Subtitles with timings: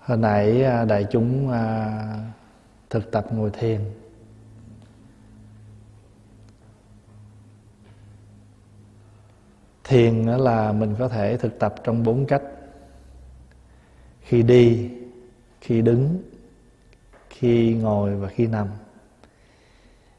[0.00, 1.92] hồi nãy à, đại chúng à,
[2.90, 3.80] thực tập ngồi thiền.
[9.84, 12.42] Thiền là mình có thể thực tập trong bốn cách.
[14.20, 14.90] Khi đi,
[15.60, 16.22] khi đứng,
[17.30, 18.66] khi ngồi và khi nằm.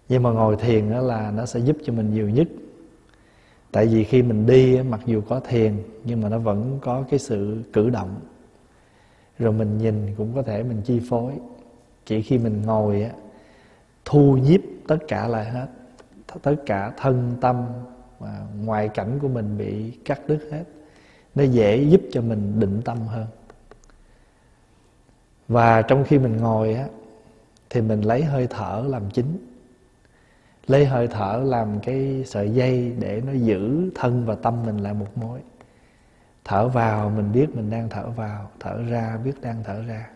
[0.10, 2.48] Nhưng mà ngồi thiền là nó sẽ giúp cho mình nhiều nhất.
[3.72, 7.20] Tại vì khi mình đi mặc dù có thiền, nhưng mà nó vẫn có cái
[7.20, 8.20] sự cử động
[9.42, 11.34] rồi mình nhìn cũng có thể mình chi phối.
[12.06, 13.12] Chỉ khi mình ngồi á,
[14.06, 15.68] thu nhiếp tất cả lại hết.
[16.42, 17.66] Tất cả thân tâm
[18.20, 20.64] và ngoại cảnh của mình bị cắt đứt hết.
[21.36, 23.28] Nó dễ giúp cho mình định tâm hơn.
[25.48, 26.88] Và trong khi mình ngồi á,
[27.70, 29.38] thì mình lấy hơi thở làm chính.
[30.68, 34.94] Lấy hơi thở làm cái sợi dây để nó giữ thân và tâm mình lại
[34.94, 35.40] một mối
[36.52, 40.10] thở vào, mình biết mình đang thở vào, thở ra, biết đang thở ra.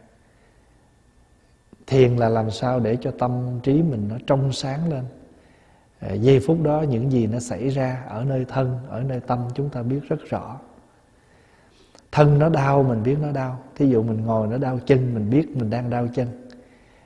[1.87, 5.03] Thiền là làm sao để cho tâm trí mình nó trong sáng lên.
[5.99, 9.47] Ờ, giây phút đó những gì nó xảy ra ở nơi thân, ở nơi tâm
[9.53, 10.59] chúng ta biết rất rõ.
[12.11, 13.59] Thân nó đau, mình biết nó đau.
[13.75, 16.27] Thí dụ mình ngồi nó đau chân, mình biết mình đang đau chân.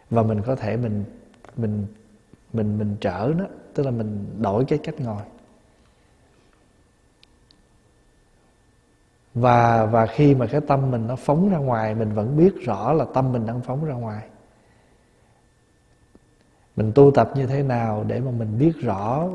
[0.09, 1.03] Và mình có thể mình
[1.57, 1.85] mình
[2.53, 5.23] mình mình trở nó, tức là mình đổi cái cách ngồi.
[9.33, 12.93] Và và khi mà cái tâm mình nó phóng ra ngoài, mình vẫn biết rõ
[12.93, 14.23] là tâm mình đang phóng ra ngoài.
[16.75, 19.27] Mình tu tập như thế nào để mà mình biết rõ?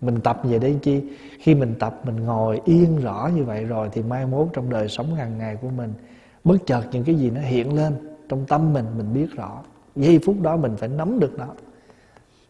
[0.00, 1.02] Mình tập về đây chi?
[1.38, 4.88] Khi mình tập, mình ngồi yên rõ như vậy rồi thì mai mốt trong đời
[4.88, 5.92] sống hàng ngày của mình,
[6.44, 7.94] bất chợt những cái gì nó hiện lên
[8.28, 9.62] trong tâm mình mình biết rõ.
[9.96, 11.46] Giây phút đó mình phải nắm được nó.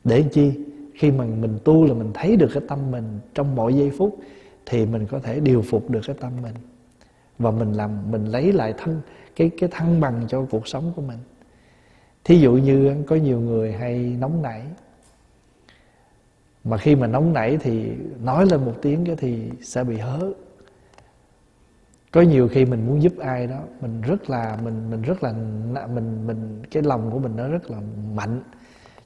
[0.05, 0.53] Để chi?
[0.95, 3.05] Khi mà mình tu là mình thấy được cái tâm mình
[3.35, 4.19] trong mọi giây phút
[4.67, 6.55] thì mình có thể điều phục được cái tâm mình.
[7.39, 9.01] Và mình làm, mình lấy lại thân,
[9.37, 11.19] cái cái thăng bằng cho cuộc sống của mình.
[12.25, 14.63] Thí dụ như có nhiều người hay nóng nảy.
[16.65, 17.93] Mà khi mà nóng nảy thì
[18.25, 20.33] nói lên một tiếng cái thì sẽ bị hớ.
[22.11, 25.33] Có nhiều khi mình muốn giúp ai đó, mình rất là, mình mình rất là
[25.87, 27.79] mình mình, cái lòng của mình nó rất là
[28.15, 28.43] mạnh.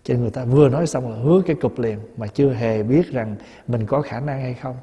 [0.03, 2.83] Cho nên người ta vừa nói xong là hứa cái cục liền, mà chưa hề
[2.83, 3.37] biết rằng
[3.67, 4.77] mình có khả năng hay không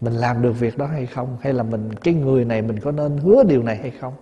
[0.00, 1.36] mình làm được việc đó hay không?
[1.40, 4.14] Hay là mình, cái người này mình có nên hứa điều này hay không?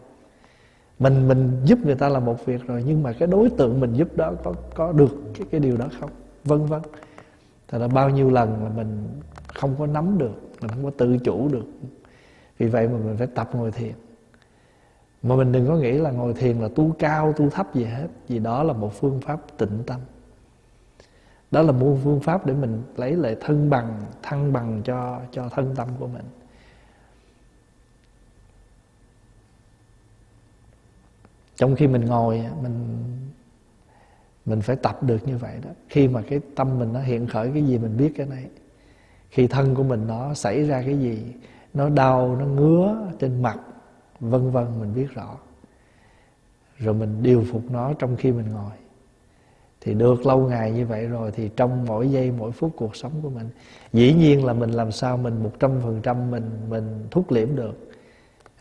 [0.99, 3.93] Mình mình giúp người ta là một việc rồi, nhưng mà cái đối tượng mình
[3.93, 6.11] giúp đó có có được cái cái điều đó không?
[6.44, 6.83] Vân vân.
[7.69, 9.09] Thật là bao nhiêu lần mà mình
[9.55, 11.65] không có nắm được, mình không có tự chủ được.
[12.59, 13.93] Vì vậy mà mình phải tập ngồi thiền.
[15.22, 18.06] Mà mình đừng có nghĩ là ngồi thiền là tu cao, tu thấp gì hết,
[18.28, 20.00] vì đó là một phương pháp tịnh tâm
[21.50, 25.48] đó là một phương pháp để mình lấy lại thân bằng, thăng bằng cho cho
[25.48, 26.25] thân tâm của mình.
[31.56, 33.04] Trong khi mình ngồi, mình
[34.44, 35.70] mình phải tập được như vậy đó.
[35.88, 38.44] Khi mà cái tâm mình nó hiện khởi cái gì mình biết cái này,
[39.30, 41.32] khi thân của mình nó xảy ra cái gì,
[41.75, 43.59] nó đau, nó ngứa trên mặt,
[44.20, 45.36] vân vân mình biết rõ.
[46.78, 48.72] Rồi mình điều phục nó trong khi mình ngồi
[49.81, 53.12] thì được lâu ngày như vậy rồi thì trong mỗi giây, mỗi phút cuộc sống
[53.22, 53.49] của mình,
[53.93, 57.56] dĩ nhiên là mình làm sao mình một trăm phần trăm mình mình thúc liễm
[57.56, 57.91] được.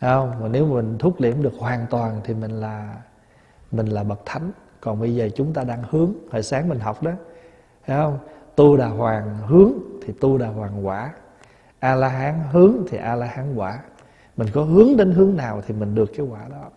[0.00, 0.30] Không?
[0.40, 2.96] Mà nếu mình thúc liễm được hoàn toàn thì mình là
[3.70, 4.50] mình là bậc thánh.
[4.80, 7.12] Còn bây giờ chúng ta đang hướng, hồi sáng mình học đó,
[7.86, 8.18] thấy không?
[8.56, 11.12] Tu đà hoàng hướng thì tu đà hoàng quả
[11.78, 13.78] a la hán hướng thì a la hán quả.
[14.36, 16.70] Mình có hướng đến hướng nào thì mình được cái quả đó.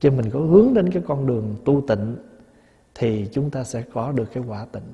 [0.00, 2.16] Chứ mình có hướng đến cái con đường tu tịnh
[2.98, 4.92] thì chúng ta sẽ có được cái quả tịnh.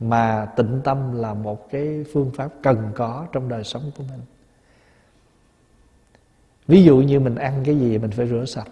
[0.00, 4.20] Mà tịnh tâm là một cái phương pháp cần có trong đời sống của mình.
[6.66, 8.68] Ví dụ như mình ăn cái gì mình phải rửa sạch.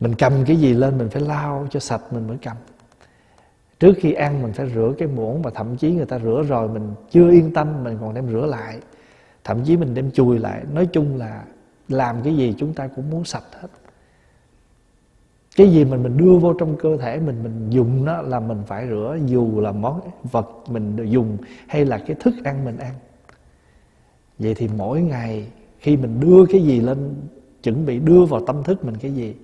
[0.00, 2.56] Mình cầm cái gì lên mình phải lau cho sạch mình mới cầm.
[3.78, 6.68] Trước khi ăn mình phải rửa cái muỗng và thậm chí người ta rửa rồi
[6.68, 8.80] mình chưa yên tâm mình còn đem rửa lại.
[9.44, 10.62] Thậm chí mình đem chùi lại.
[10.72, 11.44] Nói chung là
[11.88, 13.68] làm cái gì chúng ta cũng muốn sạch hết
[15.56, 18.62] cái gì mình mình đưa vô trong cơ thể mình mình dùng nó là mình
[18.66, 20.00] phải rửa, dù là món
[20.32, 21.36] vật mình dùng
[21.66, 22.94] hay là cái thức ăn mình ăn.
[24.38, 25.46] Vậy thì mỗi ngày
[25.78, 27.14] khi mình đưa cái gì lên,
[27.62, 29.34] chuẩn bị đưa vào tâm thức mình cái gì,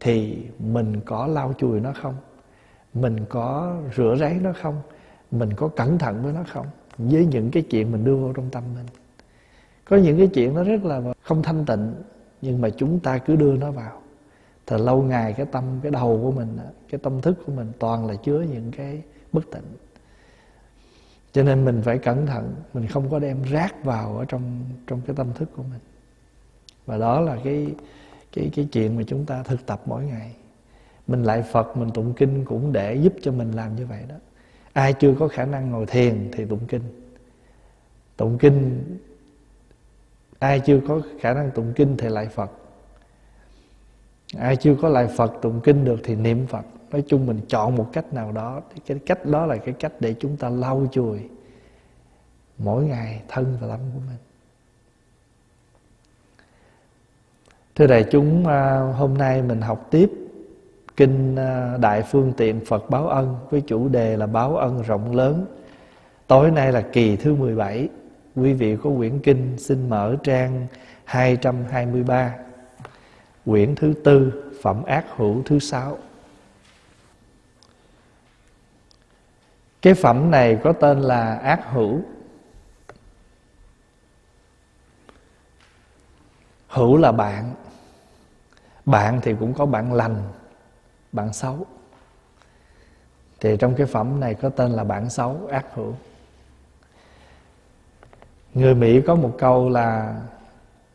[0.00, 2.14] thì mình có lau chùi nó không?
[2.94, 4.74] Mình có rửa ráy nó không?
[5.30, 6.66] Mình có cẩn thận với nó không?
[6.98, 8.86] Với những cái chuyện mình đưa vô trong tâm mình.
[9.84, 11.94] Có những cái chuyện nó rất là không thanh tịnh,
[12.42, 14.01] nhưng mà chúng ta cứ đưa nó vào
[14.66, 16.58] thì lâu ngày cái tâm, cái đầu của mình
[16.90, 19.76] cái tâm thức của mình toàn là chứa những cái bất tịnh.
[21.32, 25.00] Cho nên mình phải cẩn thận, mình không có đem rác vào ở trong trong
[25.06, 25.80] cái tâm thức của mình.
[26.86, 27.74] Và đó là cái
[28.32, 30.34] cái cái chuyện mà chúng ta thực tập mỗi ngày.
[31.06, 34.14] Mình lại phật, mình tụng kinh cũng để giúp cho mình làm như vậy đó.
[34.72, 36.82] Ai chưa có khả năng ngồi thiền thì tụng kinh.
[38.16, 38.84] Tụng kinh,
[40.38, 42.50] ai chưa có khả năng tụng kinh thì lại phật
[44.38, 46.64] ai chưa có lại phật tụng kinh được thì niệm phật.
[46.90, 48.60] Nói chung mình chọn một cách nào đó.
[48.74, 51.18] Thì cái cách đó là cái cách để chúng ta lau chùi
[52.58, 54.16] mỗi ngày thân và tâm của mình.
[57.74, 60.10] Thưa đại chúng à, hôm nay mình học tiếp
[60.96, 65.16] kinh à, đại phương tiện phật báo ân với chủ đề là báo ân rộng
[65.16, 65.46] lớn.
[66.26, 67.88] Tối nay là kỳ thứ 17
[68.36, 70.66] quý vị có quyển kinh xin mở trang
[71.04, 72.34] 223
[73.44, 75.98] quyển thứ tư, phẩm ác hữu thứ sáu.
[79.82, 82.00] Cái phẩm này có tên là ác hữu.
[86.68, 87.54] Hữu là bạn.
[88.84, 90.22] Bạn thì cũng có bạn lành,
[91.12, 91.66] bạn xấu.
[93.40, 95.94] Thì trong cái phẩm này có tên là bạn xấu, ác hữu.
[98.54, 100.20] Người mỹ có một câu là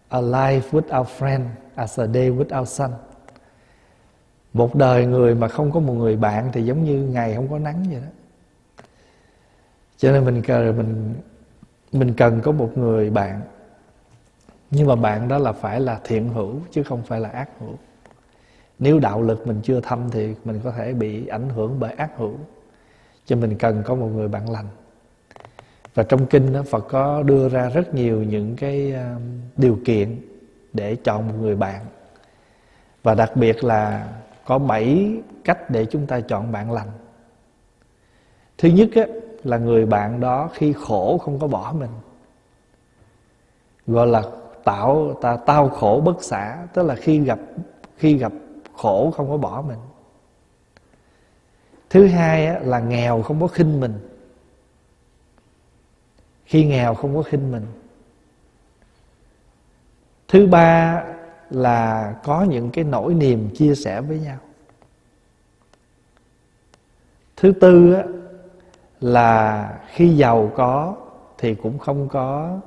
[0.10, 1.46] a life without friend
[1.76, 2.92] as a day without sun.
[4.54, 7.60] Một đời người mà không có một người bạn thì giống như ngày không có
[7.60, 8.08] nắng vậy đó.
[9.98, 11.16] Cho nên mình cần, mình
[11.92, 13.42] mình cần có một người bạn.
[14.72, 17.76] Nhưng mà bạn đó là phải là thiện hữu chứ không phải là ác hữu.
[18.80, 22.12] Nếu đạo lực mình chưa thâm thì mình có thể bị ảnh hưởng bởi ác
[22.18, 22.34] hữu.
[23.26, 24.68] Cho mình cần có một người bạn lành
[25.98, 29.16] và trong kinh đó Phật có đưa ra rất nhiều những cái ờ,
[29.58, 30.22] điều kiện
[30.74, 31.86] để chọn một người bạn.
[33.04, 34.08] Và đặc biệt là
[34.46, 36.88] có bảy cách để chúng ta chọn bạn lành.
[38.58, 39.04] Thứ nhất á,
[39.44, 41.92] là người bạn đó khi khổ không có bỏ mình.
[43.88, 44.24] Gọi là
[44.64, 47.40] tạo ta tao khổ bất xả tức là khi gặp
[47.98, 48.32] khi gặp
[48.76, 49.80] khổ không có bỏ mình.
[51.90, 53.94] Thứ hai á, là nghèo không có khinh mình
[56.48, 57.66] khi nghèo không có khinh mình.
[60.28, 61.04] Thứ ba
[61.50, 64.38] là có những cái nỗi niềm chia sẻ với nhau.
[67.36, 68.04] Thứ tư á,
[69.02, 70.96] là khi giàu có
[71.38, 72.60] thì cũng không có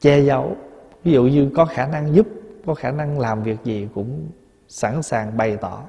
[0.00, 0.56] che giấu.
[1.04, 2.26] Ví dụ như có khả năng giúp
[2.66, 4.28] có khả năng làm việc gì cũng
[4.68, 5.82] sẵn sàng bày tỏ.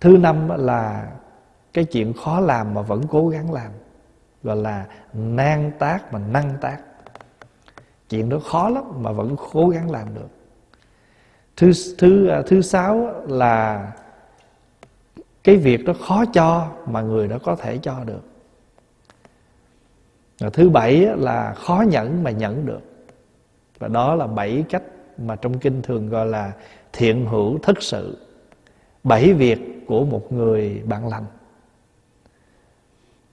[0.00, 1.12] Thứ năm là
[1.72, 3.70] cái chuyện khó làm mà vẫn cố gắng làm
[4.42, 6.78] gọi là nan tác mà năng tác.
[8.08, 10.28] Chuyện đó khó lắm mà vẫn cố gắng làm được.
[11.56, 13.92] Thứ thứ à, thứ sáu là
[15.44, 18.22] cái việc đó khó cho mà người đó có thể cho được.
[20.40, 22.80] Và thứ bảy là khó nhẫn mà nhẫn được.
[23.78, 24.82] Và đó là bảy cách
[25.18, 26.52] mà trong kinh thường gọi là
[26.92, 28.18] thiện hữu thất sự.
[29.04, 31.24] Bảy việc của một người bạn lành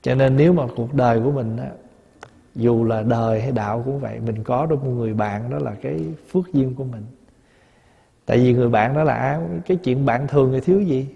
[0.06, 1.70] cho nên nếu mà cuộc đời của mình á,
[2.56, 5.72] dù là đời hay đạo cũng vậy mình có được một người bạn đó là
[5.82, 6.00] cái
[6.32, 7.06] phước duyên của mình.
[8.26, 11.08] Tại vì người bạn đó là cái chuyện bạn thường thì thiếu gì?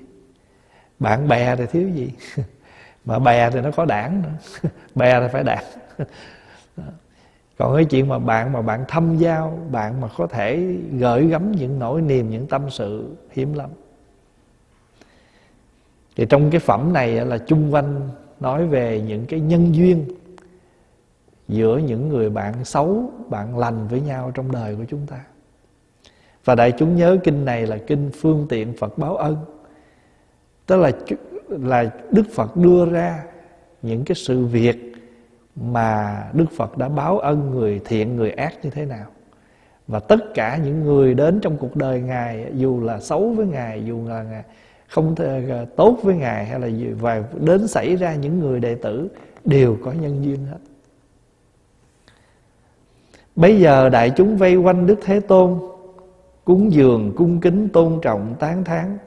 [0.99, 2.13] Bạn bè thì thiếu gì?
[3.05, 4.69] Mà bè thì nó có đảng nữa.
[4.95, 5.63] Bè thì phải đảng.
[7.57, 11.51] Còn cái chuyện mà bạn mà bạn thâm giao bạn mà có thể gửi gắm
[11.51, 13.69] những nỗi niềm những tâm sự hiếm lắm.
[16.15, 20.05] Thì trong cái phẩm này là chung quanh nói về những cái nhân duyên
[21.47, 25.19] giữa những người bạn xấu, bạn lành với nhau trong đời của chúng ta.
[26.45, 29.37] Và đại chúng nhớ kinh này là kinh phương tiện phật báo ân.
[30.65, 30.91] Tức là
[31.49, 33.23] là đức phật đưa ra
[33.81, 34.93] những cái sự việc
[35.55, 39.05] mà đức phật đã báo ân người thiện, người ác như thế nào.
[39.87, 43.85] Và tất cả những người đến trong cuộc đời ngài, dù là xấu với ngài,
[43.85, 44.43] dù là ngài
[44.89, 48.59] không thể, à, tốt với ngài hay là gì và đến xảy ra những người
[48.59, 49.09] đệ tử
[49.45, 50.57] đều có nhân duyên hết.
[53.35, 55.59] Bây giờ đại chúng vây quanh đức thế tôn
[56.45, 58.97] cúng dường cung kính tôn trọng tán thán.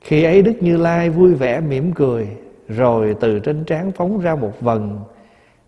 [0.00, 2.28] Khi ấy đức như lai vui vẻ mỉm cười
[2.68, 5.00] rồi từ trên trán phóng ra một vần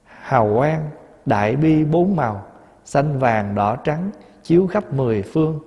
[0.04, 0.90] hào quang
[1.26, 2.46] đại bi bốn màu
[2.84, 4.10] xanh vàng đỏ trắng
[4.42, 5.60] chiếu khắp mười phương.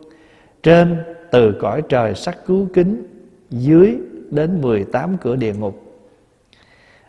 [0.63, 0.97] Trên
[1.31, 3.16] từ cõi trời sắc cứu kính
[3.49, 3.99] dưới
[4.31, 5.81] đến 18 cửa địa ngục.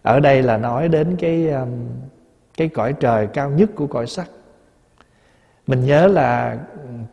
[0.03, 1.69] Ở đây là nói đến cái um,
[2.57, 4.31] cái cõi trời cao nhất của cõi sắc.
[5.67, 6.59] Mình nhớ là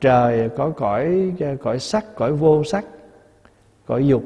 [0.01, 2.85] trời có cõi cõi sắc cõi vô sắc
[3.85, 4.23] cõi dục.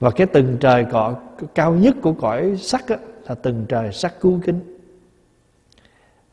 [0.00, 1.14] Và cái từng trời cọ
[1.54, 2.96] cao nhất của cõi sắc á,
[3.28, 4.60] là từng trời sắc cứu kính.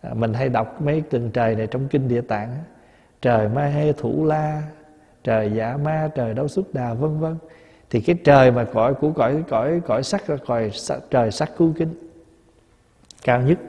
[0.02, 2.58] À, mình hay đọc mấy từng trời này trong kinh địa tạng
[3.22, 4.64] trời ma hê thủ la
[5.24, 7.36] trời dạ ma trời đấu xuất đà vân vân
[7.90, 10.72] thì cái trời mà cõi của cõi cõi cõi sắc là cõi
[11.10, 11.94] trời sắc cứu kính
[13.24, 13.60] cao nhất.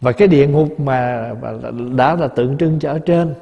[0.00, 1.32] Và cái địa ngục mà
[1.96, 3.34] đã là tượng trưng cho ở trên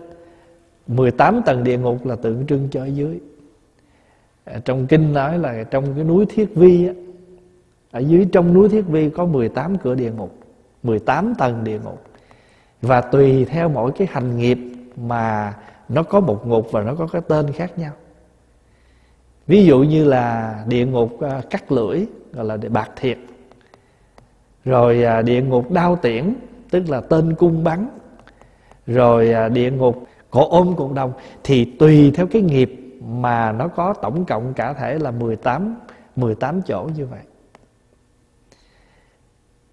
[0.87, 3.21] 18 tầng địa ngục là tượng trưng cho ở dưới.
[4.45, 6.95] À, trong kinh nói là trong cái núi thiết vi á,
[7.91, 10.39] ở dưới trong núi thiết vi có 18 cửa địa ngục
[10.83, 12.05] 18 tầng địa ngục.
[12.83, 14.59] Và tùy theo mỗi cái hành nghiệp
[14.97, 15.55] mà
[15.89, 17.93] nó có một ngục và nó có cái tên khác nhau
[19.47, 23.19] ví dụ như là địa ngục à, cắt lưỡi gọi là bạc thiệt.
[24.65, 26.35] Rồi à, địa ngục đao tiễn
[26.71, 27.89] tức là tên cung bắn.
[28.87, 31.13] Rồi à, địa ngục cổ ôm cộng đồng
[31.45, 35.77] thì tùy theo cái nghiệp mà nó có tổng cộng cả thể là 18
[36.17, 37.21] 18 chỗ như vậy.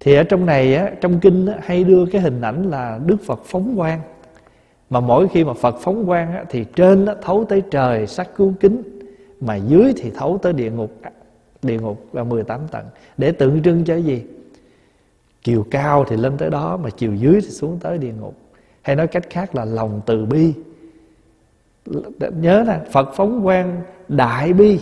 [0.00, 3.16] Thì ở trong này á, trong kinh á, hay đưa cái hình ảnh là Đức
[3.26, 4.00] Phật phóng quang.
[4.90, 8.28] Mà mỗi khi mà Phật phóng quang á, thì trên á, thấu tới trời sắc
[8.36, 9.01] cứu kính
[9.42, 10.90] mà dưới thì thấu tới địa ngục
[11.62, 12.86] địa ngục là 18 tầng.
[13.16, 14.24] Để tượng trưng cho gì?
[15.42, 18.34] Chiều cao thì lên tới đó, mà chiều dưới thì xuống tới địa ngục.
[18.82, 20.52] Hay nói cách khác là lòng từ bi.
[22.20, 24.78] Nhớ là Phật phóng quang đại bi.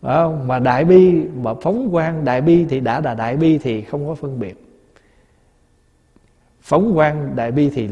[0.00, 0.48] Phải không?
[0.48, 4.06] mà đại bi, mà phóng quang đại bi thì đã là đại bi thì không
[4.06, 4.64] có phân biệt.
[6.60, 7.88] Phóng quang đại bi thì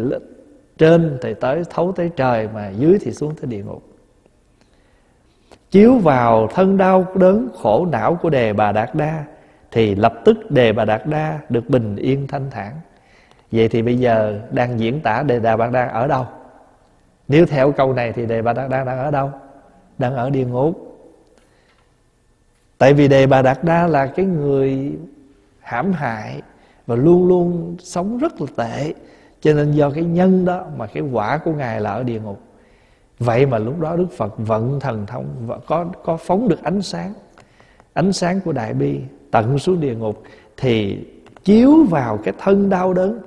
[0.78, 3.91] trên thì tới, thấu tới trời, mà dưới thì xuống tới địa ngục
[5.72, 9.24] chiếu vào thân đau đớn khổ não của đề bà đạt đa,
[9.70, 12.72] thì lập tức đề bà đạt đa được bình yên thanh thản.
[13.52, 16.26] Vậy thì bây giờ đang diễn tả đề bà đạt đa ở đâu?
[17.28, 19.30] Nếu theo câu này thì đề bà đạt đa đang ở đâu?
[19.98, 20.98] Đang ở địa ngục.
[22.78, 24.92] Tại vì đề bà đạt đa là cái người
[25.60, 26.42] hãm hại
[26.86, 28.94] và luôn luôn sống rất là tệ,
[29.40, 32.40] cho nên do cái nhân đó mà cái quả của ngài là ở địa ngục
[33.22, 36.82] vậy mà lúc đó đức phật vận thần thông và có có phóng được ánh
[36.82, 37.12] sáng.
[37.92, 39.00] Ánh sáng của đại bi
[39.30, 40.22] tận xuống địa ngục
[40.56, 41.04] thì
[41.44, 43.20] chiếu vào cái thân đau đớn,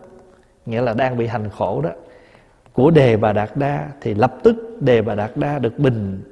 [0.66, 1.90] nghĩa là đang bị hành khổ đó,
[2.74, 6.24] của đề bà đạt đa, thì lập tức đề bà đạt đa được bình,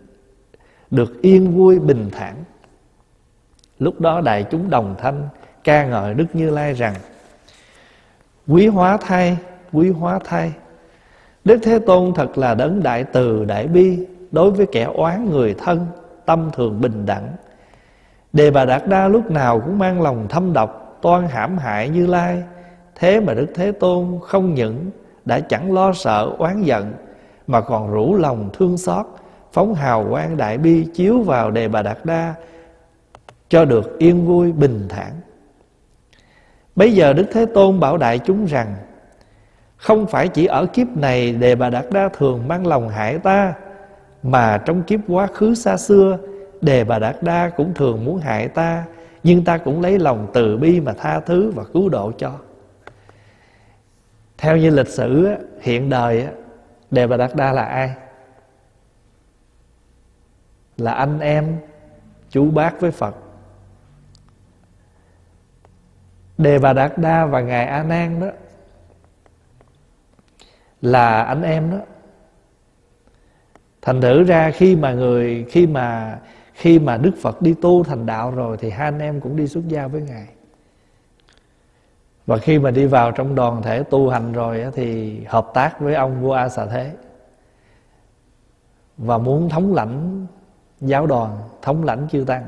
[0.92, 2.36] được yên vui bình thản.
[3.80, 5.28] Lúc đó đại chúng đồng thanh
[5.64, 6.94] ca ngợi đức như lai rằng,
[8.48, 9.38] quý hóa thay
[9.74, 10.52] quý hóa thay
[11.46, 15.56] đức thế tôn thật là đấng đại từ, đại bi, đối với kẻ oán người
[15.58, 15.86] thân,
[16.26, 17.28] tâm thường bình đẳng.
[18.34, 22.08] Đề bà đạt đa lúc nào cũng mang lòng thâm độc, toan hãm hại như
[22.08, 22.44] lai.
[22.96, 24.90] Thế mà đức thế tôn không những
[25.26, 26.94] đã chẳng lo sợ oán giận,
[27.48, 29.06] mà còn rủ lòng thương xót,
[29.52, 32.34] phóng hào quang đại bi chiếu vào đề bà đạt đa,
[33.50, 35.12] cho được yên vui bình thản.
[36.76, 38.76] Bây giờ đức thế tôn bảo đại chúng rằng
[39.84, 43.54] không phải chỉ ở kiếp này đề bà đạt đa thường mang lòng hại ta,
[44.24, 46.18] mà trong kiếp quá khứ xa xưa,
[46.62, 48.86] đề bà đạt đa cũng thường muốn hại ta,
[49.24, 52.32] nhưng ta cũng lấy lòng từ bi mà tha thứ và cứu độ cho.
[54.38, 55.28] Theo như lịch sử
[55.62, 56.28] hiện đời
[56.92, 57.94] đề bà đạt đa là ai?
[60.78, 61.58] Là anh em,
[62.30, 63.16] chú bác với phật.
[66.38, 68.28] Đề bà đạt đa và ngài a nan đó
[70.84, 71.78] là anh em đó.
[73.82, 76.20] Thành thử ra khi mà người, khi mà
[76.54, 79.48] khi mà đức phật đi tu thành đạo rồi thì hai anh em cũng đi
[79.48, 80.28] xuất gia với ngài.
[82.26, 85.96] Và khi mà đi vào trong đoàn thể tu hành rồi thì hợp tác với
[85.96, 86.92] ông vua a xà thế.
[88.98, 90.28] Và muốn thống lãnh
[90.82, 92.48] giáo đoàn, thống lãnh chư tăng.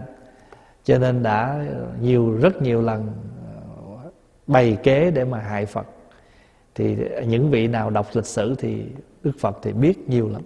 [0.83, 1.65] Cho nên đã
[2.01, 3.11] nhiều, rất nhiều lần
[3.47, 4.09] ờ,
[4.47, 5.85] bày kế để mà hại phật
[6.75, 8.83] thì những vị nào đọc lịch sử thì
[9.23, 10.41] đức phật thì biết nhiều lắm.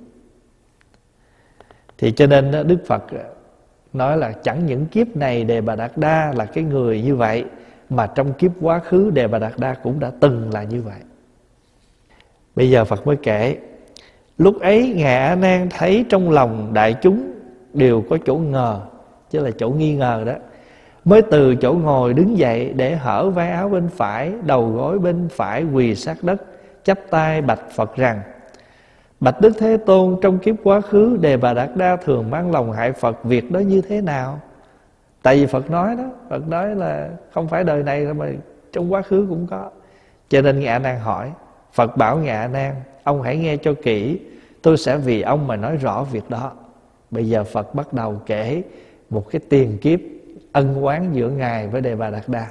[1.98, 3.24] Thì cho nên đức phật à,
[3.94, 7.46] nói là chẳng những kiếp này đề bà đạt đa là cái người như vậy,
[7.90, 11.00] mà trong kiếp quá khứ đề bà đạt đa cũng đã từng là như vậy.
[12.56, 13.58] Bây giờ phật mới kể,
[14.38, 17.32] lúc ấy ngài a nan thấy trong lòng đại chúng
[17.74, 18.82] đều có chỗ ngờ,
[19.30, 20.34] chứ là chỗ nghi ngờ đó
[21.10, 25.30] mới từ chỗ ngồi đứng dậy để hở vai áo bên phải, đầu gối bên
[25.32, 26.42] phải quỳ sát đất,
[26.84, 28.22] chắp tay bạch phật rằng,
[29.20, 32.72] bạch đức thế tôn, trong kiếp quá khứ, đề bà đạt đa thường mang lòng
[32.72, 34.40] hại phật, việc đó như thế nào?
[35.22, 38.26] Tại vì phật nói đó, phật nói là không phải đời này mà
[38.72, 39.70] trong quá khứ cũng có.
[40.30, 41.32] Cho nên ngạ nan hỏi,
[41.74, 44.20] phật bảo ngạ nan, ông hãy nghe cho kỹ,
[44.62, 46.52] tôi sẽ vì ông mà nói rõ việc đó.
[47.12, 48.64] Bây giờ phật bắt đầu kể
[49.10, 50.00] một cái tiền kiếp
[50.52, 52.48] ân quán giữa ngài với đề bà đạt đa.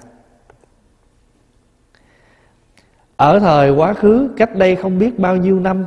[3.17, 5.87] Ở thời quá khứ, cách đây không biết bao nhiêu năm,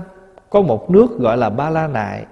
[0.50, 2.26] có một nước gọi là ba la nại.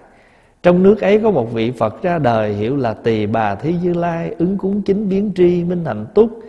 [0.63, 3.93] Trong nước ấy có một vị phật ra đời hiểu là tỳ bà thế như
[3.93, 6.39] lai, ứng cúng chính biến tri, minh hạnh túc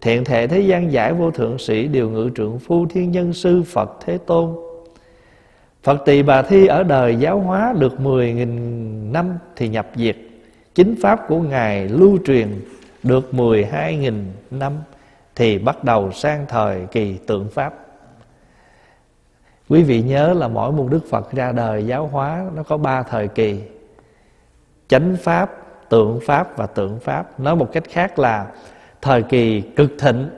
[0.00, 3.62] thiện thể thế gian giải vô thượng sĩ, điều ngự trượng phu thiên nhân sư
[3.62, 4.54] phật thế tôn.
[5.82, 10.16] Phật tỳ bà thi ở đời giáo hóa được mười nghìn năm thì nhập diệt
[10.76, 12.60] chính pháp của ngài lưu truyền
[13.02, 14.72] được mười hai nghìn năm
[15.34, 17.74] thì bắt đầu sang thời kỳ tượng pháp.
[19.68, 23.02] Quý vị nhớ là mỗi một đức phật ra đời giáo hóa nó có ba
[23.02, 23.60] thời kỳ.
[24.88, 25.50] Chánh pháp
[25.88, 27.40] tượng pháp và tượng pháp.
[27.40, 28.46] Nói một cách khác là
[29.02, 30.28] thời kỳ cực thịnh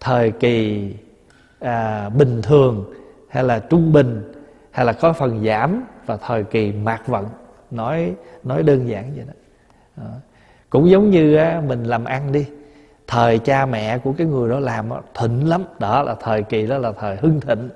[0.00, 0.90] thời kỳ
[1.60, 2.94] à, bình thường
[3.28, 4.32] hay là trung bình
[4.70, 7.26] hay là có phần giảm và thời kỳ mạt vận.
[7.70, 9.45] Nói nói đơn giản vậy đó, đó.
[9.96, 10.10] Ờ.
[10.70, 12.46] cũng giống như mình làm ăn đi,
[13.06, 15.64] thời cha mẹ của cái người đó làm thịnh lắm.
[15.78, 17.68] Đó là thời kỳ đó là thời hưng thịnh.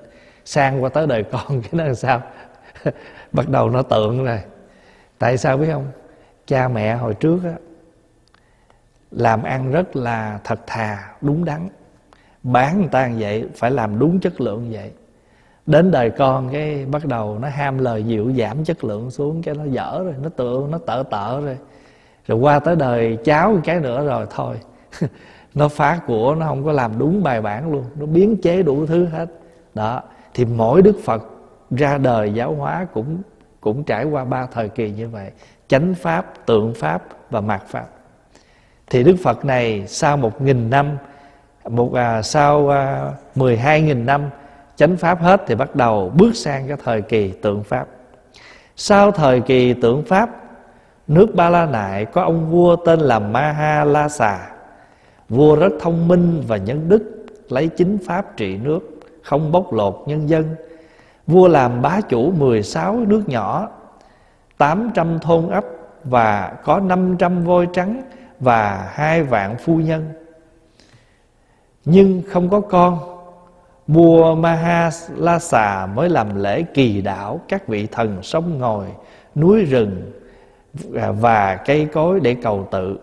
[0.45, 2.21] Sang qua tới đời con, cái nó làm sao?
[3.31, 4.39] Bắt đầu nó tượng rồi.
[5.19, 5.85] Tại sao biết không?
[6.47, 7.53] Cha mẹ hồi trước á,
[9.11, 11.67] làm ăn rất là thật thà, đúng đắn.
[12.43, 14.91] Bán người ta như vậy, phải làm đúng chất lượng vậy.
[15.65, 19.55] Đến đời con cái bắt đầu nó ham lời dịu giảm chất lượng xuống, cái
[19.55, 21.57] nó dở rồi, nó tượng nó tợ tợ rồi
[22.31, 24.55] rồi qua tới đời cháu cái nữa rồi thôi.
[25.53, 27.83] Nó phá của nó không có làm đúng bài bản luôn.
[27.95, 29.25] Nó biến chế đủ thứ hết.
[29.73, 30.01] Đó.
[30.33, 31.23] Thì mỗi đức phật
[31.71, 33.21] ra đời giáo hóa cũng
[33.61, 35.31] cũng trải qua ba thời kỳ như vậy.
[35.67, 37.85] Chánh pháp tượng pháp và mạt pháp.
[38.89, 40.97] Thì đức phật này sau một nghìn năm
[41.69, 44.29] một à, sau à, mười hai nghìn năm
[44.75, 47.87] chánh pháp hết thì bắt đầu bước sang cái thời kỳ tượng pháp.
[48.75, 50.40] Sau thời kỳ tượng pháp
[51.11, 54.51] nước ba la nại có ông vua tên là maha la xà
[55.29, 60.03] vua rất thông minh và nhân đức, lấy chính pháp trị nước, không bóc lột
[60.05, 60.55] nhân dân.
[61.27, 63.69] Vua làm bá chủ 16 nước nhỏ
[64.57, 65.65] 800 thôn ấp
[66.03, 68.01] và có 500 voi trắng
[68.39, 70.05] và hai vạn phu nhân.
[71.85, 72.99] Nhưng không có con,
[73.87, 78.85] vua Maha La Xà mới làm lễ kỳ đảo các vị thần sông ngồi
[79.35, 80.11] núi rừng
[80.95, 82.99] À, và cây cối để cầu tự.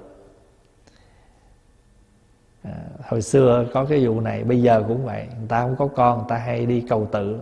[2.63, 2.73] À,
[3.09, 5.27] hồi xưa có cái vụ này bây giờ cũng vậy.
[5.39, 7.41] Người ta không có con người ta hay đi cầu tự.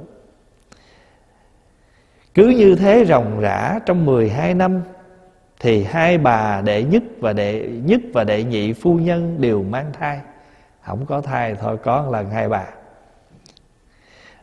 [2.34, 4.82] Cứ như thế ròng rã trong 12 năm
[5.60, 9.92] thì hai bà đệ nhất và đệ nhất và đệ nhị phu nhân đều mang
[9.92, 10.20] thai.
[10.82, 12.66] Không có thai thôi có lần hai bà.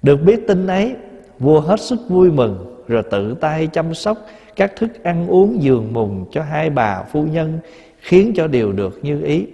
[0.01, 0.95] Được biết tin ấy
[1.39, 4.17] vua hết sức vui mừng rồi tự tay chăm sóc
[4.55, 7.59] các thức ăn uống giường mùng cho hai bà phu nhân,
[7.99, 9.47] khiến cho điều được như ý.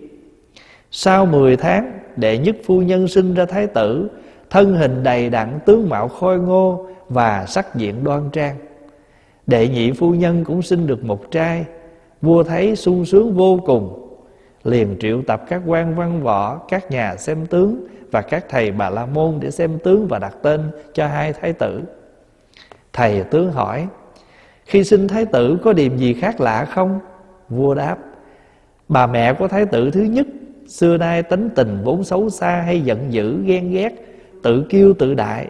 [0.92, 4.10] Sau 10 tháng, đệ nhất phu nhân sinh ra thái tử,
[4.50, 8.56] thân hình đầy đặn tướng mạo khôi ngô và sắc diện đoan trang.
[9.48, 11.66] Đệ nhị phu nhân cũng sinh được một trai,
[12.22, 14.06] vua thấy sung sướng vô cùng.
[14.64, 18.90] Liền triệu tập các quan văn võ, các nhà xem tướng và các thầy bà
[18.90, 20.62] la môn để xem tướng và đặt tên
[20.94, 21.82] cho hai thái tử.
[22.94, 23.88] Thầy tướng hỏi
[24.70, 27.00] khi sinh thái tử có điểm gì khác lạ không?
[27.50, 27.98] Vua đáp,
[28.88, 30.28] bà mẹ của thái tử thứ nhất,
[30.68, 33.94] xưa nay tính tình vốn xấu xa hay giận dữ, ghen ghét,
[34.44, 35.48] tự kiêu tự đại.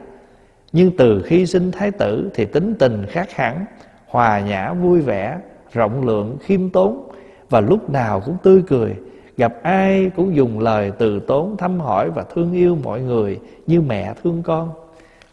[0.72, 3.66] Nhưng từ khi sinh thái tử thì tính tình khác hẳn,
[4.08, 5.38] hòa nhã vui vẻ,
[5.74, 7.12] rộng lượng, khiêm tốn
[7.50, 8.96] và lúc nào cũng tươi cười.
[9.38, 13.82] Gặp ai cũng dùng lời từ tốn thăm hỏi và thương yêu mọi người như
[13.82, 14.72] mẹ thương con.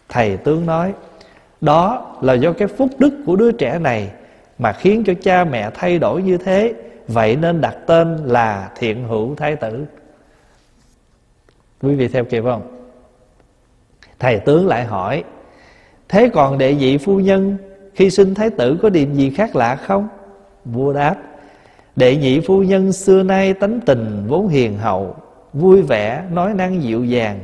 [0.09, 0.92] Thầy tướng nói
[1.61, 4.11] đó là do cái phúc đức của đứa trẻ này
[4.59, 6.75] mà khiến cho cha mẹ thay đổi như thế.
[7.09, 9.85] Vậy nên đặt tên là thiện hữu thái tử.
[11.83, 12.62] Quý vị theo kịp không?
[14.19, 15.25] Thầy tướng lại hỏi,
[16.09, 17.57] thế còn đệ vị phu nhân,
[17.95, 20.09] khi sinh thái tử có điểm gì khác lạ không?
[20.64, 21.16] Vua đáp,
[21.97, 25.16] đệ nhị phu nhân xưa nay tánh tình vốn hiền hậu,
[25.53, 27.38] vui vẻ, nói năng dịu dàng,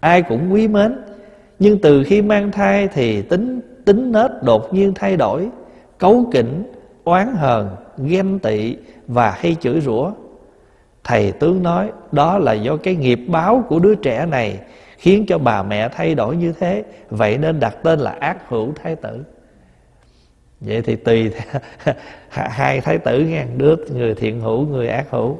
[0.00, 0.98] ai cũng quý mến
[1.58, 5.48] nhưng từ khi mang thai thì tính tính nết đột nhiên thay đổi,
[5.98, 6.72] cấu kỉnh,
[7.04, 7.68] oán hờn,
[7.98, 10.12] ghen tị và hay chửi rủa.
[11.04, 14.58] Thầy tướng nói, đó là do cái nghiệp báo của đứa trẻ này
[14.98, 18.72] khiến cho bà mẹ thay đổi như thế, vậy nên đặt tên là ác hữu
[18.82, 19.24] thái tử.
[20.60, 21.30] Vậy thì tùy
[22.28, 25.38] hai thái tử ngàn đứa, người thiện hữu, người ác hữu.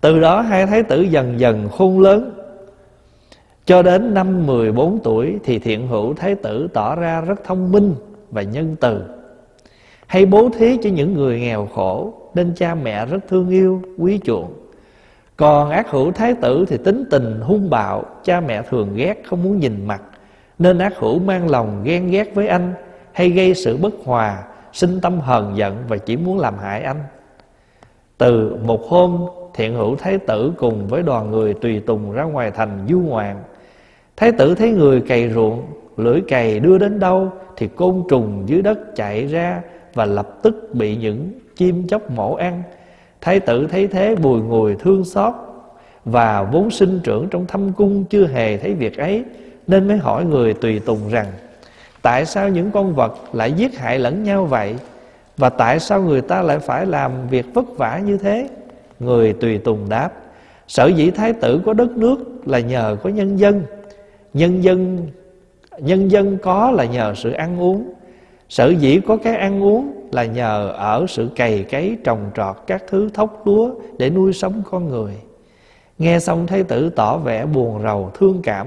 [0.00, 2.41] Từ đó hai thái tử dần dần khôn lớn
[3.66, 7.94] cho đến năm 14 tuổi thì thiện hữu thái tử tỏ ra rất thông minh
[8.30, 9.02] và nhân từ.
[10.06, 14.20] Hay bố thí cho những người nghèo khổ, nên cha mẹ rất thương yêu, quý
[14.24, 14.52] chuộng.
[15.36, 19.42] Còn ác hữu thái tử thì tính tình hung bạo, cha mẹ thường ghét, không
[19.42, 20.02] muốn nhìn mặt.
[20.58, 22.74] Nên ác hữu mang lòng ghen ghét với anh,
[23.12, 27.02] hay gây sự bất hòa, sinh tâm hờn giận và chỉ muốn làm hại anh.
[28.18, 32.50] Từ một hôm, thiện hữu thái tử cùng với đoàn người tùy tùng ra ngoài
[32.50, 33.36] thành du ngoạn
[34.16, 35.62] thái tử thấy người cày ruộng,
[35.96, 39.62] lưỡi cày đưa đến đâu thì côn trùng dưới đất chạy ra
[39.94, 42.62] và lập tức bị những chim chóc mổ ăn.
[43.20, 45.34] Thái tử thấy thế bùi ngùi thương xót
[46.04, 49.24] và vốn sinh trưởng trong thâm cung chưa hề thấy việc ấy,
[49.66, 51.26] nên mới hỏi người tùy tùng rằng,
[52.02, 54.74] tại sao những con vật lại giết hại lẫn nhau vậy?
[55.36, 58.48] Và tại sao người ta lại phải làm việc vất vả như thế?
[59.00, 60.10] Người tùy tùng đáp,
[60.68, 63.62] sở dĩ thái tử có đất nước là nhờ có nhân dân
[64.34, 65.08] nhân dân
[65.78, 67.92] nhân dân có là nhờ sự ăn uống.
[68.48, 72.82] Sở dĩ có cái ăn uống là nhờ ở sự cày cấy, trồng trọt các
[72.88, 75.14] thứ thóc lúa để nuôi sống con người.
[75.98, 78.66] Nghe xong thái tử tỏ vẻ buồn rầu, thương cảm,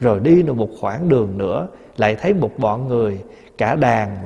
[0.00, 3.18] rồi đi được một khoảng đường nữa, lại thấy một bọn người,
[3.58, 4.16] cả đàn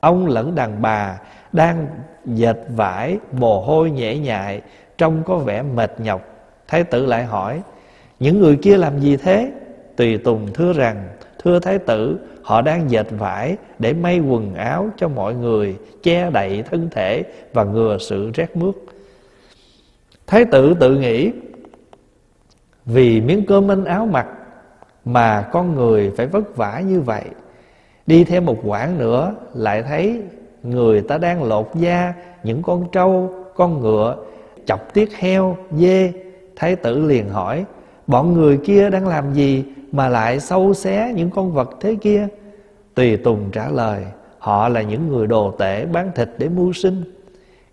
[0.00, 1.18] ông lẫn đàn bà,
[1.52, 1.86] đang
[2.24, 4.60] dệt vải mồ hôi nhễ nhại,
[4.98, 6.22] trông có vẻ mệt nhọc.
[6.68, 7.62] Thái tử lại hỏi,
[8.20, 9.50] những người kia làm gì thế?
[9.96, 11.08] Tùy tùng thưa rằng,
[11.44, 16.30] thưa thái tử, họ đang dệt vải để may quần áo cho mọi người, che
[16.30, 18.74] đậy thân thể và ngừa sự rét mướt.
[20.26, 21.32] Thái tử tự nghĩ,
[22.86, 24.26] vì miếng cơm ăn áo mặc
[25.04, 27.24] mà con người phải vất vả như vậy,
[28.06, 30.22] đi thêm một quãng nữa lại thấy
[30.62, 34.16] người ta đang lột da, những con trâu, con ngựa,
[34.66, 36.12] chọc tiết heo, dê.
[36.56, 37.64] Thái tử liền hỏi,
[38.06, 39.64] bọn người kia đang làm gì?
[39.92, 42.28] Mà lại sâu xé những con vật thế kia.
[42.94, 44.04] Tùy tùng trả lời,
[44.38, 47.04] họ là những người đồ tể bán thịt để mưu sinh.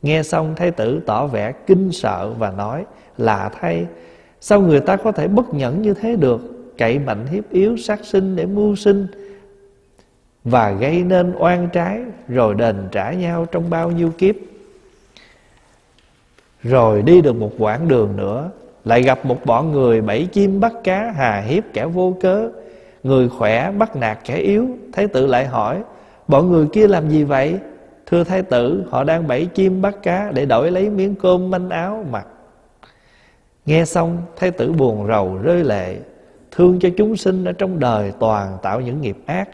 [0.01, 2.85] Nghe xong, thái tử tỏ vẻ kinh sợ và nói
[3.17, 3.85] là thay,
[4.41, 6.41] sao người ta có thể bất nhẫn như thế được?
[6.77, 9.07] Cậy mạnh hiếp yếu sát sinh để mưu sinh
[10.43, 14.35] và gây nên oan trái, rồi đền trả nhau trong bao nhiêu kiếp.
[16.63, 18.51] Rồi đi được một quãng đường nữa
[18.85, 22.49] lại gặp một bọn người bẫy chim bắt cá, hà hiếp kẻ vô cớ.
[23.03, 24.67] Người khỏe bắt nạt kẻ yếu.
[24.93, 25.81] Thái tử lại hỏi,
[26.27, 27.55] bọn người kia làm gì vậy?
[28.05, 31.69] Thưa thái tử, họ đang bẫy chim bắt cá để đổi lấy miếng cơm manh
[31.69, 32.27] áo mặc.
[33.65, 35.97] Nghe xong, thái tử buồn rầu rơi lệ.
[36.51, 39.49] Thương cho chúng sinh ở trong đời toàn tạo những nghiệp ác,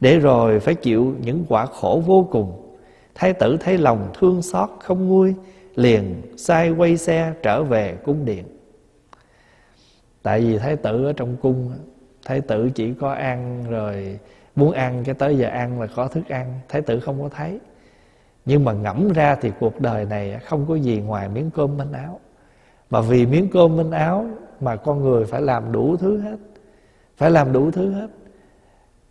[0.00, 2.52] để rồi phải chịu những quả khổ vô cùng.
[3.14, 5.34] Thái tử thấy lòng thương xót không nguôi,
[5.74, 8.44] liền sai quay xe trở về cung điện
[10.22, 11.72] tại vì thái tử ở trong cung
[12.24, 14.18] thái tử chỉ có ăn rồi,
[14.56, 17.60] muốn ăn cái tới giờ ăn là có thức ăn, thái tử không có thấy.
[18.44, 21.92] Nhưng mà ngẫm ra thì cuộc đời này không có gì ngoài miếng cơm manh
[21.92, 22.20] áo.
[22.90, 24.26] Mà vì miếng cơm manh áo
[24.60, 26.36] mà con người phải làm đủ thứ hết,
[27.16, 28.08] phải làm đủ thứ hết.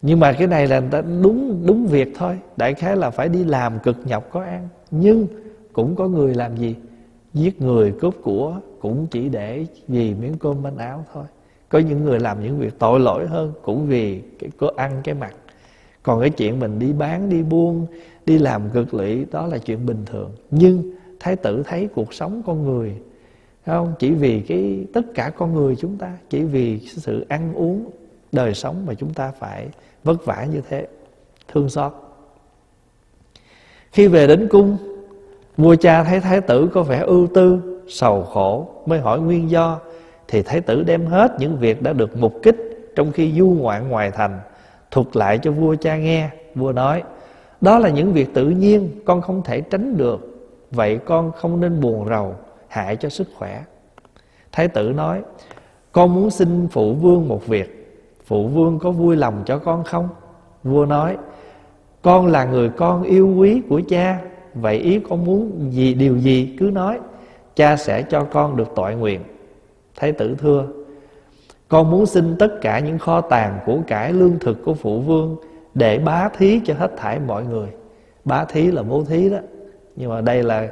[0.02, 0.82] Nhưng mà cái này là
[1.24, 2.40] đúng đúng việc thôi.
[2.58, 4.68] Đại khái là phải đi làm cực nhọc có ăn.
[4.92, 5.28] Nhưng
[5.74, 6.76] cũng có người làm gì?
[7.34, 11.24] Giết người cướp của cũng chỉ để vì miếng cơm manh áo thôi.
[11.70, 15.16] Có những người làm những việc tội lỗi hơn cũng vì cái, có ăn cái
[15.16, 15.34] mặt
[16.04, 17.86] còn cái chuyện mình đi bán, đi buôn,
[18.26, 20.32] đi làm cực lụy đó là chuyện bình thường.
[20.52, 22.96] Nhưng thái tử thấy cuộc sống con người
[23.66, 23.94] không?
[24.00, 27.90] Chỉ vì cái, tất cả con người chúng ta, chỉ vì sự ăn uống,
[28.32, 29.68] đời sống mà chúng ta phải
[30.04, 30.88] vất vả như thế,
[31.48, 31.94] thương xót.
[33.92, 34.78] Khi về đến cung,
[35.58, 39.80] vua cha thấy thái tử có vẻ ưu tư sầu khổ mới hỏi nguyên do,
[40.28, 43.90] thì thái tử đem hết những việc đã được mục kích trong khi du ngoạn
[43.90, 44.40] ngoài thành,
[44.92, 46.30] thuật lại cho vua cha nghe.
[46.56, 47.04] Vua nói,
[47.62, 50.50] đó là những việc tự nhiên, con không thể tránh được.
[50.72, 52.36] Vậy con không nên buồn rầu,
[52.68, 53.64] hại cho sức khỏe.
[54.52, 55.22] Thái tử nói,
[55.92, 57.98] con muốn xin phụ vương một việc.
[58.26, 60.10] Phụ vương có vui lòng cho con không?
[60.64, 61.18] Vua nói,
[62.02, 64.20] con là người con yêu quý của cha.
[64.54, 66.56] Vậy ý con muốn gì, điều gì?
[66.60, 67.00] Cứ nói
[67.60, 69.22] cha sẽ cho con được tội nguyện.
[69.96, 70.68] Thái tử thưa
[71.68, 75.38] con muốn xin tất cả những kho tàng của cải lương thực của phụ vương
[75.74, 77.68] để bá thí cho hết thảy mọi người.
[78.26, 79.38] Bá thí là bố thí đó.
[79.96, 80.68] Nhưng mà đây là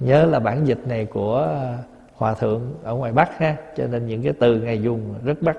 [0.00, 1.78] nhớ là bản dịch này của à,
[2.14, 5.56] hòa thượng ở ngoài bắc ha cho nên những cái từ ngài dùng rất bắc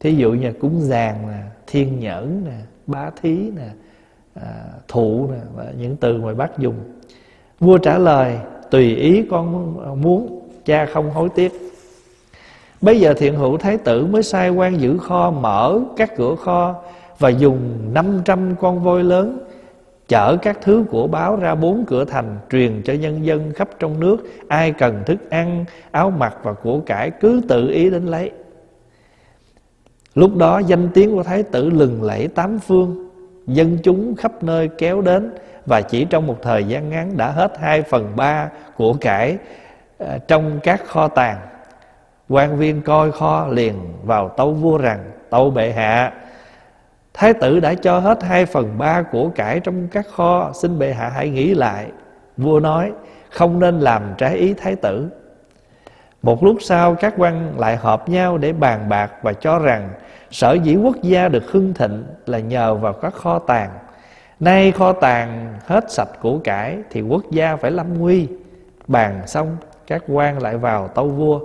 [0.00, 3.68] thí dụ như cúng giàng nè thiên nhẫn nè bá thí nè
[4.34, 6.76] à, thụ nè và những từ ngoài bắc dùng.
[7.60, 8.38] Vua trả lời
[8.70, 11.52] tùy ý con muốn cha không hối tiếc.
[12.80, 16.74] Bây giờ thiện hữu thái tử mới sai quan giữ kho, mở các cửa kho
[17.18, 17.60] và dùng
[17.92, 19.38] 500 con voi lớn,
[20.08, 24.00] chở các thứ của báo ra bốn cửa thành, truyền cho nhân dân khắp trong
[24.00, 24.16] nước.
[24.48, 28.30] Ai cần thức ăn, áo mặc và của cải cứ tự ý đến lấy.
[30.14, 33.08] Lúc đó danh tiếng của thái tử lừng lẫy tám phương,
[33.46, 35.30] dân chúng khắp nơi kéo đến
[35.70, 39.36] và chỉ trong một thời gian ngắn đã hết hai phần ba của cải
[39.98, 41.38] ờ, trong các kho tàng.
[42.28, 46.12] Quan viên coi kho liền vào tâu vua rằng, tâu bệ hạ,
[47.14, 50.92] Thái tử đã cho hết hai phần ba của cải trong các kho, Xin bệ
[50.92, 51.86] hạ hãy nghĩ lại.
[52.36, 52.92] Vua nói,
[53.30, 55.08] không nên làm trái ý thái tử.
[56.22, 59.90] Một lúc sau, các quan lại họp nhau để bàn bạc Và cho rằng
[60.30, 63.70] sở dĩ quốc gia được hưng thịnh Là nhờ vào các kho tàng.
[64.40, 68.28] Nay kho tàng hết sạch của cải Thì quốc gia phải lâm nguy.
[68.86, 71.40] Bàn xong, các quan lại vào tâu vua.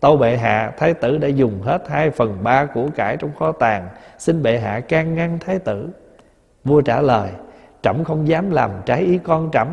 [0.00, 3.52] Tâu bệ hạ thái tử đã dùng hết hai phần ba của cải trong kho
[3.52, 5.88] tàng, Xin bệ hạ can ngăn thái tử.
[6.64, 7.30] Vua trả lời,
[7.82, 9.68] Trẫm không dám làm trái ý con trẫm,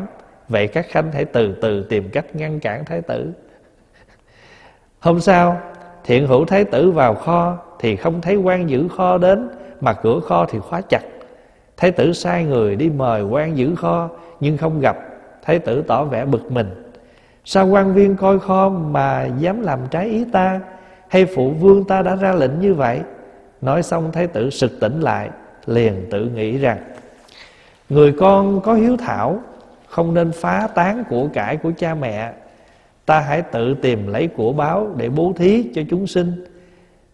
[0.48, 3.32] Vậy các khanh hãy từ từ tìm cách ngăn cản thái tử.
[5.00, 5.60] Hôm sau,
[6.04, 9.48] Thiện hữu thái tử vào kho Thì không thấy quan giữ kho đến,
[9.80, 11.02] Mà cửa kho thì khóa chặt.
[11.76, 14.10] Thái tử sai người đi mời quan giữ kho,
[14.40, 14.96] Nhưng không gặp.
[15.42, 16.68] Thái tử tỏ vẻ bực mình.
[17.44, 20.60] Sao quan viên coi kho mà dám làm trái ý ta?
[21.08, 23.00] Hay phụ vương ta đã ra lệnh như vậy?
[23.60, 25.30] Nói xong, thái tử sực tỉnh lại,
[25.66, 26.78] Liền tự nghĩ rằng,
[27.88, 29.38] Người con có hiếu thảo,
[29.88, 32.32] Không nên phá tán của cải của cha mẹ.
[33.06, 36.44] Ta hãy tự tìm lấy của báo Để bố thí cho chúng sinh.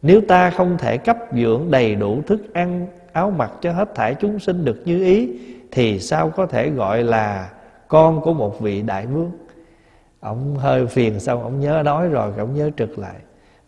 [0.03, 4.15] Nếu ta không thể cấp dưỡng đầy đủ thức ăn Áo mặc cho hết thảy
[4.15, 5.39] chúng sinh được như ý
[5.71, 7.51] Thì sao có thể gọi là
[7.89, 9.31] Con của một vị đại vương?
[10.21, 13.17] Ông hơi phiền xong ông nhớ nói rồi Ông nhớ trực lại.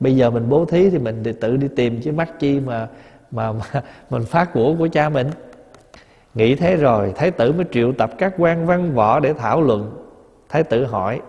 [0.00, 2.88] Bây giờ mình bố thí thì mình tự đi tìm chứ mắc chi mà
[3.30, 3.64] mà, mà
[4.10, 5.30] mình phát của của cha mình.
[6.34, 9.90] Nghĩ thế rồi thái tử mới triệu tập các quan văn võ để thảo luận.
[10.48, 11.20] Thái tử hỏi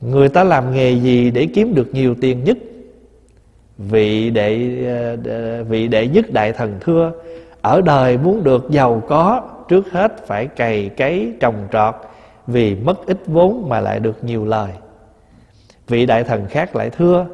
[0.00, 2.58] người ta làm nghề gì để kiếm được nhiều tiền nhất?
[3.78, 4.78] Vị đệ
[5.26, 7.12] ờ, vị đệ nhất đại thần thưa,
[7.62, 11.94] ở đời muốn được giàu có, trước hết phải cày cấy trồng trọt,
[12.46, 14.70] vì mất ít vốn mà lại được nhiều lời.
[15.88, 17.26] Vị đại thần khác lại thưa,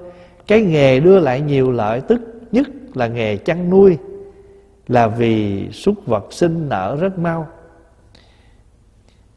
[0.47, 2.21] cái nghề đưa lại nhiều lợi tức
[2.53, 3.99] nhất là nghề chăn nuôi,
[4.89, 7.47] là vì súc vật sinh nở rất mau.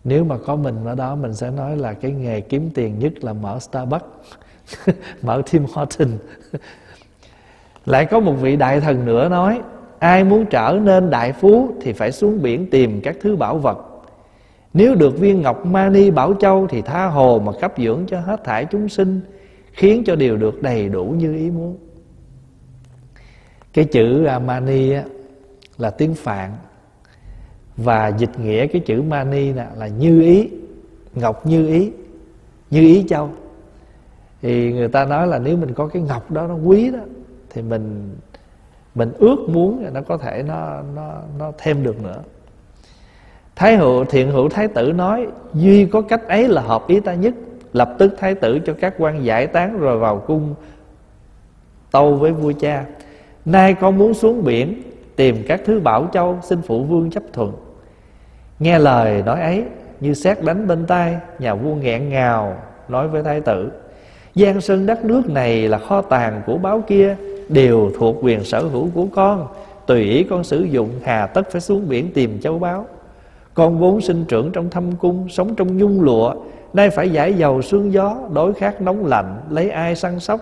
[0.03, 3.23] Nếu mà có mình ở đó, mình sẽ nói là cái nghề kiếm tiền nhất
[3.23, 4.05] là mở Starbucks,
[5.21, 6.09] mở Tim Horton
[7.85, 9.61] lại có một vị đại thần nữa nói
[9.99, 13.77] ai muốn trở nên đại phú thì phải xuống biển tìm các thứ bảo vật.
[14.73, 18.43] Nếu được viên ngọc mani bảo châu Thì tha hồ mà cấp dưỡng cho hết
[18.43, 19.21] thảy chúng sinh
[19.71, 21.77] Khiến cho điều được đầy đủ như ý muốn.
[23.73, 25.03] Cái chữ à, mani á,
[25.77, 26.51] là tiếng Phạn.
[27.77, 30.49] Và dịch nghĩa cái chữ mani là, là như ý
[31.15, 31.91] Ngọc như ý
[32.71, 33.29] Như ý châu.
[34.41, 36.99] Thì người ta nói là nếu mình có cái ngọc đó nó quý đó
[37.53, 38.15] thì mình
[38.95, 42.21] mình ước muốn nó có thể nó nó nó thêm được nữa.
[43.55, 47.13] Thái hữu, thiện hữu thái tử nói, Duy có cách ấy là hợp ý ta
[47.13, 47.33] nhất.
[47.73, 50.55] Lập tức thái tử cho các quan giải tán Rồi vào cung
[51.91, 52.85] tâu với vua cha.
[53.45, 54.81] Nay con muốn xuống biển,
[55.15, 57.53] Tìm các thứ bảo châu, Xin phụ vương chấp thuận.
[58.59, 59.65] Nghe lời nói ấy,
[59.99, 63.71] Như xét đánh bên tai, Nhà vua nghẹn ngào Nói với thái tử
[64.35, 67.15] Giang sơn đất nước này là kho tàng của báo kia,
[67.49, 69.47] Đều thuộc quyền sở hữu của con.
[69.85, 72.85] Tùy ý con sử dụng, Hà tất phải xuống biển tìm châu báu.
[73.53, 76.35] Con vốn sinh trưởng trong thâm cung, Sống trong nhung lụa,
[76.73, 80.39] Nay phải giải dầu sương gió, Đối khát nóng lạnh, Lấy ai săn sóc.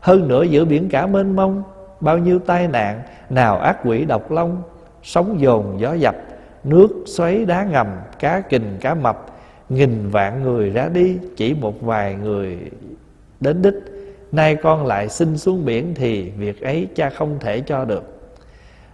[0.00, 1.62] Hơn nữa giữa biển cả mênh mông,
[2.00, 4.62] Bao nhiêu tai nạn, Nào ác quỷ độc long,
[5.02, 6.16] Sóng dồn gió dập,
[6.64, 7.86] Nước xoáy đá ngầm,
[8.18, 9.26] Cá kình cá mập,
[9.68, 12.58] Nghìn vạn người ra đi, Chỉ một vài người
[13.42, 13.74] đến đích.
[14.32, 18.12] Nay con lại xin xuống biển Thì việc ấy cha không thể cho được.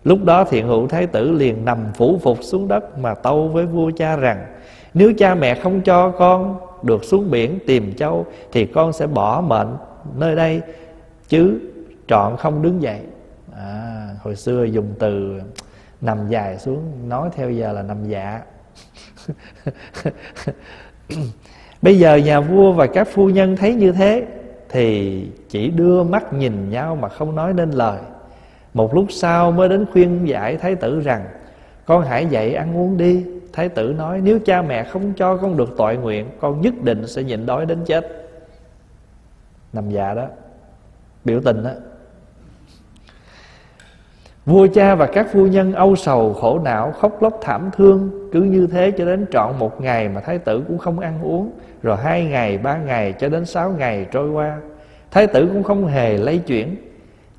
[0.04, 3.66] Lúc đó thiện hữu thái tử liền nằm phủ phục xuống đất Mà tâu với
[3.66, 4.46] vua cha rằng
[4.94, 9.40] Nếu cha mẹ không cho con được xuống biển tìm châu Thì con sẽ bỏ
[9.40, 9.76] mệnh
[10.16, 10.60] nơi đây
[11.28, 11.60] Chứ
[12.08, 13.00] trọn không đứng dậy.
[13.56, 15.40] À, Hồi xưa dùng từ
[16.00, 18.40] nằm dài xuống Nói theo giờ là nằm dạ.
[21.82, 24.26] Bây giờ nhà vua và các phu nhân thấy như thế,
[24.70, 27.98] Thì chỉ đưa mắt nhìn nhau mà không nói nên lời.
[28.74, 31.24] Một lúc sau mới đến khuyên giải thái tử rằng,
[31.86, 33.24] Con hãy dậy ăn uống đi.
[33.52, 37.06] Thái tử nói, nếu cha mẹ không cho con được tội nguyện, Con nhất định
[37.06, 38.30] sẽ nhịn đói đến chết.
[39.72, 40.26] Nằm dạ đó,
[41.24, 41.70] Biểu tình đó
[44.48, 48.42] Vua cha và các phu nhân âu sầu khổ não khóc lóc thảm thương Cứ
[48.42, 51.50] như thế cho đến trọn một ngày mà thái tử cũng không ăn uống.
[51.82, 54.58] Rồi hai ngày, ba ngày cho đến sáu ngày trôi qua.
[55.10, 56.76] Thái tử cũng không hề lấy chuyển.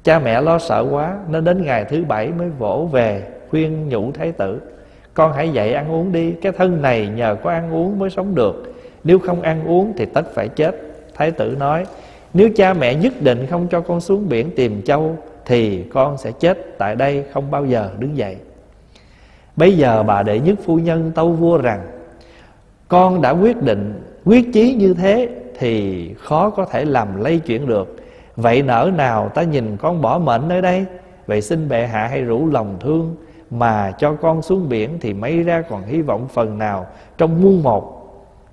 [0.03, 4.11] Cha mẹ lo sợ quá Nên đến ngày thứ bảy mới vỗ về Khuyên nhủ
[4.11, 4.61] thái tử
[5.13, 8.35] Con hãy dậy ăn uống đi Cái thân này nhờ có ăn uống mới sống
[8.35, 8.73] được.
[9.03, 10.75] Nếu không ăn uống thì tất phải chết.
[11.15, 11.85] Thái tử nói
[12.33, 15.17] Nếu cha mẹ nhất định không cho con xuống biển tìm châu
[15.49, 18.37] thì con sẽ chết tại đây không bao giờ đứng dậy.
[19.55, 21.87] Bây giờ bà đệ nhất phu nhân tâu vua rằng
[22.87, 27.67] Con đã quyết định quyết chí như thế Thì khó có thể làm lây chuyển
[27.67, 27.95] được.
[28.35, 30.85] Vậy nỡ nào ta nhìn con bỏ mệnh nơi đây
[31.27, 33.15] Vậy xin bệ hạ hãy rủ lòng thương
[33.49, 37.63] Mà cho con xuống biển Thì mấy ra còn hy vọng phần nào Trong muôn
[37.63, 37.95] một.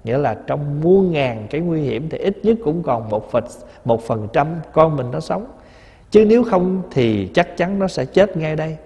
[0.04, 3.44] Nghĩa là trong muôn ngàn cái nguy hiểm Thì ít nhất cũng còn một phần,
[3.84, 5.46] một phần trăm Con mình nó sống.
[6.10, 8.76] Chứ nếu không thì chắc chắn nó sẽ chết ngay đây.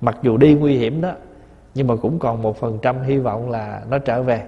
[0.00, 1.12] Mặc dù đi nguy hiểm đó,
[1.74, 4.42] Nhưng mà cũng còn một phần trăm hy vọng là nó trở về.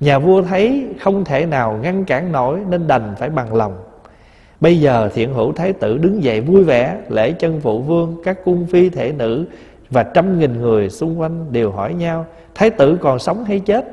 [0.00, 3.76] Nhà vua thấy không thể nào ngăn cản nổi Nên đành phải bằng lòng.
[4.60, 8.44] Bây giờ thiện hữu thái tử đứng dậy vui vẻ, Lễ chân phụ vương, Các
[8.44, 9.44] cung phi thể nữ
[9.90, 13.84] Và trăm nghìn người xung quanh đều hỏi nhau, Thái tử còn sống hay chết?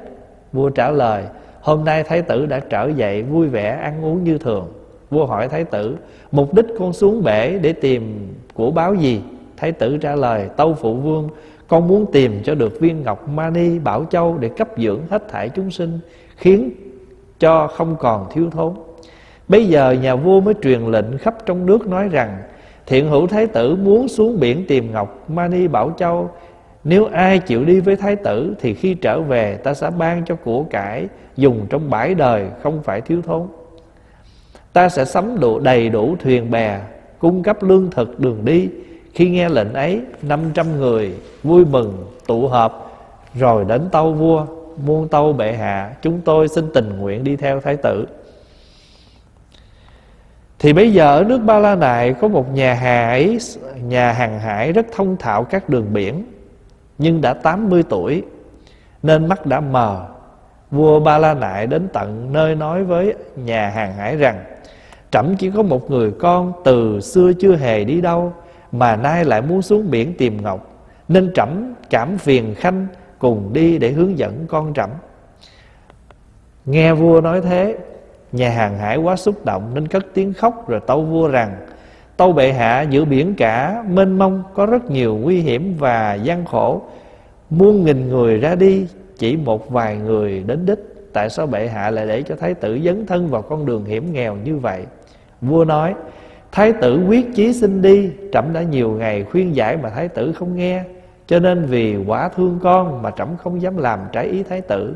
[0.53, 1.23] Vua trả lời,
[1.61, 4.67] Hôm nay thái tử đã trở dậy vui vẻ ăn uống như thường.
[5.09, 5.97] Vua hỏi thái tử,
[6.31, 9.21] Mục đích con xuống bể để tìm của báo gì?
[9.57, 11.29] Thái tử trả lời, Tâu phụ vương,
[11.67, 15.49] Con muốn tìm cho được viên ngọc mani bảo châu Để cấp dưỡng hết thảy
[15.49, 15.99] chúng sinh,
[16.37, 16.71] Khiến
[17.39, 18.73] cho không còn thiếu thốn.
[19.47, 22.37] Bây giờ nhà vua mới truyền lệnh khắp trong nước nói rằng,
[22.85, 26.29] Thiện hữu thái tử muốn xuống biển tìm ngọc Mani Bảo Châu.
[26.83, 30.35] Nếu ai chịu đi với thái tử Thì khi trở về ta sẽ ban cho
[30.35, 33.47] của cải Dùng trong bãi đời, không phải thiếu thốn.
[34.73, 36.79] Ta sẽ sắm đủ đầy đủ thuyền bè,
[37.19, 38.69] Cung cấp lương thực đường đi.
[39.13, 42.91] Khi nghe lệnh ấy 500 người vui mừng, tụ họp.
[43.35, 44.45] Rồi đến tâu vua,
[44.85, 48.05] Muôn tâu bệ hạ, Chúng tôi xin tình nguyện đi theo thái tử.
[50.59, 53.37] Thì bây giờ ở nước Ba La Nại có một nhà hải
[53.83, 56.23] nhà hàng hải rất thông thạo các đường biển,
[56.97, 58.23] nhưng đã 80 tuổi,
[59.03, 60.07] nên mắt đã mờ.
[60.71, 64.43] Vua Ba La Nại đến tận nơi nói với nhà hàng hải rằng
[65.11, 68.33] Trẫm chỉ có một người con từ xưa chưa hề đi đâu,
[68.71, 70.87] Mà nay lại muốn xuống biển tìm ngọc.
[71.07, 72.87] Nên trẫm cảm phiền khanh
[73.19, 74.89] cùng đi để hướng dẫn con trẫm.
[76.65, 77.77] Nghe vua nói thế,
[78.31, 81.57] Nhà hàng hải quá xúc động nên cất tiếng khóc rồi tâu vua rằng,
[82.17, 86.45] Tâu bệ hạ, giữa biển cả, mênh mông, có rất nhiều nguy hiểm và gian
[86.45, 86.81] khổ.
[87.49, 90.79] Muôn nghìn người ra đi, chỉ một vài người đến đích,
[91.13, 94.13] Tại sao bệ hạ lại để cho thái tử dấn thân vào con đường hiểm
[94.13, 94.85] nghèo như vậy?
[95.41, 95.95] Vua nói,
[96.51, 100.33] Thái tử quyết chí xin đi, Trẫm đã nhiều ngày khuyên giải mà thái tử
[100.33, 100.83] không nghe.
[101.27, 104.95] Cho nên vì quả thương con mà trẫm không dám làm trái ý thái tử.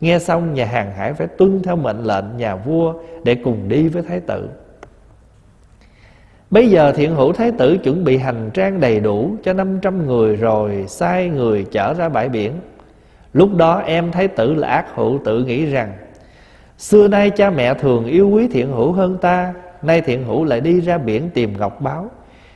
[0.00, 2.94] Nghe xong, nhà hàng hải phải tuân theo mệnh lệnh nhà vua
[3.24, 4.48] Để cùng đi với thái tử.
[6.50, 10.36] Bây giờ thiện hữu thái tử chuẩn bị hành trang đầy đủ cho 500 người
[10.36, 12.52] rồi sai người chở ra bãi biển.
[13.32, 15.92] Lúc đó em thái tử là ác hữu tự nghĩ rằng,
[16.78, 20.60] Xưa nay cha mẹ thường yêu quý thiện hữu hơn ta Nay thiện hữu lại
[20.60, 22.10] đi ra biển tìm ngọc báo.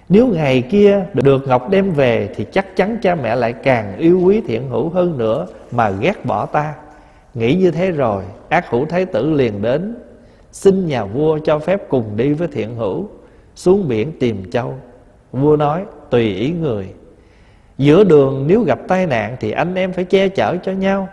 [0.08, 4.20] Nếu ngày kia được ngọc đem về Thì chắc chắn cha mẹ lại càng yêu
[4.24, 6.74] quý thiện hữu hơn nữa Mà ghét bỏ ta.
[7.34, 9.94] Nghĩ như thế rồi, Ác hữu thái tử liền đến,
[10.52, 13.08] Xin nhà vua cho phép cùng đi với thiện hữu,
[13.54, 14.74] Xuống biển tìm châu.
[15.32, 16.86] Vua nói, tùy ý người.
[17.78, 21.08] Giữa đường nếu gặp tai nạn Thì anh em phải che chở cho nhau.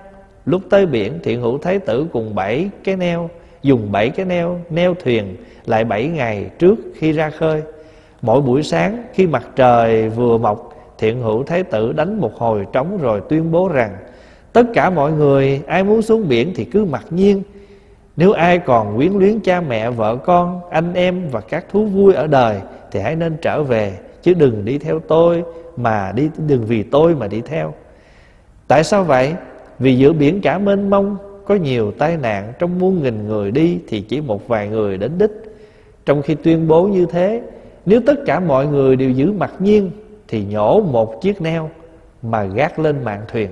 [0.45, 3.29] Lúc tới biển, thiện hữu thái tử cùng bảy cái neo
[3.65, 7.61] Dùng bảy cái neo Neo thuyền lại bảy ngày trước khi ra khơi.
[8.21, 12.65] Mỗi buổi sáng khi mặt trời vừa mọc Thiện hữu thái tử đánh một hồi
[12.73, 13.95] trống rồi tuyên bố rằng
[14.53, 17.43] Tất cả mọi người ai muốn xuống biển thì cứ mặc nhiên.
[18.15, 22.13] Nếu ai còn quyến luyến cha mẹ, vợ con, anh em và các thú vui
[22.13, 22.57] ở đời
[22.91, 25.43] Thì hãy nên trở về Chứ đừng đi theo tôi
[25.77, 27.73] mà đi đừng vì tôi mà đi theo.
[28.67, 29.33] Tại sao vậy?
[29.79, 33.79] Vì giữa biển cả mênh mông có nhiều tai nạn Trong muôn nghìn người đi
[33.87, 35.31] Thì chỉ một vài người đến đích.
[36.05, 37.41] Trong khi tuyên bố như thế,
[37.85, 39.91] Nếu tất cả mọi người đều giữ mặc nhiên
[40.27, 41.69] Thì nhổ một chiếc neo
[42.21, 43.49] Mà gác lên mạn thuyền.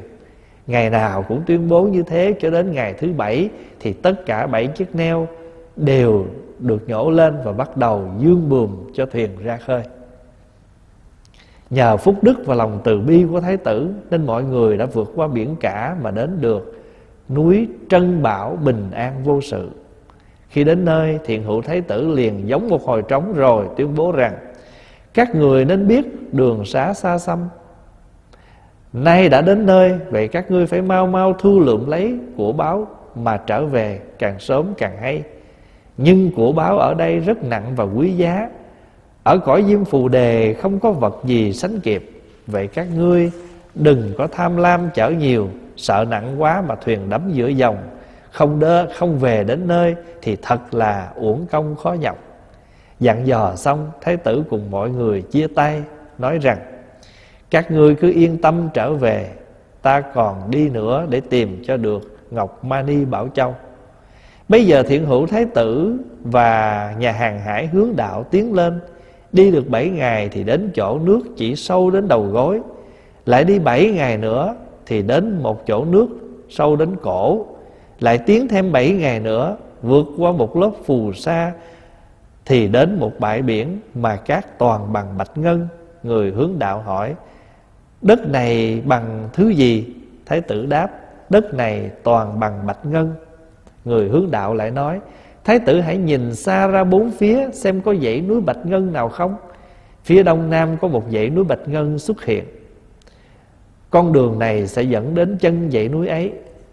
[0.67, 4.47] Ngày nào cũng tuyên bố như thế cho đến ngày thứ bảy Thì tất cả
[4.47, 5.27] bảy chiếc neo
[5.75, 6.25] đều
[6.59, 9.81] được nhổ lên và bắt đầu dương buồm cho thuyền ra khơi.
[11.69, 15.11] Nhờ phúc đức và lòng từ bi của Thái tử Nên mọi người đã vượt
[15.15, 16.82] qua biển cả mà đến được
[17.29, 19.69] Núi Trân Bảo bình an vô sự.
[20.49, 24.11] Khi đến nơi thiện hữu Thái tử liền giống một hồi trống rồi tuyên bố
[24.11, 24.33] rằng,
[25.13, 27.39] Các người nên biết đường xá xa xăm.
[28.93, 32.87] Nay đã đến nơi, Vậy các ngươi phải mau mau thu lượm lấy của báo
[33.15, 35.23] Mà trở về, càng sớm càng hay.
[35.97, 38.49] Nhưng của báo ở đây rất nặng và quý giá.
[39.23, 42.21] Ở cõi diêm phù đề Không có vật gì sánh kịp.
[42.47, 43.31] Vậy các ngươi
[43.75, 45.47] đừng có tham lam chở nhiều
[45.77, 47.77] Sợ nặng quá mà thuyền đắm giữa dòng.
[48.31, 52.17] Không đơ, không về đến nơi Thì thật là uổng công khó nhọc.
[52.99, 55.83] Dặn dò xong, Thái tử cùng mọi người chia tay,
[56.17, 56.57] Nói rằng,
[57.49, 59.29] các ngươi cứ yên tâm trở về,
[59.83, 63.55] Ta còn đi nữa để tìm cho được Ngọc Mani Bảo Châu.
[64.49, 68.79] Bây giờ thiện hữu thái tử Và nhà hàng hải hướng đạo tiến lên.
[69.31, 72.61] Đi được bảy ngày thì đến chỗ nước chỉ sâu đến đầu gối.
[73.25, 74.55] Lại đi bảy ngày nữa
[74.85, 76.07] thì đến một chỗ nước
[76.49, 77.45] sâu đến cổ,
[77.99, 81.51] Lại tiến thêm bảy ngày nữa, Vượt qua một lớp phù sa,
[82.45, 85.67] Thì đến một bãi biển Mà cát toàn bằng bạch ngân,
[86.03, 87.15] Người hướng đạo hỏi,
[88.01, 89.85] Đất này bằng thứ gì?
[90.25, 90.89] Thái tử đáp,
[91.29, 93.13] Đất này toàn bằng bạch ngân.
[93.85, 94.99] Người hướng đạo lại nói,
[95.43, 99.09] Thái tử hãy nhìn xa ra bốn phía Xem có dãy núi bạch ngân nào
[99.09, 99.35] không?
[100.03, 102.43] Phía đông nam có một dãy núi bạch ngân xuất hiện.
[103.93, 106.31] Con đường này sẽ dẫn đến chân dãy núi ấy.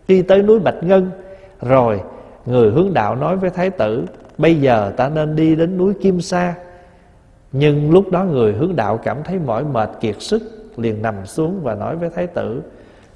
[0.08, 1.10] Khi tới núi bạch ngân.
[1.62, 2.00] Rồi,
[2.46, 4.06] người hướng đạo nói với thái tử,
[4.40, 6.54] Bây giờ ta nên đi đến núi Kim Sa.
[7.52, 10.42] Nhưng lúc đó người hướng đạo cảm thấy mỏi mệt kiệt sức,
[10.76, 12.62] liền nằm xuống và nói với thái tử,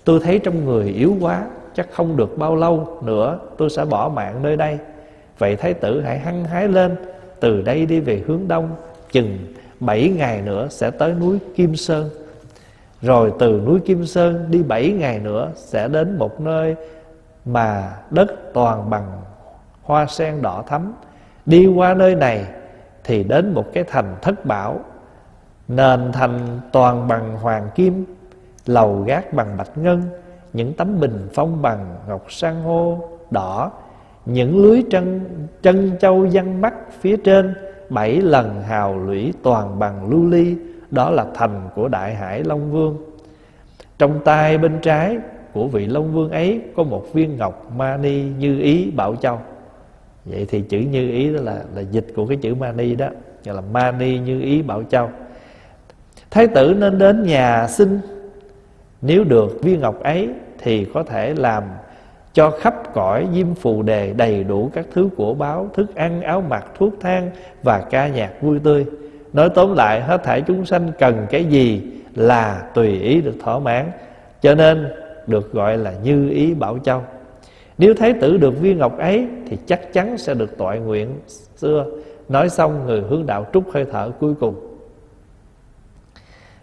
[0.05, 4.09] tôi thấy trong người yếu quá, chắc không được bao lâu nữa tôi sẽ bỏ
[4.15, 4.79] mạng nơi đây.
[5.39, 6.97] Vậy thái tử hãy hăng hái lên,
[7.41, 8.71] từ đây đi về hướng đông,
[9.13, 9.39] chừng
[9.81, 12.11] bảy ngày nữa sẽ tới núi kim sơn
[13.05, 16.77] rồi từ núi kim sơn đi bảy ngày nữa sẽ đến một nơi
[17.45, 19.23] mà đất toàn bằng
[19.83, 20.95] hoa sen đỏ thắm.
[21.47, 22.47] Đi qua nơi này
[23.05, 24.81] thì đến một cái thành thất bảo.
[25.69, 28.05] Nền thành toàn bằng hoàng kim
[28.67, 30.03] Lầu gác bằng bạch ngân
[30.53, 32.99] Những tấm bình phong bằng ngọc san hô
[33.31, 33.71] đỏ
[34.27, 35.21] Những lưới chân,
[35.63, 37.55] chân châu văn mắt phía trên
[37.89, 40.57] Bảy lần hào lũy toàn bằng lưu ly
[40.95, 42.97] đó là thành của Đại Hải Long Vương.
[43.99, 45.19] Trong tay bên trái
[45.53, 49.41] của vị Long Vương ấy Có một viên ngọc mani như ý Bảo Châu.
[50.25, 53.09] Vậy thì chữ như ý đó là là dịch của cái chữ mani đó
[53.45, 55.11] Gọi là mani như ý Bảo Châu.
[56.31, 58.01] Thái tử nên đến nhà xin.
[59.03, 60.29] Nếu được viên ngọc ấy
[60.59, 61.63] Thì có thể làm
[62.33, 66.41] cho khắp cõi diêm phù đề đầy đủ các thứ của báo Thức ăn, áo
[66.49, 67.31] mặc, thuốc thang
[67.63, 68.87] và ca nhạc vui tươi.
[69.35, 71.83] Nói tóm lại, hết thảy chúng sanh cần cái gì
[72.15, 73.91] là tùy ý được thỏa mãn,
[74.43, 74.89] Cho nên
[75.27, 77.03] được gọi là như ý bảo châu.
[77.79, 81.09] Nếu thái tử được viên ngọc ấy, Thì chắc chắn sẽ được tội nguyện
[81.57, 81.87] xưa.
[82.29, 84.55] Nói xong, người hướng đạo trút hơi thở cuối cùng.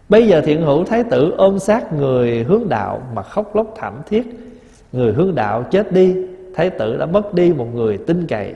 [0.10, 3.94] Bây giờ thiện hữu thái tử ôm sát người hướng đạo Mà khóc lóc thảm
[4.08, 4.24] thiết.
[4.92, 6.16] Người hướng đạo chết đi,
[6.56, 8.54] Thái tử đã mất đi một người tin cậy.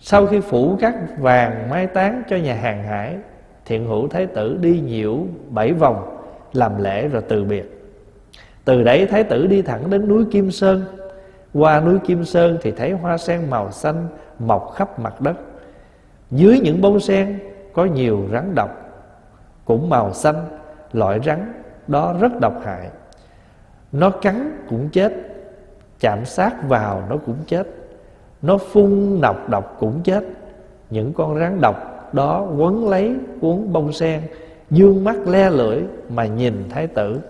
[0.00, 3.16] Sau khi phủ các vàng mai táng cho nhà hàng hải
[3.70, 5.18] Thiện hữu thái tử đi nhiễu
[5.50, 6.18] bảy vòng
[6.52, 7.90] Làm lễ rồi từ biệt.
[8.64, 10.84] Từ đấy thái tử đi thẳng đến núi Kim Sơn.
[11.54, 14.08] Qua núi Kim Sơn thì thấy hoa sen màu xanh
[14.38, 15.36] Mọc khắp mặt đất.
[16.30, 17.38] Dưới những bông sen
[17.72, 18.70] có nhiều rắn độc
[19.64, 20.44] Cũng màu xanh,
[20.92, 21.52] loại rắn
[21.86, 22.88] đó rất độc hại.
[23.92, 25.12] Nó cắn cũng chết,
[26.00, 27.66] chạm sát vào nó cũng chết.
[28.42, 30.24] Nó phun nọc độc cũng chết.
[30.90, 34.20] Những con rắn độc đó quấn lấy cuốn bông sen
[34.70, 37.20] dương mắt le lưỡi mà nhìn thái tử.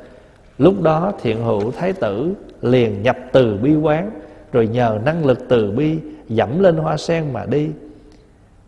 [0.58, 4.10] Lúc đó thiện hữu thái tử liền nhập từ bi quán
[4.52, 7.70] rồi nhờ năng lực từ bi dẫm lên hoa sen mà đi.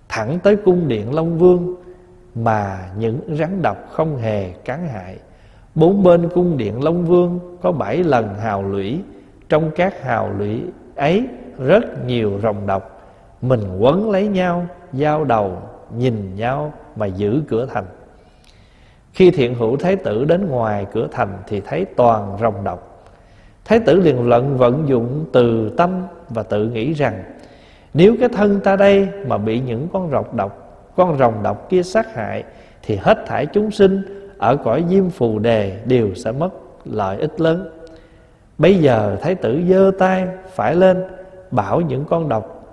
[0.09, 1.75] Thẳng tới cung điện long vương
[2.35, 5.17] mà những rắn độc không hề cắn hại.
[5.75, 9.01] Bốn bên cung điện Long Vương có bảy lần hào lũy,
[9.49, 10.63] trong các hào lũy
[10.97, 11.27] ấy
[11.59, 13.01] rất nhiều rồng độc,
[13.43, 15.63] mình quấn lấy nhau, giao đầu,
[15.97, 17.85] nhìn nhau mà giữ cửa thành.
[19.13, 23.05] Khi thiện hữu thái tử đến ngoài cửa thành thì thấy toàn rồng độc.
[23.65, 27.23] Thái tử liền lận vận dụng từ tâm và tự nghĩ rằng,
[27.95, 31.83] nếu cái thân ta đây mà bị những con rồng độc, con rồng độc kia
[31.83, 32.45] sát hại,
[32.83, 34.03] thì hết thảy chúng sinh
[34.39, 36.51] ở cõi diêm phù đề đều sẽ mất
[36.85, 37.71] lợi ích lớn
[38.63, 41.05] bây giờ thái tử giơ tay phải lên,
[41.51, 42.65] bảo những con độc,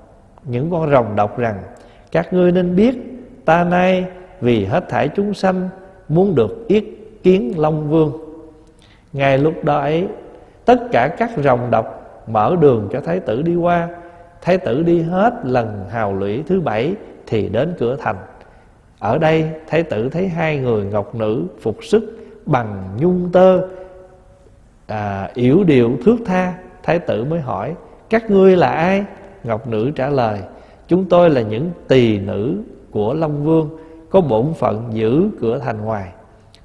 [0.43, 1.63] những con rồng độc rằng
[2.11, 2.95] các ngươi nên biết
[3.45, 4.05] ta nay
[4.41, 5.69] vì hết thảy chúng sanh
[6.09, 6.83] muốn được yết
[7.23, 8.11] kiến long vương.
[9.13, 10.07] Ngay lúc đó ấy
[10.65, 11.95] tất cả các rồng độc
[12.27, 13.87] mở đường cho thái tử đi qua.
[14.41, 16.95] Thái tử đi hết lần hào lũy thứ bảy
[17.27, 18.15] thì đến cửa thành.
[18.99, 23.61] Ở đây thái tử thấy hai người ngọc nữ phục sức bằng nhung tơ
[24.87, 26.53] à, yểu điệu thước tha.
[26.83, 27.75] Thái tử mới hỏi
[28.09, 29.03] các ngươi là ai?
[29.43, 30.39] Ngọc nữ trả lời
[30.89, 32.55] chúng tôi là những tỳ nữ
[32.91, 33.69] của long vương,
[34.09, 36.09] có bổn phận giữ cửa thành ngoài.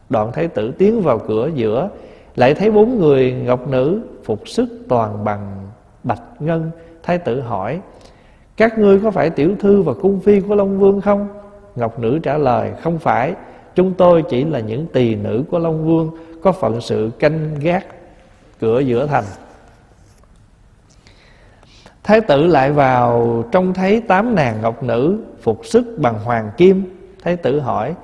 [0.08, 1.88] Đoạn thái tử tiến vào cửa giữa,
[2.36, 5.68] lại thấy bốn người ngọc nữ phục sức toàn bằng
[6.04, 6.70] bạch ngân.
[7.02, 7.80] Thái tử hỏi,
[8.56, 11.28] các ngươi có phải tiểu thư và cung phi của long vương không?
[11.76, 13.34] Ngọc nữ trả lời, không phải.
[13.74, 16.10] Chúng tôi chỉ là những tỳ nữ của long vương,
[16.42, 17.86] có phận sự canh gác
[18.60, 19.24] cửa giữa thành
[22.04, 26.84] thái tử lại vào trông thấy tám nàng ngọc nữ phục sức bằng hoàng kim.
[27.22, 27.94] Thái tử hỏi,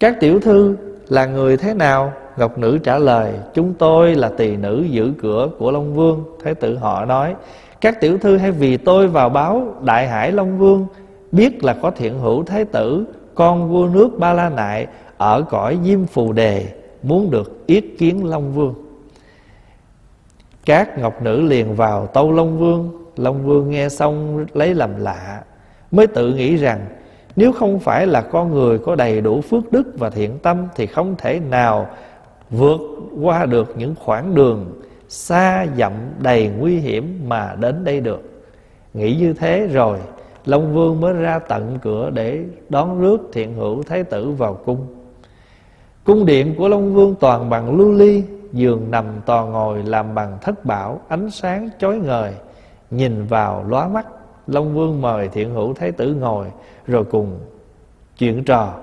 [0.00, 0.76] các tiểu thư
[1.08, 2.12] là người thế nào?
[2.36, 6.24] Ngọc nữ trả lời, chúng tôi là tỳ nữ giữ cửa của long vương.
[6.44, 7.34] Thái tử họ nói,
[7.80, 10.86] các tiểu thư hay vì tôi vào báo đại hải long vương,
[11.32, 14.86] biết là có thiện hữu thái tử, con vua nước ba la nại
[15.16, 16.66] ở cõi diêm phù đề,
[17.02, 18.74] muốn được yết kiến long vương
[20.66, 22.98] các ngọc nữ liền vào tâu long vương.
[23.16, 25.42] Long vương nghe xong lấy làm lạ,
[25.90, 26.80] mới tự nghĩ rằng,
[27.36, 30.86] nếu không phải là con người có đầy đủ phước đức và thiện tâm thì
[30.86, 31.88] không thể nào
[32.50, 32.80] vượt
[33.22, 38.42] qua được những khoảng đường xa dặm đầy nguy hiểm mà đến đây được.
[38.94, 39.98] Nghĩ như thế rồi,
[40.46, 44.86] long vương mới ra tận cửa để đón rước thiện hữu thái tử vào cung.
[46.04, 48.22] Cung điện của long vương toàn bằng lưu ly
[48.52, 52.32] giường nằm tò ngồi làm bằng thất bảo, ánh sáng chói ngời,
[52.90, 54.06] nhìn vào lóa mắt.
[54.46, 56.46] Long vương mời thiện hữu thái tử ngồi,
[56.86, 57.38] rồi cùng
[58.18, 58.74] chuyện trò.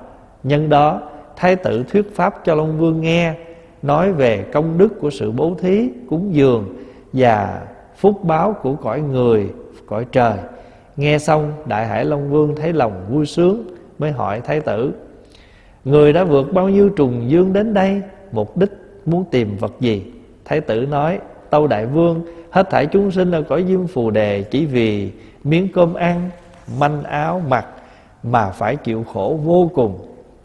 [0.43, 1.01] Nhân đó,
[1.36, 3.34] thái tử thuyết pháp cho long vương nghe,
[3.82, 6.76] nói về công đức của sự bố thí, cúng dường
[7.13, 7.61] và
[7.95, 9.49] phúc báo của cõi người,
[9.86, 10.38] cõi trời.
[10.97, 13.67] Nghe xong, đại hải long vương thấy lòng vui sướng,
[13.99, 14.93] mới hỏi thái tử,
[15.86, 18.01] người đã vượt bao nhiêu trùng dương đến đây?
[18.32, 18.72] Mục đích
[19.05, 20.03] muốn tìm vật gì?
[20.45, 21.19] Thái tử nói,
[21.49, 25.11] tâu đại vương, hết thảy chúng sinh ở cõi diêm phù đề chỉ vì
[25.43, 26.29] miếng cơm ăn,
[26.79, 27.65] manh áo, mặc
[28.23, 29.99] mà phải chịu khổ vô cùng.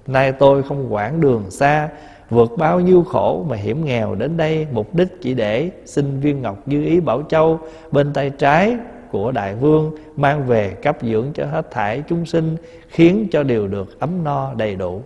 [0.07, 1.89] Nay tôi không quản đường xa,
[2.31, 6.43] vượt bao nhiêu khổ mà hiểm nghèo đến đây, mục đích chỉ để xin viên
[6.43, 7.59] ngọc như ý bảo châu
[7.93, 8.77] bên tay trái
[9.11, 12.57] của đại vương mang về cấp dưỡng cho hết thảy chúng sinh,
[12.89, 15.03] khiến cho đều được ấm no đầy đủ.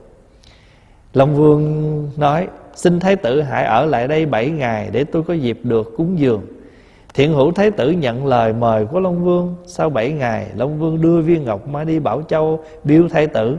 [1.14, 2.48] Long vương nói
[2.78, 6.18] xin thái tử hãy ở lại đây bảy ngày để tôi có dịp được cúng
[6.18, 6.42] dường.
[7.14, 9.56] Thiện hữu thái tử nhận lời mời của long vương.
[9.66, 13.58] Sau bảy ngày, long vương đưa viên ngọc mà đi bảo châu biêu thái tử.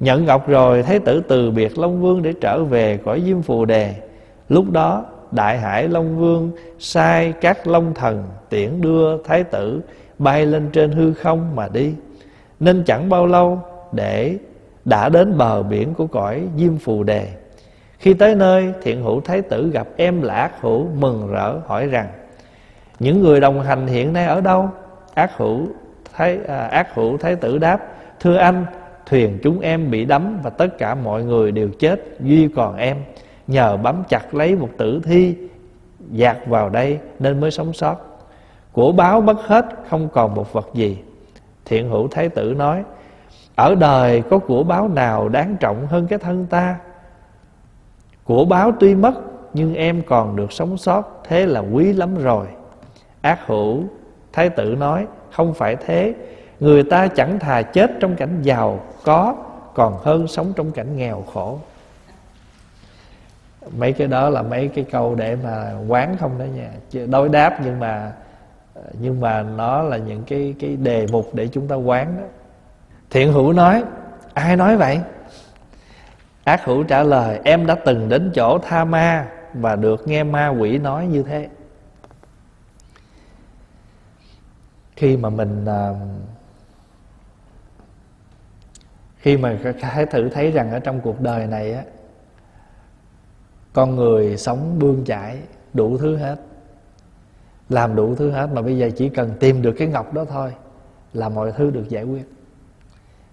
[0.00, 3.64] Nhận ngọc rồi, Thái tử từ biệt Long Vương để trở về cõi Diêm Phù
[3.64, 3.94] Đề.
[4.48, 9.80] Lúc đó, Đại Hải Long Vương sai các Long Thần tiễn đưa Thái tử
[10.18, 11.92] bay lên trên hư không mà đi.
[12.60, 13.60] Nên chẳng bao lâu
[13.92, 14.36] để
[14.84, 17.28] đã đến bờ biển của cõi Diêm Phù Đề.
[18.02, 21.86] Khi tới nơi thiện hữu Thái tử gặp em là ác hữu mừng rỡ hỏi
[21.86, 22.06] rằng
[22.98, 24.68] Những người đồng hành hiện nay ở đâu?
[25.14, 25.66] Ác hữu
[26.12, 27.80] Thái, à, ác hữu Thái tử đáp
[28.20, 28.66] Thưa anh
[29.06, 32.96] Thuyền chúng em bị đắm và tất cả mọi người đều chết Duy còn em.
[33.46, 35.36] Nhờ bám chặt lấy một tử thi
[36.10, 37.96] Dạt vào đây nên mới sống sót.
[38.72, 40.98] Của báo mất hết không còn một vật gì.
[41.64, 42.82] Thiện hữu thái tử nói
[43.54, 46.76] Ở đời có của báo nào đáng trọng hơn cái thân ta?
[48.24, 49.14] Của báo tuy mất,
[49.54, 52.46] Nhưng em còn được sống sót, Thế là quý lắm rồi.
[53.20, 53.82] Ác hữu,
[54.32, 56.14] thái tử nói, Không phải thế.
[56.60, 59.34] Người ta chẳng thà chết trong cảnh giàu có,
[59.74, 61.58] Còn hơn sống trong cảnh nghèo khổ.
[63.78, 66.70] Mấy cái đó là mấy cái câu để mà quán không đó nha.
[67.06, 68.12] Đối đáp nhưng mà
[69.00, 72.26] Nhưng mà nó là những cái cái đề mục để chúng ta quán đó.
[73.10, 73.84] Thiện hữu nói,
[74.34, 75.00] Ai nói vậy?
[76.44, 80.48] Ác hữu trả lời Em đã từng đến chỗ tha ma Và được nghe ma
[80.48, 81.48] quỷ nói như thế.
[84.96, 85.96] Khi mà mình uh,
[89.16, 91.82] khi mà hãy thử thấy rằng ở trong cuộc đời này á
[93.72, 95.38] con người sống bươn chải
[95.74, 96.36] đủ thứ hết
[97.68, 100.54] làm đủ thứ hết mà bây giờ chỉ cần tìm được cái ngọc đó thôi
[101.12, 102.30] là mọi thứ được giải quyết.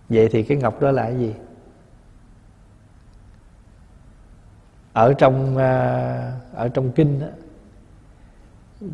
[0.10, 1.34] Vậy thì cái ngọc đó là cái gì?
[4.94, 7.28] Ở trong à, ở trong kinh đó,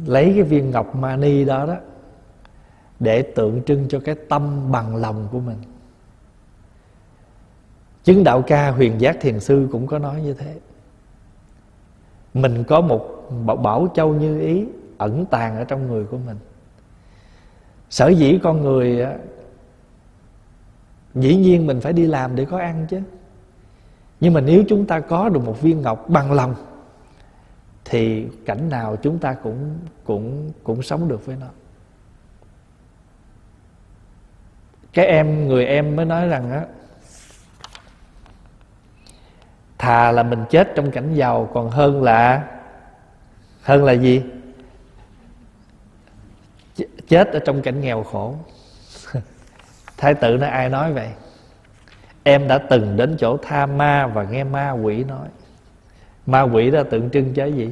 [0.06, 1.76] lấy cái viên ngọc mani đó đó
[3.00, 5.58] để tượng trưng cho cái tâm bằng lòng của mình.
[8.04, 10.56] Chứng đạo ca huyền giác thiền sư cũng có nói như thế.
[12.34, 13.32] Mình có một
[13.64, 14.66] bảo châu như ý
[14.98, 16.38] Ẩn tàng ở trong người của mình.
[17.90, 19.08] Sở dĩ con người
[21.16, 23.02] dĩ nhiên mình phải đi làm để có ăn chứ
[24.20, 26.56] nhưng mà nếu chúng ta có được một viên ngọc bằng lòng,
[27.86, 31.48] thì cảnh nào chúng ta cũng cũng cũng sống được với nó.
[34.94, 36.66] Cái em, người em mới nói rằng á,
[39.78, 42.50] thà là mình chết trong cảnh giàu, còn hơn là
[43.62, 44.24] hơn là gì?
[47.08, 48.36] Chết ở trong cảnh nghèo khổ.
[49.98, 51.10] Thái tử nói, ai nói vậy?
[52.28, 55.28] Em đã từng đến chỗ tha ma và nghe ma quỷ nói.
[56.26, 57.70] Ma quỷ đó tượng trưng cho gì?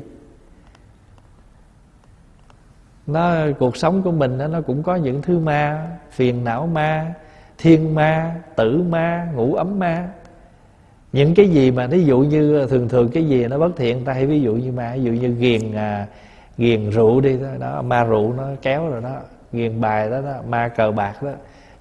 [3.08, 7.14] Nó cuộc sống của mình đó, nó cũng có những thứ ma phiền não ma
[7.58, 10.10] thiên ma tử ma ngủ ấm ma.
[11.14, 14.14] Những cái gì mà ví dụ như thường thường cái gì nó bất thiện ta
[14.14, 14.92] hay ví dụ như ma.
[14.96, 16.08] Ví dụ như ghiền à,
[16.58, 19.16] ghiền rượu đi đó, đó ma rượu nó kéo rồi đó
[19.54, 21.32] ghiền bài đó, đó ma cờ bạc đó.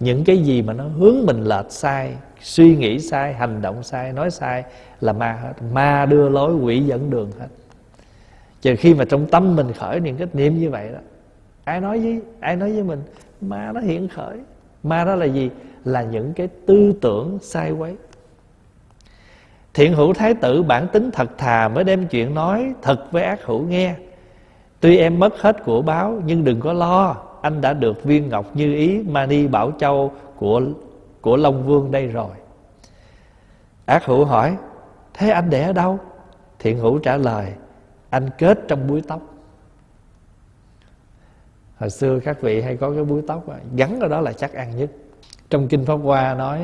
[0.00, 4.12] Những cái gì mà nó hướng mình lệch sai suy nghĩ sai, hành động sai,
[4.12, 4.64] nói sai
[5.01, 5.53] là ma hết.
[5.72, 7.49] Ma đưa lối quỷ dẫn đường hết.
[8.62, 10.99] Trừ khi mà trong tâm mình khởi những cái niệm như vậy đó,
[11.64, 13.03] ai nói với, ai nói với mình,
[13.40, 14.38] ma nó hiện khởi.
[14.82, 15.51] Ma đó là gì?
[15.84, 17.97] Là những cái tư tưởng sai quấy.
[19.74, 23.45] Thiện hữu thái tử bản tính thật thà mới đem chuyện nói thật với ác
[23.45, 23.95] hữu nghe.
[24.80, 28.57] Tuy em mất hết của báo, nhưng đừng có lo, anh đã được viên ngọc
[28.57, 30.62] như ý mani bảo châu của
[31.22, 32.34] của long vương đây rồi.
[33.86, 34.56] Ác hữu hỏi,
[35.14, 35.98] thế anh để ở đâu?
[36.58, 37.52] Thiện hữu trả lời,
[38.10, 39.20] anh kết trong búi tóc.
[41.78, 43.44] Hồi xưa các vị hay có cái búi tóc
[43.76, 44.90] gắn ở đó là chắc ăn nhất.
[45.50, 46.60] Trong kinh pháp hoa nói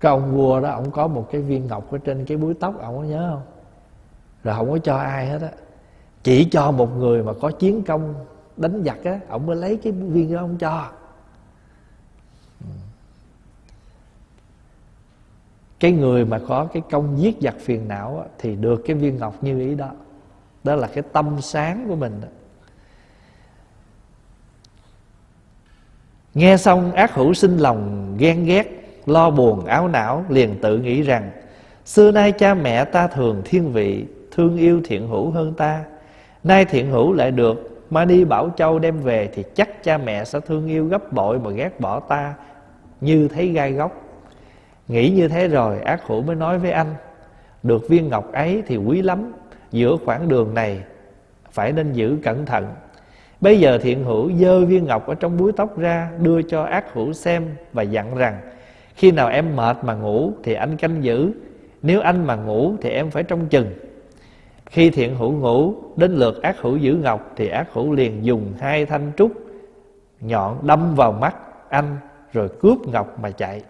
[0.00, 2.80] cái ông vua đó, ông có một cái viên ngọc ở trên cái búi tóc
[2.80, 3.42] ông có nhớ không?
[4.44, 5.50] Rồi không có cho ai hết á.
[6.22, 8.14] Chỉ cho một người mà có chiến công
[8.56, 10.90] đánh giặc á, ông mới lấy cái viên đó ông cho.
[15.80, 19.16] Cái người mà có cái công giết giặc phiền não á, thì được cái viên
[19.16, 19.90] ngọc như ý đó.
[20.64, 22.28] Đó là cái tâm sáng của mình đó.
[26.34, 28.64] nghe xong ác hữu sinh lòng ghen ghét
[29.06, 31.30] lo buồn áo não liền tự nghĩ rằng
[31.84, 35.84] xưa nay cha mẹ ta thường thiên vị thương yêu thiện hữu hơn ta.
[36.44, 40.24] Nay thiện hữu lại được mà đi bảo châu đem về thì chắc cha mẹ
[40.24, 42.34] sẽ thương yêu gấp bội mà ghét bỏ ta
[43.00, 44.07] như thấy gai góc
[44.88, 46.94] nghĩ như thế rồi, ác hữu mới nói với anh,
[47.62, 49.32] được viên ngọc ấy thì quý lắm,
[49.70, 50.82] giữa khoảng đường này
[51.50, 52.66] phải nên giữ cẩn thận.
[53.40, 56.94] Bây giờ thiện hữu dơ viên ngọc ở trong búi tóc ra, đưa cho ác
[56.94, 58.40] hữu xem và dặn rằng,
[58.94, 61.32] khi nào em mệt mà ngủ thì anh canh giữ,
[61.82, 63.66] Nếu anh mà ngủ thì em phải trông chừng.
[64.66, 68.52] Khi thiện hữu ngủ, Đến lượt ác hữu giữ ngọc Thì ác hữu liền dùng
[68.60, 69.32] hai thanh trúc
[70.20, 71.36] Nhọn đâm vào mắt
[71.68, 71.96] anh,
[72.32, 73.62] Rồi cướp ngọc mà chạy.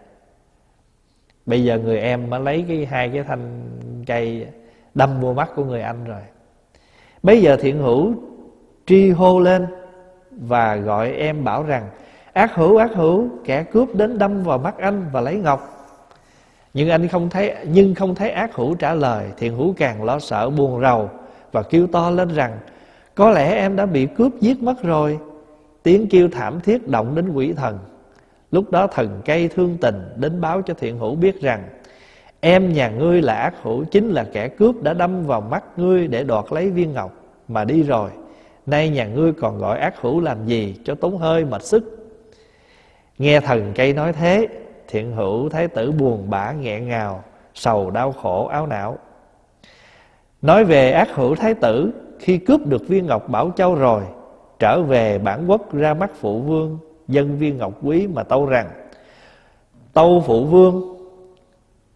[1.49, 3.71] Bây giờ người em mới lấy cái hai cái thanh
[4.07, 4.47] cây
[4.95, 6.21] Đâm vô mắt của người anh rồi.
[7.23, 8.15] Bây giờ thiện hữu
[8.87, 9.67] tri hô lên
[10.31, 11.89] Và gọi em bảo rằng,
[12.33, 15.75] ác hữu ác hữu, kẻ cướp đến đâm vào mắt anh và lấy ngọc.
[16.75, 19.27] Nhưng anh không thấy, nhưng không thấy ác hữu trả lời.
[19.37, 21.11] Thiện hữu càng lo sợ, buồn rầu
[21.53, 22.59] và kêu to lên rằng,
[23.15, 25.19] có lẽ em đã bị cướp giết mất rồi.
[25.83, 27.79] Tiếng kêu thảm thiết động đến quỷ thần
[28.51, 31.69] lúc đó thần cây thương tình đến báo cho thiện hữu biết rằng,
[32.41, 36.09] em nhà ngươi là ác hữu, chính là kẻ cướp đã đâm vào mắt ngươi
[36.09, 37.13] để đoạt lấy viên ngọc
[37.49, 38.11] mà đi rồi.
[38.67, 42.09] Nay nhà ngươi còn gọi ác hữu làm gì cho tốn hơi mệt sức?
[43.19, 44.49] Nghe thần cây nói thế,
[44.89, 47.25] Thiện hữu thái tử buồn bã nghẹn ngào,
[47.55, 48.99] Sầu đau khổ áo não.
[50.43, 54.03] Nói về ác hữu thái tử, Khi cướp được viên ngọc Bảo Châu rồi,
[54.59, 56.79] Trở về bản quốc ra mắt phụ vương
[57.09, 58.71] Dân viên ngọc quý mà tâu rằng,
[59.93, 60.97] Tâu phụ vương,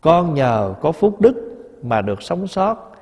[0.00, 1.34] Con nhờ có phúc đức
[1.82, 2.92] Mà được sống sót.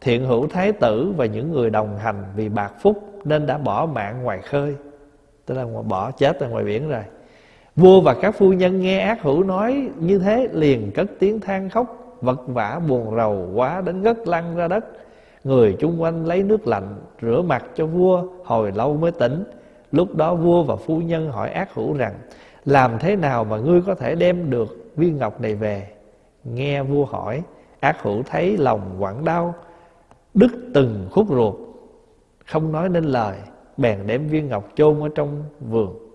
[0.00, 3.86] Thiện hữu thái tử và những người đồng hành Vì bạc phúc nên đã bỏ
[3.86, 4.76] mạng ngoài khơi.
[5.46, 7.02] Tức là bỏ chết ở ngoài biển rồi.
[7.76, 11.70] Vua và các phu nhân nghe ác hữu nói như thế liền cất tiếng than
[11.70, 14.84] khóc, Vật vả buồn rầu quá đến ngất lăn ra đất.
[15.44, 19.44] Người chung quanh lấy nước lạnh rửa mặt cho vua hồi lâu mới tỉnh.
[19.92, 22.14] Lúc đó vua và phu nhân hỏi ác hữu rằng
[22.64, 25.88] Làm thế nào mà ngươi có thể đem được viên ngọc này về
[26.44, 27.42] Nghe vua hỏi
[27.80, 29.54] Ác hữu thấy lòng quặn đau
[30.34, 31.54] Đứt từng khúc ruột
[32.46, 33.36] Không nói nên lời
[33.76, 36.06] Bèn đem viên ngọc chôn ở trong vườn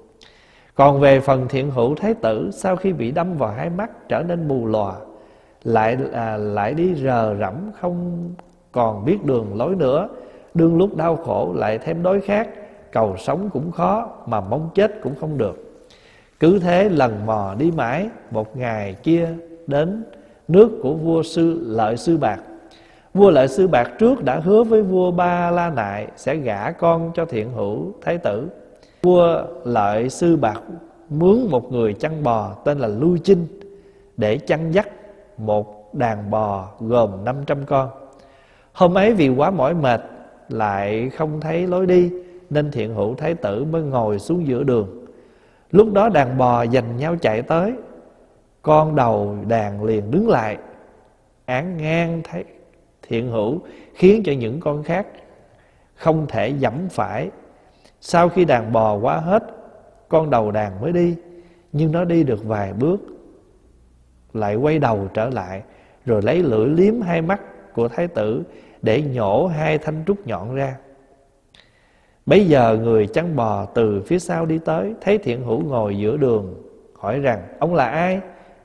[0.76, 4.24] còn về phần thiện hữu thái tử Sau khi bị đâm vào hai mắt trở
[4.28, 4.94] nên mù lòa
[5.64, 8.30] Lại à, lại đi rờ rẫm không
[8.72, 10.10] còn biết đường lối nữa
[10.56, 12.48] Đương lúc đau khổ lại thêm đói khát.
[12.96, 15.86] Cầu sống cũng khó mà mong chết cũng không được.
[16.40, 19.30] Cứ thế lần mò đi mãi, một ngày kia
[19.68, 20.04] đến,
[20.48, 22.40] nước của vua sư lợi sư bạc.
[23.14, 27.12] Vua lợi sư bạc trước đã hứa với vua ba la nại sẽ gả con
[27.16, 28.48] cho thiện hữu thái tử.
[29.02, 30.62] Vua lợi sư bạc
[31.10, 33.48] mướn một người chăn bò tên là lưu chinh
[34.18, 34.88] để chăn dắt
[35.38, 37.90] một đàn bò gồm 500 con.
[38.74, 40.02] Hôm ấy vì quá mỏi mệt,
[40.50, 42.12] lại không thấy lối đi
[42.50, 45.06] nên thiện hữu thái tử mới ngồi xuống giữa đường.
[45.72, 47.74] Lúc đó đàn bò giành nhau chạy tới.
[48.62, 50.58] Con đầu đàn liền đứng lại,
[51.46, 52.44] án ngang thấy
[53.08, 53.60] thiện hữu,
[53.94, 55.08] khiến cho những con khác
[55.96, 57.30] không thể dẫm phải.
[58.02, 59.44] Sau khi đàn bò quá hết,
[60.10, 61.16] con đầu đàn mới đi,
[61.72, 63.02] nhưng nó đi được vài bước,
[64.34, 65.64] lại quay đầu trở lại,
[66.06, 67.42] rồi lấy lưỡi liếm hai mắt
[67.74, 68.44] của thái tử
[68.82, 70.76] để nhổ hai thanh trúc nhọn ra.
[72.26, 76.18] Bấy giờ người chăn bò từ phía sau đi tới Thấy thiện hữu ngồi giữa
[76.18, 76.64] đường
[77.00, 78.20] Hỏi rằng ông là ai?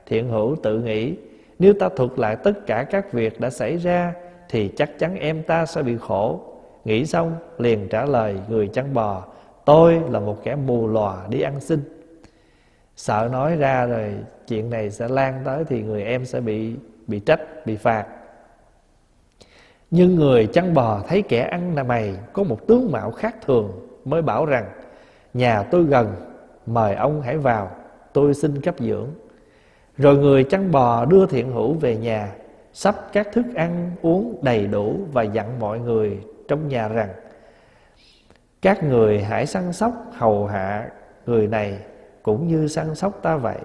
[0.05, 1.15] Thiện hữu tự nghĩ
[1.59, 4.13] Nếu ta thuật lại tất cả các việc đã xảy ra
[4.49, 6.39] Thì chắc chắn em ta sẽ bị khổ.
[6.85, 9.23] Nghĩ xong liền trả lời người chăn bò
[9.65, 11.79] Tôi là một kẻ mù lòa đi ăn xin.
[12.95, 14.13] Sợ nói ra rồi
[14.47, 16.75] chuyện này sẽ lan tới Thì người em sẽ bị
[17.07, 18.05] bị trách, bị phạt
[19.91, 23.71] nhưng người chăn bò thấy kẻ ăn là mày, Có một tướng mạo khác thường
[24.05, 24.65] Mới bảo rằng,
[25.33, 26.15] Nhà tôi gần,
[26.65, 27.71] Mời ông hãy vào,
[28.13, 29.07] Tôi xin cấp dưỡng.
[29.97, 32.31] Rồi người chăn bò đưa thiện hữu về nhà,
[32.73, 36.17] Sắp các thức ăn uống đầy đủ Và dặn mọi người
[36.47, 37.09] trong nhà rằng,
[38.61, 40.89] Các người hãy săn sóc hầu hạ
[41.25, 41.77] người này
[42.23, 43.57] Cũng như săn sóc ta vậy.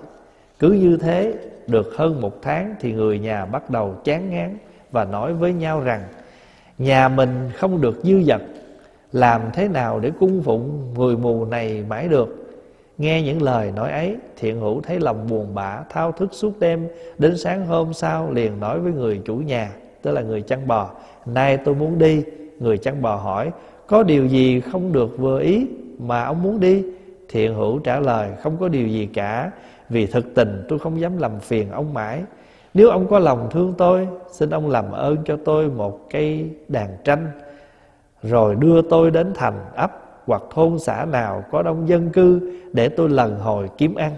[0.59, 1.35] Cứ như thế,
[1.67, 4.59] được hơn một tháng Thì người nhà bắt đầu chán ngán
[4.97, 6.03] và nói với nhau rằng,
[6.79, 8.43] nhà mình không được dư dật,
[9.13, 12.57] làm thế nào để cung phụng người mù này mãi được?
[12.99, 16.89] Nghe những lời nói ấy, thiện hữu thấy lòng buồn bã, thao thức suốt đêm,
[17.19, 19.71] đến sáng hôm sau liền nói với người chủ nhà,
[20.03, 20.91] tức là người chăn bò,
[21.27, 22.23] nay tôi muốn đi.
[22.59, 23.51] Người chăn bò hỏi,
[23.87, 25.67] có điều gì không được vừa ý
[25.99, 26.83] mà ông muốn đi?
[27.29, 29.51] Thiện hữu trả lời, không có điều gì cả,
[29.89, 32.23] vì thực tình tôi không dám làm phiền ông mãi
[32.77, 36.97] nếu ông có lòng thương tôi, Xin ông làm ơn cho tôi một cây đàn
[37.05, 37.31] tranh,
[38.23, 39.93] Rồi đưa tôi đến thành ấp
[40.27, 44.13] Hoặc thôn xã nào có đông dân cư Để tôi lần hồi kiếm ăn.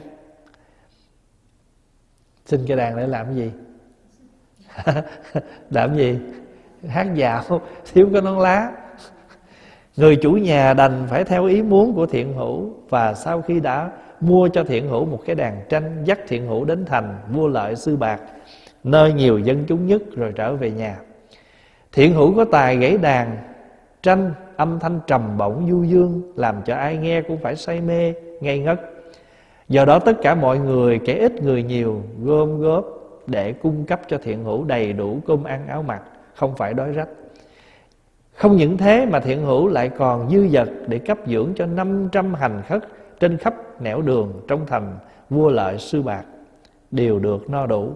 [2.47, 3.53] Xin cây đàn để làm gì?
[5.71, 6.19] Làm gì?
[6.89, 7.43] Hát dạo,
[7.93, 8.73] Thiếu cái nón lá.
[9.99, 13.91] Người chủ nhà đành phải theo ý muốn của thiện hữu, Và sau khi đã
[14.21, 17.77] mua cho thiện hữu một cái đàn tranh Dắt thiện hữu đến thành vua lợi
[17.77, 18.21] sư bạc,
[18.85, 20.97] nơi nhiều dân chúng nhất rồi trở về nhà.
[21.93, 23.37] Thiện hữu có tài gãy đàn,
[24.03, 28.13] tranh âm thanh trầm bổng du dương, làm cho ai nghe cũng phải say mê,
[28.41, 28.81] ngây ngất.
[29.69, 32.85] Do đó tất cả mọi người, kẻ ít người nhiều, gom góp
[33.27, 36.03] để cung cấp cho thiện hữu đầy đủ cơm ăn áo mặc,
[36.35, 37.09] không phải đói rách
[38.39, 42.35] không những thế mà thiện hữu lại còn dư dật để cấp dưỡng cho 500
[42.35, 42.85] hành khất
[43.21, 44.99] trên khắp nẻo đường trong thành
[45.31, 46.23] vua lợi sư bạc.
[46.91, 47.93] Đều được no đủ.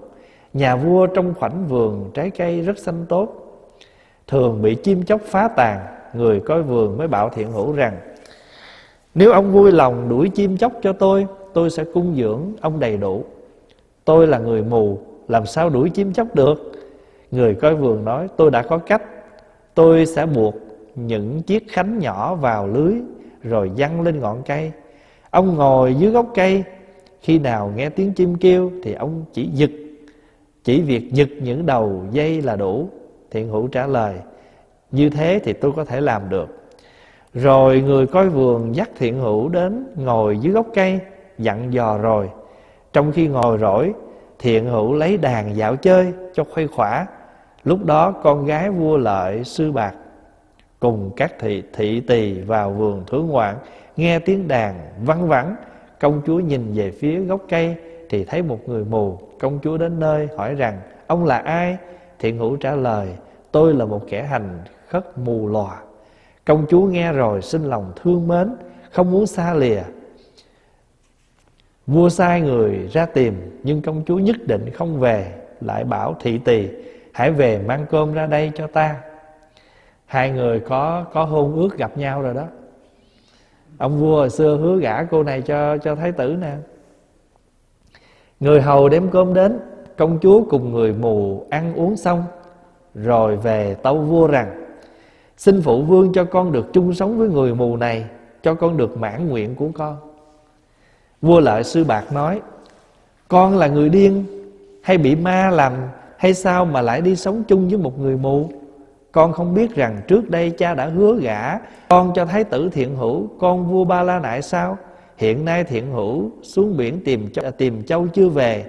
[0.52, 3.28] Nhà vua trong khoảnh vườn trái cây rất xanh tốt.
[4.26, 5.80] Thường bị chim chóc phá tàn,
[6.14, 7.96] Người coi vườn mới bảo thiện hữu rằng,
[9.14, 12.96] Nếu ông vui lòng đuổi chim chóc cho tôi Tôi sẽ cung dưỡng ông đầy
[12.96, 13.24] đủ.
[14.04, 16.72] Tôi là người mù, Làm sao đuổi chim chóc được?
[17.30, 19.02] Người coi vườn nói, tôi đã có cách.
[19.74, 20.54] Tôi sẽ buộc
[20.94, 22.94] những chiếc khánh nhỏ vào lưới,
[23.42, 24.72] Rồi văng lên ngọn cây.
[25.30, 26.64] Ông ngồi dưới gốc cây.
[27.20, 29.70] Khi nào nghe tiếng chim kêu Thì ông chỉ giật.
[30.64, 32.88] Chỉ việc giật những đầu dây là đủ.
[33.30, 34.14] Thiện hữu trả lời,
[34.90, 36.58] Như thế thì tôi có thể làm được.
[37.34, 40.98] Rồi người coi vườn dắt thiện hữu đến Ngồi dưới gốc cây,
[41.38, 42.30] Dặn dò rồi.
[42.92, 43.92] Trong khi ngồi rỗi,
[44.38, 47.06] Thiện hữu lấy đàn dạo chơi cho khuây khỏa.
[47.64, 49.94] Lúc đó con gái vua lợi sư bạc
[50.80, 53.56] Cùng các thị, thị tỳ vào vườn thưởng ngoạn
[53.96, 55.56] Nghe tiếng đàn văng vẳng
[56.00, 57.76] Công chúa nhìn về phía gốc cây
[58.08, 59.18] Thì thấy một người mù.
[59.40, 61.76] Công chúa đến nơi hỏi rằng Ông là ai?
[62.18, 63.08] Thiện hữu trả lời
[63.52, 64.58] Tôi là một kẻ hành
[64.88, 65.82] khất mù lòa.
[66.44, 68.54] Công chúa nghe rồi sinh lòng thương mến
[68.90, 69.82] Không muốn xa lìa.
[71.86, 76.38] Vua sai người ra tìm Nhưng công chúa nhất định không về Lại bảo thị
[76.38, 76.68] tỳ
[77.12, 78.96] Hãy về mang cơm ra đây cho ta.
[80.06, 82.44] Hai người có có hôn ước gặp nhau rồi đó.
[83.78, 86.54] Ông vua hồi xưa hứa gả cô này cho cho thái tử nè.
[88.40, 89.58] Người hầu đem cơm đến,
[89.96, 92.24] Công chúa cùng người mù ăn uống xong,
[92.94, 94.74] Rồi về tâu vua rằng,
[95.36, 98.04] Xin phụ vương cho con được chung sống với người mù này,
[98.42, 99.96] Cho con được mãn nguyện của con.
[101.22, 102.40] Vua lợi sư bạc nói,
[103.28, 104.24] con là người điên,
[104.82, 105.72] hay bị ma làm
[106.22, 108.50] hay sao mà lại đi sống chung với một người mù?
[109.12, 111.58] Con không biết rằng trước đây cha đã hứa gả
[111.88, 114.78] con cho thái tử thiện hữu con vua ba la nại sao?
[115.16, 118.64] Hiện nay thiện hữu xuống biển tìm châu, à, tìm châu chưa về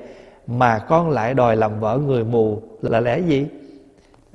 [0.48, 3.48] mà con lại đòi làm vợ người mù là lẽ gì?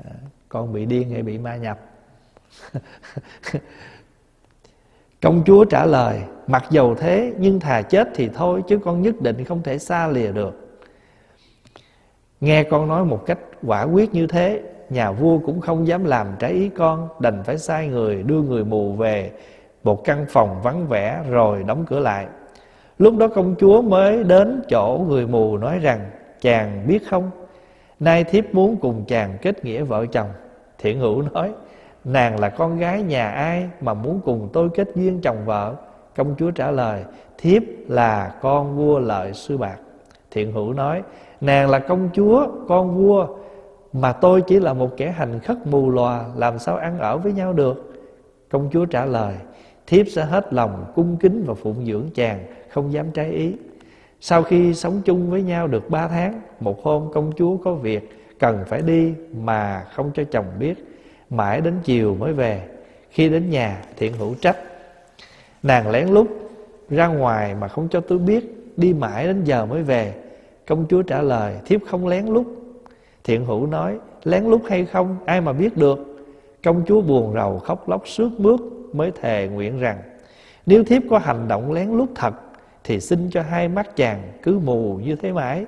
[0.05, 0.11] À,
[0.49, 1.79] con bị điên hay bị ma nhập?
[5.23, 9.21] Công chúa trả lời mặc dầu thế nhưng thà chết thì thôi chứ con nhất
[9.21, 10.68] định không thể xa lìa được
[12.41, 14.61] nghe con nói một cách quả quyết như thế,
[14.91, 18.65] nhà vua cũng không dám làm trái ý con, đành phải sai người đưa người
[18.65, 19.31] mù về.
[19.85, 22.27] Một căn phòng vắng vẻ rồi đóng cửa lại.
[22.99, 26.11] Lúc đó công chúa mới đến chỗ người mù nói rằng,
[26.41, 27.31] chàng biết không?
[28.01, 30.29] Nay thiếp muốn cùng chàng kết nghĩa vợ chồng.
[30.79, 31.53] Thiện hữu nói,
[32.05, 35.75] nàng là con gái nhà ai mà muốn cùng tôi kết duyên chồng vợ?
[36.17, 37.05] Công chúa trả lời,
[37.39, 39.77] thiếp là con vua lợi sư bạc.
[40.31, 41.03] Thiện hữu nói
[41.41, 43.27] nàng là công chúa, con vua,
[43.93, 47.33] mà tôi chỉ là một kẻ hành khất mù lòa, làm sao ăn ở với
[47.33, 47.93] nhau được?
[48.51, 49.35] Công chúa trả lời,
[49.87, 53.55] thiếp sẽ hết lòng cung kính và phụng dưỡng chàng, không dám trái ý.
[54.21, 58.11] Sau khi sống chung với nhau được ba tháng, một hôm công chúa có việc,
[58.39, 60.75] cần phải đi mà không cho chồng biết,
[61.31, 62.63] mãi đến chiều mới về.
[63.11, 64.57] Khi đến nhà, thiện hữu trách.
[65.63, 66.29] Nàng lén lút
[66.91, 70.15] ra ngoài mà không cho tôi biết, đi mãi đến giờ mới về
[70.69, 72.47] công chúa trả lời, thiếp không lén lút.
[73.25, 75.99] Thiện hữu nói, lén lút hay không, ai mà biết được.
[76.65, 78.61] Công chúa buồn rầu khóc lóc sướt mướt
[78.93, 79.99] mới thề nguyện rằng,
[80.67, 82.35] nếu thiếp có hành động lén lút thật,
[82.85, 85.67] thì xin cho hai mắt chàng cứ mù như thế mãi.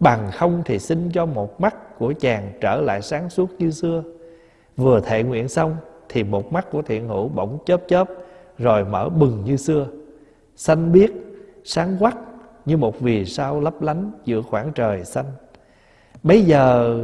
[0.00, 4.02] Bằng không thì xin cho một mắt của chàng trở lại sáng suốt như xưa.
[4.76, 5.76] Vừa thệ nguyện xong,
[6.08, 8.08] thì một mắt của thiện hữu bỗng chớp chớp,
[8.58, 9.86] rồi mở bừng như xưa.
[10.56, 11.10] Xanh biếc
[11.64, 12.16] sáng quắc
[12.66, 15.26] như một vì sao lấp lánh giữa khoảng trời xanh.
[16.22, 16.98] Bây giờ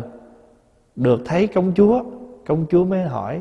[0.97, 2.03] được thấy công chúa
[2.47, 3.41] Công chúa mới hỏi,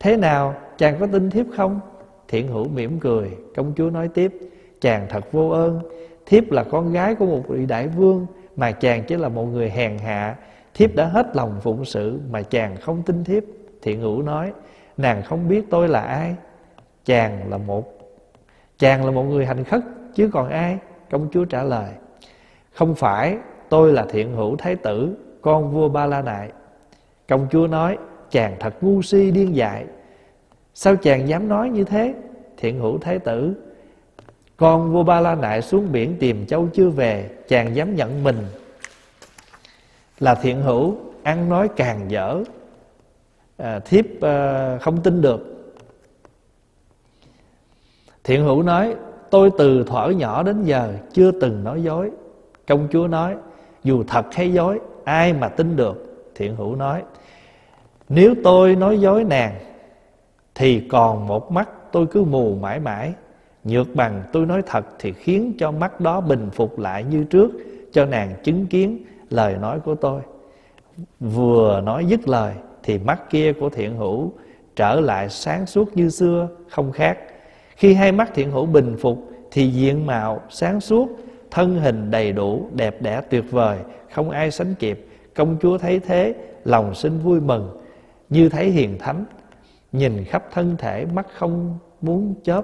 [0.00, 1.80] Thế nào, chàng có tin thiếp không?
[2.28, 4.32] Thiện hữu mỉm cười, Công chúa nói tiếp,
[4.80, 5.80] Chàng thật vô ơn.
[6.26, 9.70] Thiếp là con gái của một vị đại vương, Mà chàng chỉ là một người
[9.70, 10.36] hèn hạ.
[10.74, 13.42] Thiếp đã hết lòng phụng sự, Mà chàng không tin thiếp.
[13.82, 14.52] Thiện hữu nói,
[14.96, 16.34] Nàng không biết tôi là ai.
[17.04, 17.98] Chàng là một,
[18.78, 19.80] Chàng là một người hành khất,
[20.14, 20.78] Chứ còn ai.
[21.10, 21.90] Công chúa trả lời
[22.72, 23.36] Không phải
[23.68, 26.50] tôi là thiện hữu thái tử Con vua Ba La Nại.
[27.28, 27.98] Công chúa nói
[28.30, 29.86] Chàng thật ngu si điên dại.
[30.74, 32.14] Sao chàng dám nói như thế
[32.56, 33.54] Thiện hữu thái tử?
[34.56, 38.46] Con vua Ba La Nại xuống biển tìm châu chưa về Chàng dám nhận mình
[40.20, 42.42] Là thiện hữu Ăn nói càng dở
[43.58, 45.40] à, Thiếp à, không tin được.
[48.24, 48.94] Thiện hữu nói
[49.30, 52.10] Tôi từ thuở nhỏ đến giờ Chưa từng nói dối.
[52.68, 53.34] Công chúa nói,
[53.84, 57.02] Dù thật hay dối, Ai mà tin được, Thiện hữu nói.
[58.08, 59.54] Nếu tôi nói dối nàng,
[60.54, 63.12] Thì còn một mắt tôi cứ mù mãi mãi.
[63.64, 67.50] Nhược bằng tôi nói thật Thì khiến cho mắt đó bình phục lại như trước,
[67.92, 70.20] Cho nàng chứng kiến lời nói của tôi.
[71.20, 74.32] Vừa nói dứt lời, Thì mắt kia của thiện hữu
[74.76, 77.18] Trở lại sáng suốt như xưa, Không khác.
[77.78, 79.18] Khi hai mắt thiện hữu bình phục,
[79.50, 81.08] Thì diện mạo, sáng suốt,
[81.50, 83.78] Thân hình đầy đủ, đẹp đẽ tuyệt vời,
[84.12, 85.06] Không ai sánh kịp.
[85.34, 87.78] Công chúa thấy thế, Lòng sinh vui mừng,
[88.28, 89.24] Như thấy hiền thánh.
[89.92, 92.62] Nhìn khắp thân thể, mắt không muốn chớp.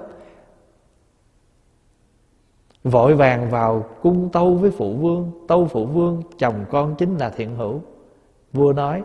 [2.83, 7.29] Vội vàng vào cung tâu với phụ vương, Tâu phụ vương, chồng con chính là
[7.29, 7.81] thiện hữu.
[8.53, 9.03] Vua nói,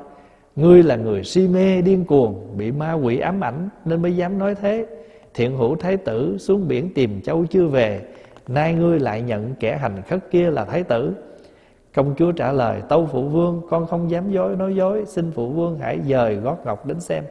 [0.56, 4.38] Ngươi là người si mê điên cuồng, Bị ma quỷ ám ảnh, Nên mới dám
[4.38, 4.86] nói thế.
[5.34, 8.00] Thiện hữu thái tử xuống biển tìm châu chưa về,
[8.48, 11.14] Nay ngươi lại nhận kẻ hành khất kia là thái tử.
[11.94, 15.48] Công chúa trả lời, Tâu phụ vương, con không dám dối nói dối, Xin phụ
[15.48, 17.24] vương hãy dời gót ngọc đến xem.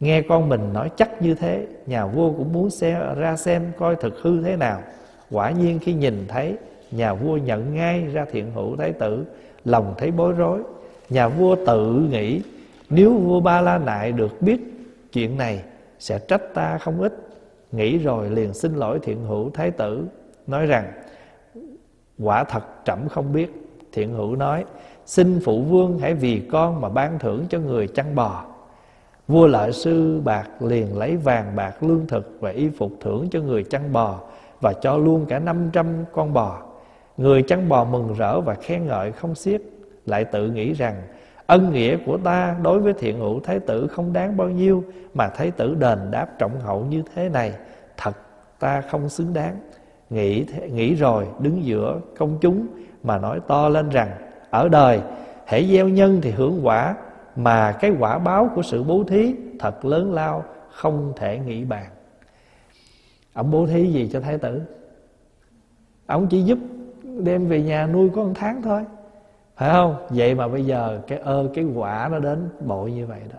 [0.00, 3.96] Nghe con mình nói chắc như thế, Nhà vua cũng muốn xe ra xem coi
[3.96, 4.80] thực hư thế nào.
[5.30, 6.54] Quả nhiên khi nhìn thấy,
[6.90, 9.24] Nhà vua nhận ngay ra thiện hữu thái tử,
[9.64, 10.60] Lòng thấy bối rối.
[11.10, 12.40] Nhà vua tự nghĩ,
[12.90, 14.60] Nếu vua Ba La Nại được biết
[15.12, 15.62] chuyện này
[15.98, 17.12] sẽ trách ta không ít.
[17.72, 20.06] Nghĩ rồi liền xin lỗi thiện hữu thái tử,
[20.46, 20.92] Nói rằng,
[22.18, 23.52] Quả thật trẫm không biết.
[23.92, 24.64] Thiện hữu nói,
[25.06, 28.44] Xin phụ vương hãy vì con mà ban thưởng cho người chăn bò.
[29.28, 33.40] Vua lợi sư bạc liền lấy vàng bạc lương thực và y phục thưởng cho
[33.40, 34.20] người chăn bò
[34.60, 36.62] Và cho luôn cả 500 con bò.
[37.16, 39.62] Người chăn bò mừng rỡ và khen ngợi không xiết,
[40.06, 41.02] Lại tự nghĩ rằng
[41.46, 44.84] Ân nghĩa của ta đối với thiện hữu thái tử không đáng bao nhiêu
[45.14, 47.52] Mà thái tử đền đáp trọng hậu như thế này.
[47.96, 48.16] Thật,
[48.58, 49.56] ta không xứng đáng.
[50.10, 52.66] Nghĩ nghĩ rồi, đứng giữa công chúng
[53.02, 54.10] mà nói to lên rằng,
[54.50, 55.00] ở đời,
[55.46, 56.94] hễ gieo nhân thì hưởng quả,
[57.36, 61.86] mà cái quả báo của sự bố thí thật lớn lao, không thể nghĩ bàn.
[63.32, 64.62] Ông bố thí gì cho thái tử?
[66.06, 66.58] Ông chỉ giúp
[67.02, 68.84] đem về nhà nuôi có một tháng thôi
[69.56, 69.96] phải không?
[70.10, 73.38] Vậy mà bây giờ cái ơ, cái quả nó đến bội như vậy đó.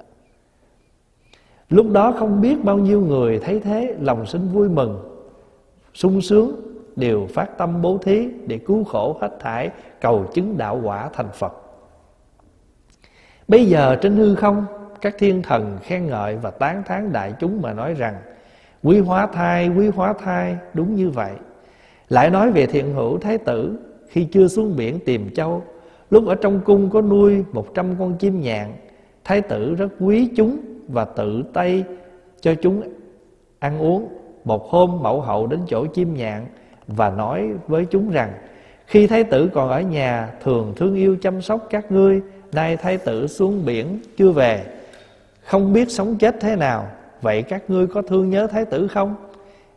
[1.70, 5.20] Lúc đó không biết bao nhiêu người thấy thế, lòng sinh vui mừng,
[5.94, 6.62] sung sướng,
[6.96, 9.70] đều phát tâm bố thí để cứu khổ hết thải
[10.02, 11.54] cầu chứng đạo quả thành phật.
[13.48, 14.66] Bây giờ trên hư không,
[15.02, 18.16] các thiên thần khen ngợi và tán thán đại chúng mà nói rằng,
[18.84, 21.32] quý hóa thai, quý hóa thai đúng như vậy.
[22.10, 25.64] Lại nói về thiện hữu thái tử, khi chưa xuống biển tìm châu
[26.10, 28.74] lúc ở trong cung có nuôi một trăm con chim nhạn,
[29.24, 31.84] thái tử rất quý chúng và tự tay
[32.42, 32.82] cho chúng
[33.60, 34.08] ăn uống.
[34.44, 36.46] Một hôm mẫu hậu đến chỗ chim nhạn
[36.88, 38.34] và nói với chúng rằng,
[38.86, 42.98] khi thái tử còn ở nhà, thường thương yêu chăm sóc các ngươi, nay thái
[42.98, 44.64] tử xuống biển chưa về.
[45.44, 46.88] Không biết sống chết thế nào,
[47.22, 49.16] vậy các ngươi có thương nhớ thái tử không?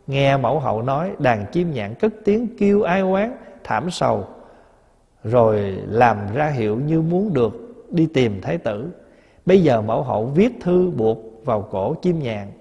[0.06, 4.24] Nghe mẫu hậu nói, đàn chim nhạn cất tiếng kêu ai oán, thảm sầu
[5.24, 7.52] rồi làm ra hiệu như muốn được
[7.90, 8.90] đi tìm thái tử.
[9.46, 12.52] Bây giờ mẫu hậu viết thư buộc vào cổ chim nhạn.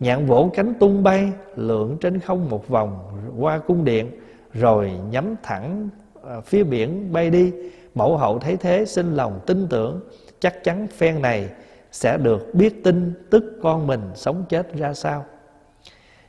[0.00, 2.98] Nhạn vỗ cánh tung bay, lượn trên không một vòng
[3.38, 4.10] qua cung điện,
[4.52, 5.88] rồi nhắm thẳng
[6.28, 7.52] à, phía biển bay đi.
[7.94, 10.00] Mẫu hậu thấy thế xin lòng tin tưởng,
[10.40, 11.48] chắc chắn phen này
[11.92, 15.24] sẽ được biết tin tức con mình sống chết ra sao.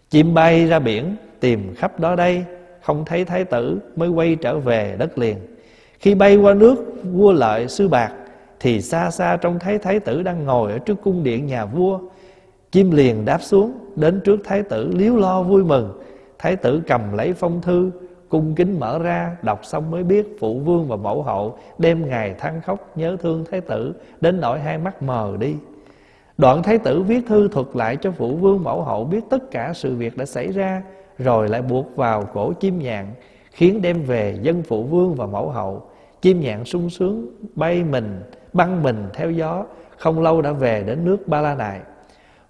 [0.10, 2.46] Chim bay ra biển tìm khắp đó đây,
[2.82, 5.38] không thấy thái tử mới quay trở về đất liền
[6.06, 6.76] khi bay qua nước,
[7.14, 8.12] vua lợi sư bạc,
[8.60, 12.00] thì xa xa trông thấy thái tử đang ngồi ở trước cung điện nhà vua.
[12.72, 16.02] Chim liền đáp xuống, đến trước thái tử liếu lo vui mừng.
[16.40, 17.92] Thái tử cầm lấy phong thư,
[18.30, 22.36] cung kính mở ra, đọc xong mới biết phụ vương và mẫu hậu đêm ngày
[22.40, 25.56] than khóc nhớ thương thái tử, đến nỗi hai mắt mờ đi.
[26.38, 29.72] Đoạn thái tử viết thư thuật lại cho phụ vương mẫu hậu biết tất cả
[29.76, 30.82] sự việc đã xảy ra,
[31.18, 33.06] rồi lại buộc vào cổ chim nhạn,
[33.52, 35.84] khiến đem về dân phụ vương và mẫu hậu
[36.26, 38.22] chim nhạn sung sướng bay mình,
[38.54, 39.66] băng mình theo gió,
[39.98, 41.80] không lâu đã về đến nước ba la nại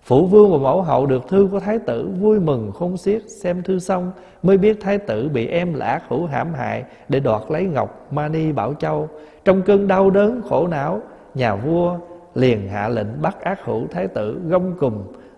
[0.01, 3.63] Phụ vương và mẫu hậu được thư của thái tử vui mừng không xiết, Xem
[3.63, 4.11] thư xong
[4.43, 8.07] mới biết thái tử bị em là ác hữu hãm hại Để đoạt lấy ngọc
[8.11, 9.09] mani bảo châu.
[9.45, 11.01] Trong cơn đau đớn khổ não,
[11.33, 11.97] Nhà vua
[12.35, 14.93] liền hạ lệnh bắt ác hữu thái tử gông cùm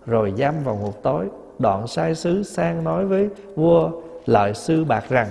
[0.06, 1.26] Rồi giam vào ngục tối.
[1.60, 3.92] Đoạn sai sứ sang nói với vua
[4.26, 5.28] lợi sư bạc rằng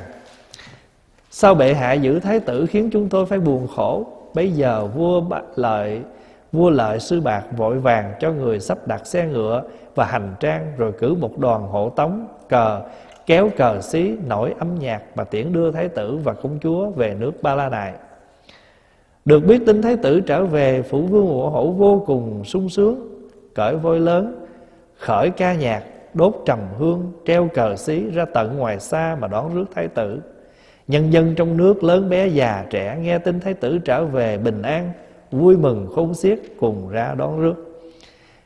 [1.38, 4.06] Sao bệ hạ giữ thái tử khiến chúng tôi phải buồn khổ?
[4.34, 5.22] Bây giờ vua
[5.56, 6.00] lợi
[6.52, 9.62] Vua lợi sư bạc vội vàng cho người sắp đặt xe ngựa
[9.94, 12.82] và hành trang Rồi cử một đoàn hộ tống, cờ,
[13.26, 17.16] Kéo cờ xí nổi âm nhạc Và tiễn đưa thái tử và công chúa về
[17.18, 17.92] nước Ba La Nại
[19.24, 23.28] Được biết tin thái tử trở về, Phủ vương hộ hổ vô cùng sung sướng,
[23.54, 24.46] Cởi voi lớn,
[24.98, 25.82] Khởi ca nhạc,
[26.14, 30.20] Đốt trầm hương, Treo cờ xí ra tận ngoài xa Mà đón rước thái tử.
[30.88, 34.62] Nhân dân trong nước lớn bé già trẻ Nghe tin thái tử trở về bình
[34.62, 34.90] an,
[35.30, 37.86] vui mừng khôn xiết cùng ra đón rước.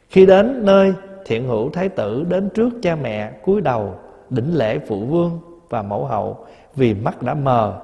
[0.08, 0.92] Khi đến nơi,
[1.24, 3.94] thiện hữu thái tử đến trước cha mẹ, cúi đầu,
[4.30, 7.80] đỉnh lễ phụ vương và mẫu hậu vì mắt đã mờ.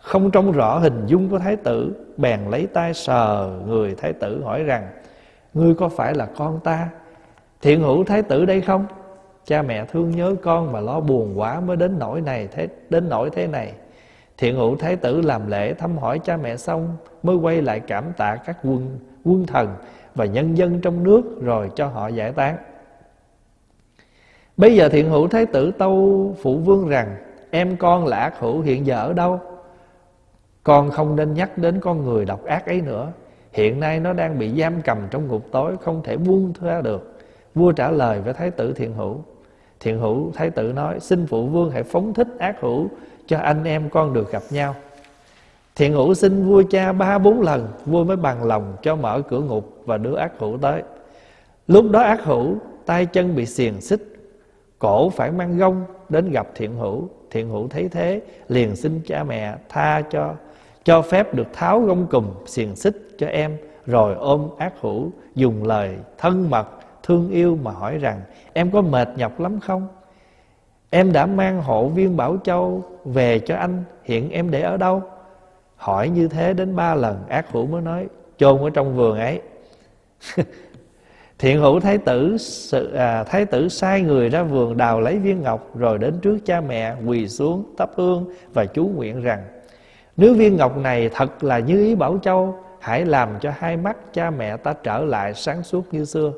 [0.00, 4.42] Không trông rõ hình dung của thái tử, bèn lấy tay sờ người thái tử
[4.42, 4.88] hỏi rằng,
[5.54, 6.88] ngươi có phải là con ta?
[7.62, 8.86] Thiện hữu thái tử đây không?
[9.44, 13.08] Cha mẹ thương nhớ con và lo buồn quá mới đến nỗi này thế, đến
[13.08, 13.72] nỗi thế này
[14.38, 18.04] thiện hữu thái tử làm lễ thăm hỏi cha mẹ xong, mới quay lại cảm
[18.16, 19.74] tạ các quân quân thần
[20.14, 22.56] và nhân dân trong nước rồi cho họ giải tán.
[24.56, 27.16] Bây giờ thiện hữu thái tử tâu phụ vương rằng,
[27.50, 29.40] em con là ác hữu, hiện giờ ở đâu?
[30.62, 33.12] Con không nên nhắc đến con người độc ác ấy nữa.
[33.52, 37.18] Hiện nay nó đang bị giam cầm trong ngục tối, không thể buông ra được.
[37.54, 39.16] Vua trả lời với thái tử thiện hữu.
[39.80, 42.88] Thiện hữu thái tử nói, xin phụ vương hãy phóng thích ác hữu
[43.26, 44.74] cho anh em con được gặp nhau.
[45.76, 49.40] Thiện hữu xin vua cha ba bốn lần, vua mới bằng lòng cho mở cửa
[49.40, 50.82] ngục và đưa ác hữu tới.
[51.66, 52.56] Lúc đó ác hữu
[52.86, 54.00] tay chân bị xiềng xích,
[54.78, 59.24] cổ phải mang gông đến gặp thiện hữu thiện hữu thấy thế, liền xin cha
[59.24, 60.34] mẹ tha cho
[60.84, 63.56] cho phép được tháo gông cùm xiềng xích cho em,
[63.86, 66.68] rồi ôm ác hữu dùng lời thân mật
[67.02, 68.20] thương yêu mà hỏi rằng,
[68.52, 69.88] em có mệt nhọc lắm không?
[70.96, 75.02] Em đã mang hộ viên Bảo Châu về cho anh Hiện em để ở đâu?
[75.76, 79.40] Hỏi như thế đến ba lần Ác hữu mới nói chôn ở trong vườn ấy.
[81.38, 85.42] Thiện hữu thái tử sự, à, thái tử sai người ra vườn đào lấy viên
[85.42, 89.44] ngọc rồi đến trước cha mẹ quỳ xuống tắp hương và chú nguyện rằng
[90.16, 93.96] nếu viên ngọc này thật là như ý bảo châu hãy làm cho hai mắt
[94.12, 96.32] cha mẹ ta trở lại sáng suốt như xưa.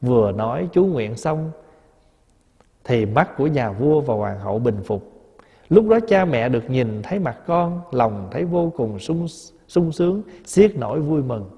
[0.00, 1.50] Vừa nói chú nguyện xong
[2.84, 5.10] thì mắt của nhà vua và hoàng hậu bình phục.
[5.68, 9.26] Lúc đó cha mẹ được nhìn thấy mặt con, lòng thấy vô cùng sung
[9.68, 11.50] sung sướng xiết nổi vui mừng.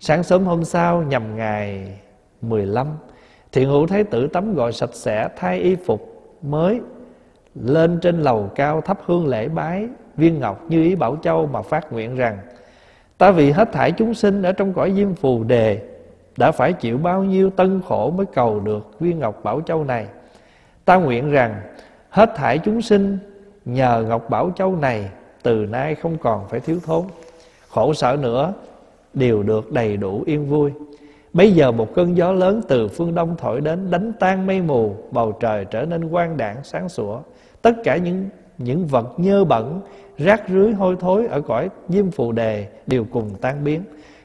[0.00, 1.98] Sáng sớm hôm sau, nhằm ngày
[2.42, 2.86] 15
[3.52, 6.80] thiện hữu thái tử tắm gội sạch sẽ, thay y phục mới,
[7.54, 11.62] lên trên lầu cao thắp hương lễ bái viên ngọc như ý bảo châu mà
[11.62, 12.38] phát nguyện rằng,
[13.18, 15.82] ta vì hết thảy chúng sinh ở trong cõi diêm phù đề,
[16.36, 20.06] đã phải chịu bao nhiêu tân khổ mới cầu được viên ngọc bảo châu này?
[20.88, 21.60] Ta nguyện rằng
[22.10, 23.18] hết thảy chúng sinh
[23.64, 25.10] nhờ ngọc bảo châu này
[25.42, 27.04] từ nay không còn phải thiếu thốn.
[27.68, 28.52] Khổ sở nữa,
[29.14, 30.72] đều được đầy đủ yên vui.
[31.32, 34.96] Bây giờ một cơn gió lớn từ phương đông thổi đến Đánh tan mây mù,
[35.10, 37.20] Bầu trời trở nên quang đảng sáng sủa.
[37.62, 38.28] Tất cả những
[38.58, 39.80] những vật nhơ bẩn,
[40.18, 43.82] Rác rưới hôi thối Ở cõi diêm phù đề Đều cùng tan biến.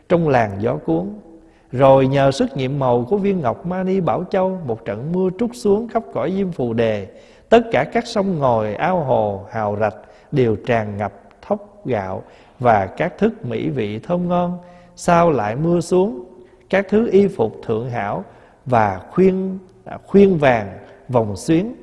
[0.09, 1.09] Trong làn gió cuốn
[1.73, 5.49] rồi nhờ sức nhiệm màu của viên ngọc Mani Bảo Châu Một trận mưa trút
[5.53, 7.07] xuống khắp cõi diêm phù đề.
[7.49, 9.95] Tất cả các sông ngòi, ao hồ, hào rạch
[10.31, 12.23] Đều tràn ngập thóc gạo
[12.59, 14.57] Và các thức mỹ vị thơm ngon.
[14.95, 16.23] Sao lại mưa xuống?
[16.69, 18.23] Các thứ y phục thượng hảo
[18.65, 20.77] và khuyên à, khuyên vàng
[21.09, 21.75] vòng xuyến.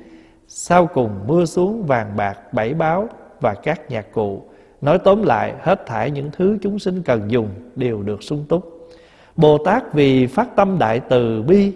[0.47, 3.07] Sau cùng mưa xuống vàng bạc bảy báo
[3.41, 4.43] và các nhạc cụ.
[4.81, 8.80] Nói tóm lại hết thảy những thứ chúng sinh cần dùng đều được sung túc
[9.35, 11.73] bồ tát vì phát tâm đại từ bi,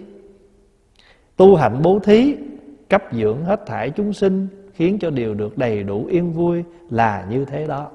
[1.36, 2.36] tu hạnh bố thí,
[2.88, 7.24] cấp dưỡng hết thảy chúng sinh, khiến cho điều được đầy đủ yên vui là
[7.30, 7.90] như thế đó.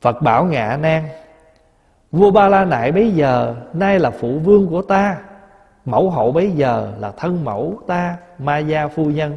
[0.00, 1.02] Phật bảo ngạ nan,
[2.12, 5.16] Vua Ba La Nại bấy giờ Nay là phụ vương của ta,
[5.84, 9.36] Mẫu hậu bấy giờ là thân mẫu ta, Ma gia phu nhân.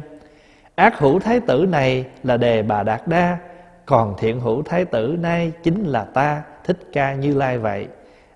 [0.74, 3.38] Ác hữu thái tử này là đề bà Đạt Đa,
[3.86, 6.42] Còn thiện hữu thái tử nay Chính là ta.
[6.66, 7.88] Thích Ca Như Lai vậy.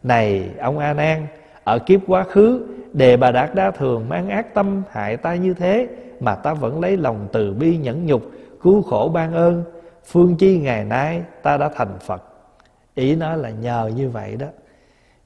[0.03, 1.26] Này, ông A Nan,
[1.64, 5.55] Ở kiếp quá khứ, Đề bà Đạt Đa thường mang ác tâm hại ta như
[5.55, 5.89] thế,
[6.20, 8.22] Mà ta vẫn lấy lòng từ bi nhẫn nhục,
[8.62, 9.64] Cứu khổ ban ơn.
[10.05, 12.22] Phương chi ngày nay ta đã thành Phật.
[12.95, 14.47] Ý nói là nhờ như vậy đó.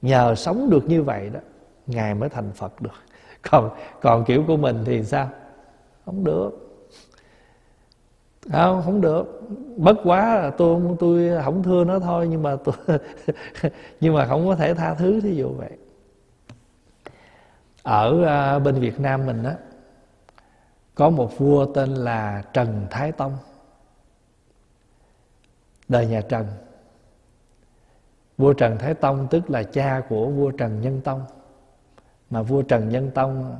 [0.01, 1.39] Nhờ sống được như vậy đó,
[1.87, 2.89] ngài mới thành phật được.
[3.51, 3.69] Còn
[4.01, 5.29] còn kiểu của mình thì sao?
[6.05, 6.64] Không được
[8.51, 9.41] không không được.
[9.77, 12.75] Bất quá là tôi tôi không thưa nó thôi nhưng mà tôi
[14.01, 15.71] nhưng mà không có thể tha thứ thí dụ vậy.
[17.83, 18.09] Ở
[18.57, 19.55] uh, bên Việt Nam mình á
[20.95, 23.37] có một vua tên là Trần Thái Tông.
[25.87, 26.45] Đời nhà Trần.
[28.37, 31.25] Vua Trần Thái Tông tức là cha của vua Trần Nhân Tông.
[32.29, 33.55] Mà vua Trần Nhân Tông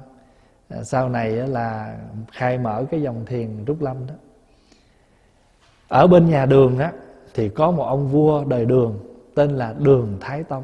[0.69, 1.97] à, sau này là
[2.31, 4.13] khai mở cái dòng thiền Trúc Lâm đó.
[5.87, 6.93] Ở bên nhà đường á
[7.33, 8.99] thì có một ông vua đời đường
[9.35, 10.63] tên là Đường Thái Tông.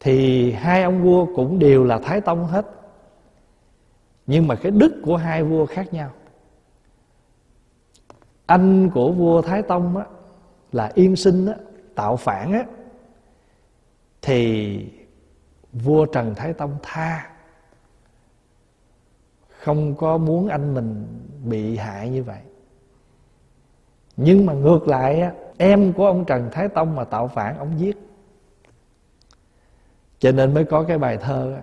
[0.00, 2.66] Thì hai ông vua cũng đều là Thái Tông hết
[4.26, 6.10] Nhưng mà cái đức của hai vua khác nhau.
[8.46, 10.04] Anh của vua Thái Tông á,
[10.72, 11.54] là Yên Sinh á,
[11.94, 12.64] tạo phản á
[14.22, 14.78] thì
[15.72, 17.30] vua Trần Thái Tông tha.
[19.48, 21.06] Không có muốn anh mình
[21.44, 22.40] bị hại như vậy
[24.16, 27.80] nhưng mà ngược lại á, em của ông Trần Thái Tông mà tạo phản, ông
[27.80, 27.96] giết.
[30.18, 31.56] Cho nên mới có cái bài thơ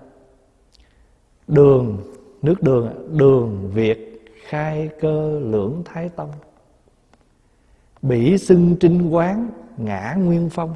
[1.48, 1.98] đường,
[2.41, 6.32] nước đường đường Việt khai cơ lưỡng Thái Tông.
[8.02, 10.73] Bỉ xưng trinh quán, ngã nguyên phong.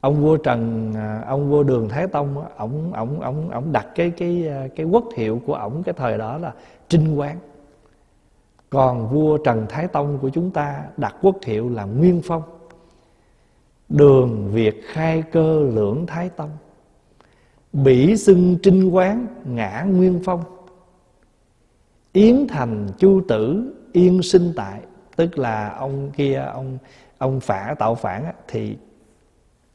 [0.00, 4.10] Ông vua trần à, ông vua đường thái tông ổng ổng ổng ổng đặt cái
[4.10, 6.52] cái à, cái quốc hiệu của ổng cái thời đó là
[6.88, 7.38] trinh quán
[8.70, 12.42] còn vua trần thái tông của chúng ta đặt quốc hiệu là nguyên phong.
[13.88, 16.50] Đường việt khai cơ lưỡng thái tông.
[17.72, 20.44] Bỉ xưng trinh quán ngã nguyên phong.
[22.12, 24.80] Yến thành chu tử yên sinh tại
[25.16, 26.78] tức là ông kia ông
[27.18, 28.76] ông phả tạo phản á, thì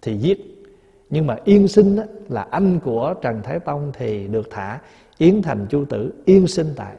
[0.01, 0.67] thì giết.
[1.09, 4.79] Nhưng mà yên sinh á, là anh của trần thái tông thì được thả
[5.17, 6.95] yến thành chu tử yên sinh tại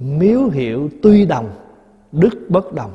[0.00, 1.50] miếu hiệu tuy đồng
[2.12, 2.90] đức bất đồng.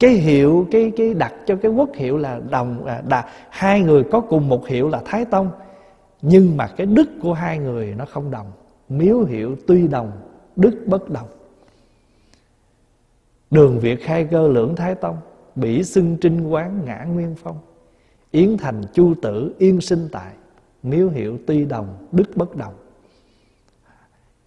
[0.00, 4.04] Cái hiệu cái cái đặt cho cái quốc hiệu là đồng à, đà, hai người
[4.04, 5.50] có cùng một hiệu là thái tông
[6.22, 8.46] nhưng mà cái đức của hai người nó không đồng.
[8.88, 10.12] Miếu hiệu tuy đồng
[10.56, 11.28] đức bất đồng.
[13.50, 15.16] Đường việt khai cơ lưỡng thái tông
[15.54, 17.58] Bỉ xưng trinh quán ngã nguyên phong
[18.30, 20.32] Yến thành chu tử yên sinh tại
[20.82, 22.74] Miếu hiệu tuy đồng đức bất đồng.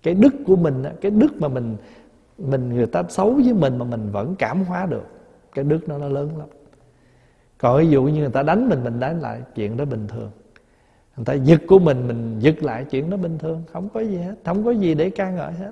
[0.04, 1.78] Cái đức của mình Cái đức mà mình
[2.38, 5.06] mình Người ta xấu với mình mà mình vẫn cảm hóa được,
[5.54, 6.48] Cái đức nó nó lớn lắm.
[7.58, 10.32] Còn ví dụ như người ta đánh mình Mình đánh lại, chuyện đó bình thường.
[11.18, 14.18] Người ta giật của mình Mình giật lại, chuyện đó bình thường, Không có gì
[14.18, 15.72] hết, Không có gì để ca ngợi hết.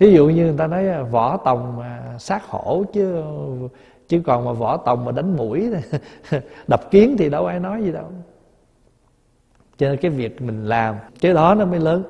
[0.00, 3.22] Ví dụ như người ta nói à, võ tòng mà sát hổ chứ
[4.08, 5.70] chứ còn mà võ tòng mà đánh mũi
[6.68, 8.04] đập kiến thì đâu ai nói gì đâu
[9.80, 12.02] cho nên cái việc mình làm cái đó nó mới lớn.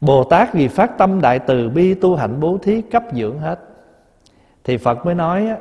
[0.00, 3.58] Bồ Tát vì phát tâm đại từ bi tu hạnh bố thí cấp dưỡng hết.
[4.64, 5.56] Thì Phật mới nói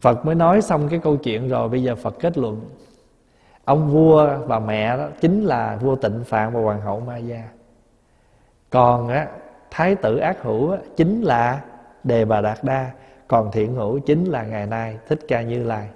[0.00, 2.60] Phật mới nói xong cái câu chuyện rồi Bây giờ Phật kết luận.
[3.64, 7.48] Ông vua và mẹ đó chính là vua tịnh phạn và hoàng hậu ma gia
[8.70, 9.28] còn á
[9.70, 11.62] thái tử ác hữu á, chính là
[12.04, 12.90] đề bà đạt đa
[13.28, 15.88] còn thiện hữu chính là ngày nay thích ca như lai.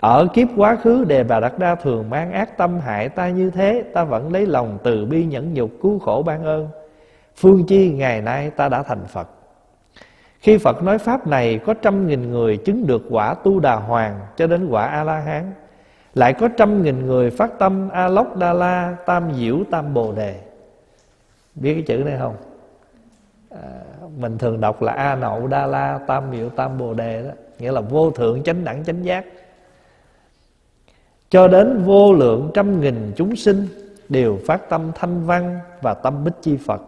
[0.00, 3.50] Ở kiếp quá khứ đề bà đặt đa thường mang ác tâm hại ta như
[3.50, 6.68] thế ta vẫn lấy lòng từ bi nhẫn nhục cứu khổ ban ơn.
[7.36, 9.28] Phương chi ngày nay ta đã thành phật.
[10.40, 14.20] Khi phật nói pháp này có trăm nghìn người chứng được quả tu đà hoàng
[14.36, 15.52] cho đến quả a la hán
[16.14, 20.12] lại có trăm nghìn người phát tâm A Lốc Đa La Tam Diễu Tam Bồ
[20.12, 20.40] Đề.
[21.54, 22.34] Biết cái chữ này không?
[23.50, 23.62] À,
[24.18, 27.72] mình thường đọc là A Nậu Đa La Tam Diệu Tam Bồ Đề đó, Nghĩa
[27.72, 29.24] là vô thượng chánh đẳng chánh giác.
[31.30, 33.66] Cho đến vô lượng trăm nghìn chúng sinh
[34.08, 36.82] Đều phát tâm thanh văn và tâm bích chi Phật.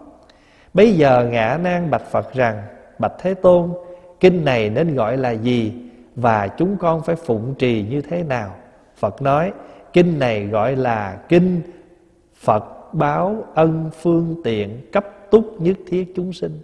[0.75, 2.63] Bây giờ ngã nan bạch Phật rằng,
[2.99, 3.71] Bạch Thế Tôn,
[4.21, 5.73] Kinh này nên gọi là gì
[6.17, 8.55] Và chúng con phải phụng trì như thế nào?
[8.97, 9.53] Phật nói,
[9.93, 11.61] Kinh này gọi là Kinh
[12.37, 16.61] Phật báo ân phương tiện cấp túc nhất thiết chúng sinh.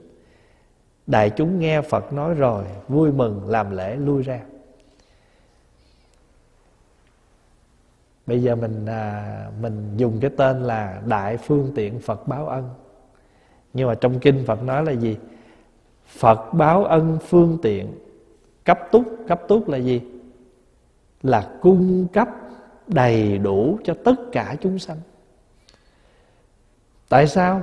[1.06, 4.40] Đại chúng nghe Phật nói rồi Vui mừng làm lễ lui ra.
[8.26, 12.70] Bây giờ mình à, mình dùng cái tên là Đại Phương Tiện Phật Báo Ân.
[13.72, 15.16] Nhưng mà trong kinh Phật nói là gì?
[16.06, 17.98] Phật báo ân phương tiện.
[18.64, 20.02] Cấp túc Cấp túc là gì?
[21.22, 22.28] là cung cấp
[22.86, 24.96] đầy đủ cho tất cả chúng sanh.
[27.08, 27.62] Tại sao?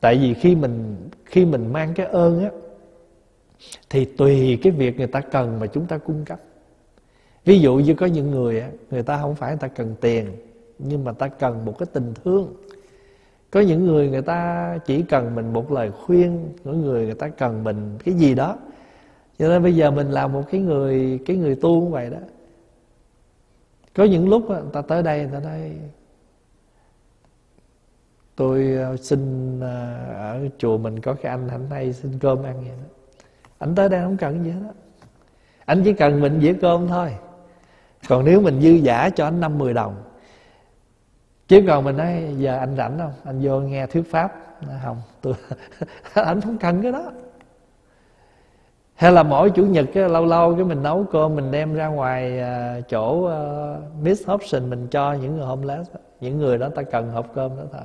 [0.00, 2.50] Tại vì khi mình khi mình mang cái ơn á,
[3.90, 6.40] thì tùy cái việc người ta cần mà chúng ta cung cấp.
[7.44, 10.26] Ví dụ như có những người á, người ta không phải người ta cần tiền,
[10.78, 12.54] nhưng mà ta cần một cái tình thương.
[13.50, 17.28] Có những người người ta chỉ cần mình một lời khuyên, có người người ta
[17.28, 18.58] cần mình cái gì đó.
[19.38, 22.18] Cho nên bây giờ mình là một cái người cái người tu như vậy đó.
[23.94, 25.72] Có những lúc người ta tới đây, người ta nói
[28.40, 32.60] tôi ờ, xin ờ, ở chùa mình có cái anh anh hay xin cơm ăn
[32.60, 32.84] vậy đó.
[33.58, 34.72] Anh tới đây không cần gì hết đó
[35.64, 37.14] anh chỉ cần mình dĩa cơm thôi.
[38.08, 40.02] Còn nếu mình dư giả cho anh năm mười đồng.
[41.48, 43.12] Chứ còn mình nói giờ anh rảnh không?
[43.24, 44.32] Anh vô nghe thuyết pháp.
[44.66, 45.34] Nói, không tôi
[46.14, 47.12] anh không cần cái đó.
[48.94, 51.86] Hay là mỗi chủ nhật cái, lâu lâu cái mình nấu cơm mình đem ra
[51.86, 55.90] ngoài uh, chỗ uh, miss option mình cho những người homeless
[56.20, 57.82] những người đó ta cần hộp cơm đó thôi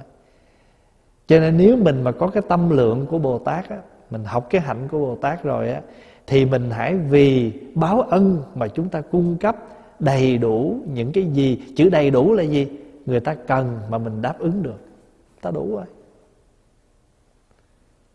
[1.28, 4.48] cho nên nếu mình mà có cái tâm lượng của bồ tát á, mình học
[4.50, 5.82] cái hạnh của bồ tát rồi á
[6.28, 9.56] thì mình hãy vì báo ân mà chúng ta cung cấp
[10.00, 11.62] đầy đủ những cái gì.
[11.76, 12.68] Chữ đầy đủ là gì?
[13.06, 14.80] Người ta cần mà mình đáp ứng được.
[15.42, 15.86] Ta đủ rồi.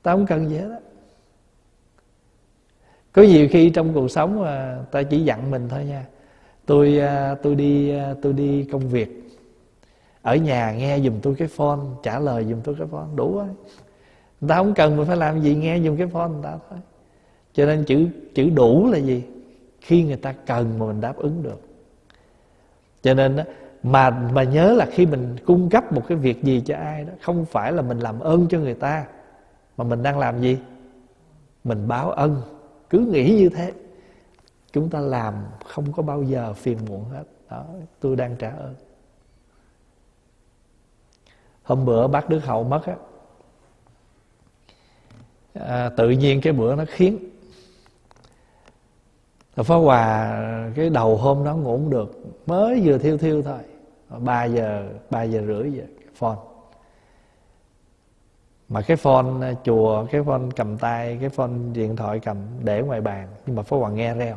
[0.03, 0.79] Ta không cần gì hết á.
[3.13, 6.07] Có nhiều khi trong cuộc sống mà ta chỉ dặn mình thôi nha.
[6.67, 9.30] Tôi à, tôi đi à, tôi đi công việc
[10.23, 13.47] ở nhà nghe dùm tôi cái phone, trả lời dùm tôi cái phone, đủ rồi.
[14.41, 16.79] Người ta không cần mình phải làm gì nghe dùm cái phone người ta thôi.
[17.53, 19.25] Cho nên chữ chữ đủ là gì?
[19.81, 21.61] Khi người ta cần mà mình đáp ứng được.
[23.03, 23.37] Cho nên
[23.83, 27.13] mà mà nhớ là khi mình cung cấp một cái việc gì cho ai đó,
[27.23, 29.07] không phải là mình làm ơn cho người ta,
[29.77, 30.59] mà mình đang làm gì?
[31.65, 32.43] Mình báo ân.
[32.91, 33.73] Cứ nghĩ như thế.
[34.73, 35.35] Chúng ta làm
[35.67, 37.25] không có bao giờ phiền muộn hết.
[37.51, 37.65] Đó,
[38.01, 38.75] tôi đang trả ơn
[41.71, 42.97] hôm bữa bác đức hậu mất á
[45.55, 47.19] à, tự nhiên cái bữa nó khiến
[49.55, 53.59] Phá Hòa cái đầu hôm đó ngủ không được Mới vừa thiêu thiêu thôi.
[54.19, 55.85] Ba giờ ba giờ rưỡi giờ
[56.15, 56.37] phone.
[58.69, 63.01] Mà cái phone chùa cái phone cầm tay cái phone điện thoại cầm để ngoài
[63.01, 64.37] bàn nhưng mà phó hòa nghe reo.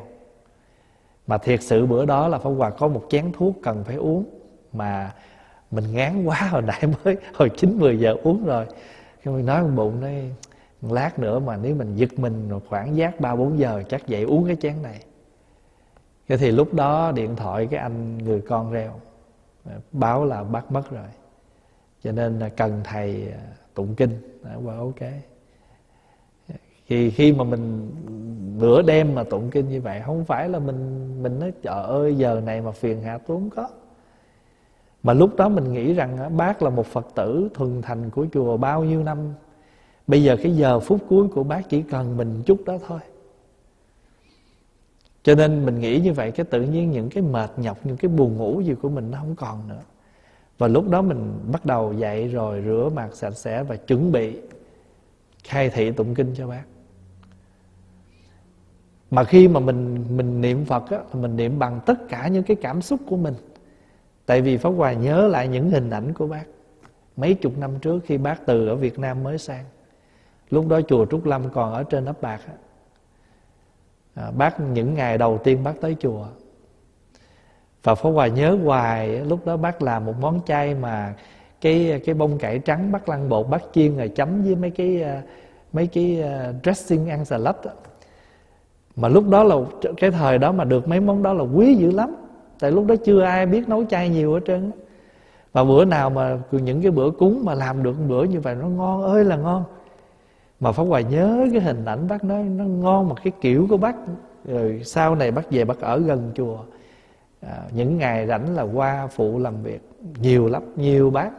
[1.28, 4.26] Mà thiệt sự bữa đó là phó hòa có một chén thuốc cần phải uống
[4.74, 5.14] mà
[5.76, 8.66] mình ngán quá, hồi nãy mới, hồi chín, mười giờ uống rồi.
[9.24, 10.32] Cái mình nói con bụng nói
[10.82, 14.48] lát nữa mà nếu mình giật mình khoảng giác ba, bốn giờ, chắc dậy uống
[14.48, 15.04] cái chén này.
[16.28, 18.94] Cái thì lúc đó điện thoại cái anh người con reo,
[19.92, 21.08] báo là bắt mất rồi.
[22.04, 23.40] Cho nên là cần thầy à,
[23.74, 24.40] tụng kinh.
[24.44, 25.12] Đã qua ok.
[26.88, 27.92] Thì khi mà mình
[28.60, 32.16] nửa đêm mà tụng kinh như vậy, không phải là mình mình nói, trời ơi,
[32.16, 33.70] giờ này mà phiền hạ tôi không có
[35.04, 38.58] mà lúc đó mình nghĩ rằng bác là một phật tử thuần thành của chùa
[38.58, 39.18] bao nhiêu năm.
[40.08, 43.00] Bây giờ cái giờ phút cuối của bác chỉ cần mình chút đó thôi.
[45.24, 48.10] Cho nên mình nghĩ như vậy, cái tự nhiên những cái mệt nhọc, những cái
[48.10, 49.82] buồn ngủ gì của mình nó không còn nữa.
[50.58, 54.38] Và lúc đó mình bắt đầu dậy rồi rửa mặt sạch sẽ và chuẩn bị
[55.44, 56.64] khai thị tụng kinh cho bác.
[59.12, 62.58] Mà khi mà mình mình niệm phật á mình niệm bằng tất cả những cái
[62.62, 63.34] cảm xúc của mình
[64.26, 66.44] tại vì pháp hòa nhớ lại những hình ảnh của bác.
[67.18, 69.66] Mấy chục năm trước khi bác từ ở việt nam mới sang.
[70.50, 72.40] Lúc đó chùa trúc lâm còn ở trên ấp bạc
[74.16, 76.26] à, bác những ngày đầu tiên bác tới chùa.
[77.84, 81.14] Và Pháp Hòa nhớ hoài lúc đó bác làm một món chay mà
[81.62, 85.04] cái cái bông cải trắng bác lăn bột bác chiên rồi chấm với mấy cái
[85.04, 85.22] à,
[85.74, 87.76] mấy cái à, dressing ăn salad lách
[88.96, 89.56] mà lúc đó là
[89.98, 92.16] cái thời đó mà được mấy món đó là quý dữ lắm
[92.64, 94.72] tại lúc đó chưa ai biết nấu chay nhiều ở trơn
[95.54, 98.56] và bữa nào mà những cái bữa cúng mà làm được một bữa như vậy
[98.56, 99.64] nó ngon ơi là ngon.
[100.60, 103.78] Mà pháp hòa nhớ cái hình ảnh bác nói nó ngon mà cái kiểu của
[103.78, 103.96] bác
[104.46, 106.58] rồi sau này bác về bác ở gần chùa.
[107.42, 109.82] À, những ngày rảnh là qua phụ làm việc
[110.20, 111.30] nhiều lắm nhiều bác.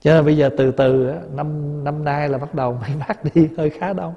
[0.00, 3.48] Cho nên bây giờ từ từ năm năm nay là bắt đầu mấy bác đi
[3.56, 4.14] hơi khá đông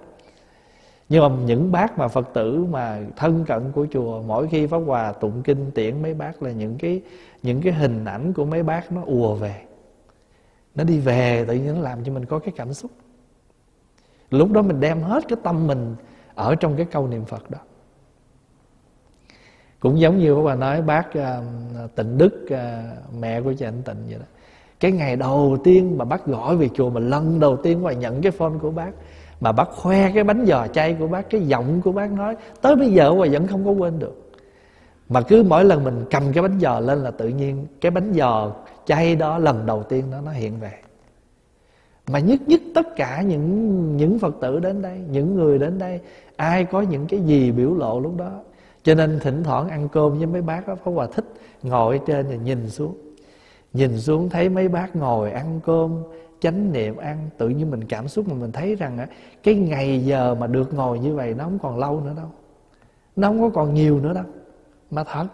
[1.10, 4.78] nhưng mà những bác mà phật tử mà thân cận của chùa mỗi khi pháp
[4.78, 7.02] hòa tụng kinh tiễn mấy bác là những cái
[7.44, 9.62] những cái hình ảnh của mấy bác nó ùa về.
[10.76, 12.92] Nó đi về tự nhiên nó làm cho mình có cái cảm xúc.
[14.30, 15.96] Lúc đó mình đem hết cái tâm mình
[16.36, 17.60] ở trong cái câu niệm phật đó.
[19.80, 24.06] Cũng giống như bà nói bác uh, tịnh đức uh, mẹ của chị anh tịnh
[24.10, 24.26] vậy đó.
[24.80, 28.22] Cái ngày đầu tiên mà bác gọi về chùa mà lần đầu tiên mà nhận
[28.22, 28.92] cái phone của bác
[29.44, 32.76] mà bác khoe cái bánh giò chay của bác, cái giọng của bác nói, tới
[32.76, 34.32] bây giờ mà vẫn không có quên được.
[35.10, 38.14] Mà cứ mỗi lần mình cầm cái bánh giò lên là tự nhiên cái bánh
[38.14, 38.52] giò
[38.86, 40.72] chay đó lần đầu tiên đó nó hiện về.
[42.08, 46.00] Mà nhất nhất tất cả những những phật tử đến đây, những người đến đây,
[46.36, 48.32] ai có những cái gì biểu lộ lúc đó.
[48.84, 51.26] Cho nên thỉnh thoảng ăn cơm với mấy bác đó, Pháp Hòa thích
[51.64, 52.98] ngồi trên và nhìn xuống.
[53.74, 56.04] Nhìn xuống thấy mấy bác ngồi ăn cơm
[56.44, 59.08] Chánh niệm ăn Tự nhiên mình cảm xúc mà mình thấy rằng
[59.44, 62.28] Cái ngày giờ mà được ngồi như vậy Nó không còn lâu nữa đâu.
[63.16, 64.24] Nó không có còn nhiều nữa đâu.
[64.92, 65.28] Mà thật,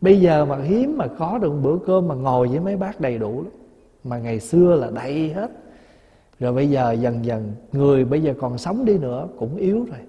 [0.00, 3.00] Bây giờ mà hiếm mà có được một bữa cơm Mà ngồi với mấy bác
[3.00, 3.52] đầy đủ lắm,
[4.04, 5.50] Mà ngày xưa là đầy hết.
[6.40, 10.00] Rồi bây giờ dần dần, Người bây giờ còn sống đi nữa Cũng yếu rồi.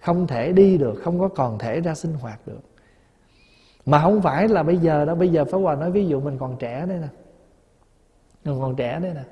[0.00, 2.60] Không thể đi được, không có còn thể ra sinh hoạt được.
[3.86, 6.38] Mà không phải là bây giờ đó bây giờ Pháp Hòa nói ví dụ mình
[6.38, 7.08] còn trẻ đây nè.
[8.44, 9.22] Mình còn trẻ đây nè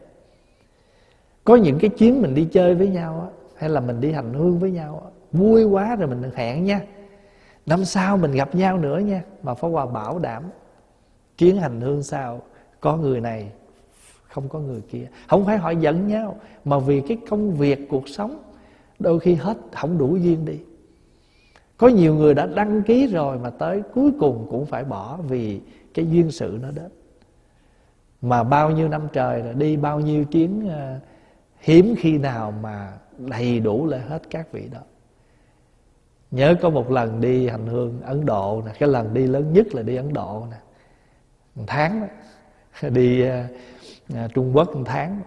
[1.48, 3.26] có những cái chuyến mình đi chơi với nhau á
[3.56, 6.80] hay là mình đi hành hương với nhau á vui quá rồi mình hẹn nha.
[7.66, 10.42] Năm sau mình gặp nhau nữa nha mà phó Hòa bảo đảm
[11.38, 12.42] chuyến hành hương sau
[12.80, 13.50] có người này
[14.28, 15.06] không có người kia.
[15.28, 18.42] Không phải họ giận nhau mà vì cái công việc cuộc sống
[18.98, 20.58] đôi khi hết không đủ duyên đi.
[21.76, 25.60] Có nhiều người đã đăng ký rồi mà tới cuối cùng cũng phải bỏ vì
[25.94, 26.90] cái duyên sự nó đến.
[28.22, 31.02] Mà bao nhiêu năm trời rồi đi bao nhiêu chuyến uh,
[31.60, 34.80] hiếm khi nào mà đầy đủ lại hết các vị đó.
[36.30, 39.74] Nhớ có một lần đi hành hương ấn độ nè cái lần đi lớn nhất
[39.74, 40.56] là đi ấn độ nè
[41.54, 42.06] một tháng đó.
[42.88, 45.20] đi uh, trung quốc một tháng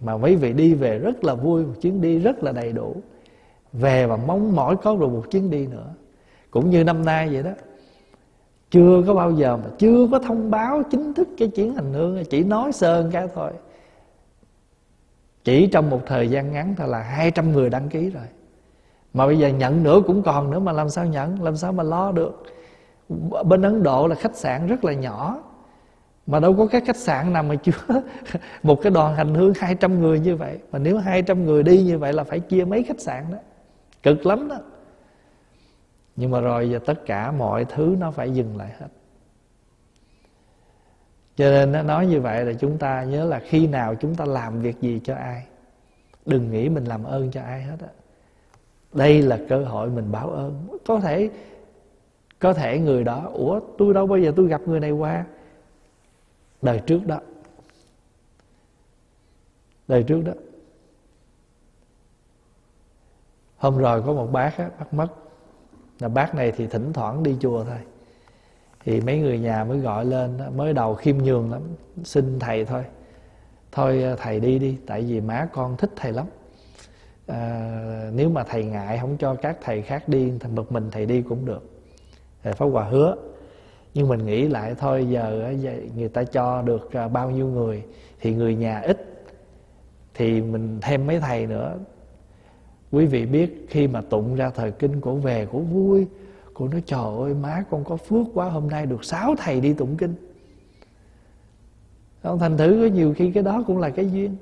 [0.00, 2.96] mà mấy vị đi về rất là vui một chuyến đi rất là đầy đủ.
[3.72, 5.94] Về và mong mỏi có được một chuyến đi nữa.
[6.50, 7.50] Cũng như năm nay vậy đó
[8.70, 12.24] chưa có bao giờ mà chưa có thông báo chính thức cái chuyến hành hương
[12.24, 13.52] chỉ nói sơn cái thôi
[15.44, 18.26] chỉ trong một thời gian ngắn thôi là 200 người đăng ký rồi.
[19.14, 21.42] Mà bây giờ nhận nữa cũng còn nữa mà làm sao nhận?
[21.42, 22.42] Làm sao mà lo được?
[23.44, 25.42] Bên Ấn Độ là khách sạn rất là nhỏ.
[26.26, 27.72] Mà đâu có cái khách sạn nào mà chứa
[28.62, 30.58] một cái đoàn hành hương 200 người như vậy.
[30.72, 33.38] Mà nếu 200 người đi như vậy là phải chia mấy khách sạn đó.
[34.02, 34.56] Cực lắm đó.
[36.16, 38.86] Nhưng mà rồi giờ tất cả mọi thứ nó phải dừng lại hết
[41.36, 44.24] cho nên nó nói như vậy là chúng ta nhớ là khi nào chúng ta
[44.24, 45.46] làm việc gì cho ai.
[46.26, 47.88] Đừng nghĩ mình làm ơn cho ai hết á.
[48.92, 50.66] Đây là cơ hội mình báo ơn.
[50.86, 51.30] Có thể
[52.38, 55.24] có thể người đó ủa tôi đâu bao giờ tôi gặp người này qua?
[56.62, 57.20] Đời trước đó.
[59.88, 60.32] Đời trước đó.
[63.56, 65.08] Hôm rồi có một bác á, bác mất.
[66.00, 67.78] Là bác này thì thỉnh thoảng đi chùa thôi
[68.84, 71.62] thì mấy người nhà mới gọi lên mới đầu khiêm nhường lắm
[72.04, 72.84] xin thầy thôi.
[73.72, 76.26] Thôi ờ, thầy đi đi tại vì má con thích thầy lắm.
[77.26, 81.06] À, nếu mà thầy ngại không cho các thầy khác đi thì một mình thầy
[81.06, 81.70] đi cũng được.
[82.42, 83.16] Thầy Pháp Hòa hứa.
[83.94, 85.54] Nhưng mình nghĩ lại thôi giờ
[85.96, 87.82] người ta cho được ờ, bao nhiêu người
[88.20, 89.24] thì người nhà ít.
[90.14, 91.74] Thì mình thêm mấy thầy nữa.
[92.92, 96.06] Quý vị biết khi mà tụng ra thời kinh cổ về cổ vui
[96.54, 99.72] cô nói, trời ơi, má con có phước quá, hôm nay được sáu thầy đi
[99.72, 100.14] tụng kinh.
[102.22, 104.36] Không thành thử có nhiều khi cái đó cũng là cái duyên.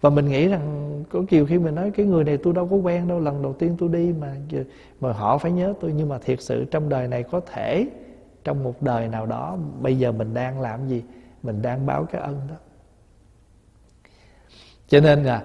[0.00, 2.76] Và mình nghĩ rằng có nhiều khi mình nói, cái người này tôi đâu có
[2.76, 4.36] quen đâu, lần đầu tiên tôi đi mà
[5.00, 5.92] mà họ phải nhớ tôi.
[5.96, 7.86] Nhưng mà thiệt sự trong đời này có thể,
[8.44, 11.02] trong một đời nào đó, bây giờ mình đang làm gì?
[11.42, 12.54] Mình đang báo cái ân đó.
[14.88, 15.42] Cho nên là,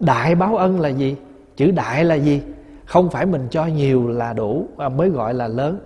[0.00, 1.16] đại báo ân là gì?
[1.56, 2.42] Chữ đại là gì?
[2.88, 5.78] Không phải mình cho nhiều là đủ mà mới gọi là lớn.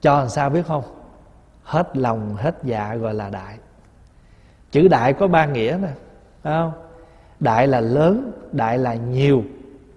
[0.00, 0.82] Cho làm sao biết không?
[1.62, 3.58] Hết lòng, hết dạ gọi là đại.
[4.70, 5.88] Chữ đại có ba nghĩa nè
[6.44, 6.72] không?
[7.40, 9.42] Đại là lớn, đại là nhiều.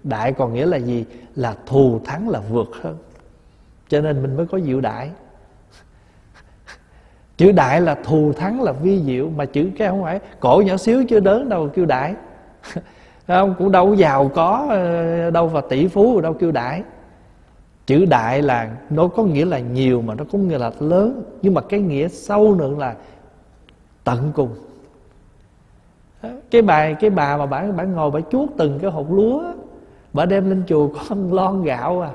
[0.03, 1.05] Đại còn nghĩa là gì?
[1.35, 2.97] Là thù thắng, là vượt hơn.
[3.89, 5.11] Cho nên mình mới có diệu đại.
[7.37, 9.29] Chữ đại là thù thắng, là vi diệu.
[9.29, 12.15] Mà chữ cái không phải, cổ nhỏ xíu chưa đớn đâu, kêu đại.
[13.27, 16.83] không, cũng đâu giàu có ờ, đâu và tỷ phú, đâu kêu đại.
[17.85, 21.23] Chữ đại là nó có nghĩa là nhiều mà nó có nghĩa là lớn.
[21.41, 22.95] Nhưng mà cái nghĩa sâu nữa là
[24.03, 24.49] tận cùng.
[26.51, 29.43] Cái bài, cái bà mà bà bà ngồi bà chuốt từng cái hột lúa,
[30.13, 32.09] bà đem lên chùa có lon gạo à.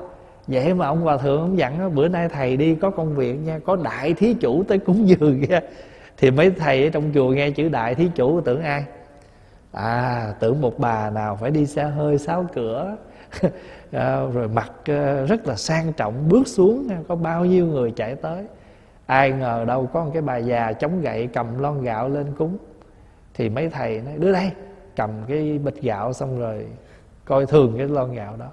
[0.47, 3.59] Vậy mà ông hòa thượng ông dặn bữa nay thầy đi có công việc nha,
[3.65, 5.59] có đại thí chủ tới cúng dường kia
[6.17, 8.83] thì mấy thầy ở trong chùa nghe chữ đại thí chủ, tưởng ai?
[9.73, 12.95] À tưởng một bà nào phải đi xe hơi sáu cửa.
[13.93, 17.91] À, rồi mặc ờ, rất là sang trọng bước xuống à, có bao nhiêu người
[17.91, 18.45] chạy tới.
[19.05, 22.57] Ai ngờ đâu có một cái bà già chống gậy cầm lon gạo lên cúng.
[23.33, 24.51] Thì mấy thầy nói đưa đây
[24.95, 26.65] cầm cái bịch gạo xong rồi
[27.25, 28.47] coi thường cái lon gạo đó.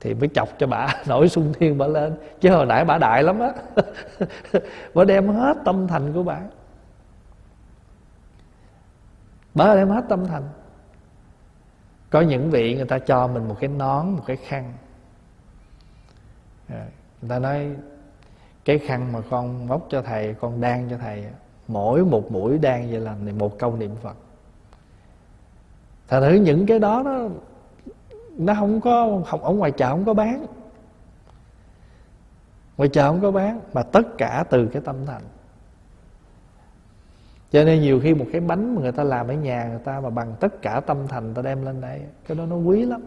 [0.00, 2.12] Thì mới chọc cho bà nổi sung thiên bà lên.
[2.40, 3.52] Chứ hồi nãy bà đại lắm á.
[4.94, 6.38] Bà đem hết tâm thành của bà
[9.54, 10.42] bà em hết tâm thành.
[12.10, 14.72] Có những vị người ta cho mình một cái nón, một cái khăn.
[16.68, 16.86] À,
[17.20, 17.70] người ta nói,
[18.64, 21.24] cái khăn mà con móc cho thầy, con đan cho thầy,
[21.68, 24.16] mỗi một mũi đan vậy là một câu niệm phật.
[26.08, 27.28] Thật thử những cái đó nó
[28.36, 30.46] nó không có, không, ở ngoài chợ không có bán.
[32.76, 35.22] Ngoài chợ không có bán, mà tất cả từ cái tâm thành
[37.50, 40.00] cho nên nhiều khi một cái bánh mà người ta làm ở nhà, người ta
[40.00, 43.00] mà bằng tất cả tâm thành ta đem lên đây, cái đó nó quý lắm.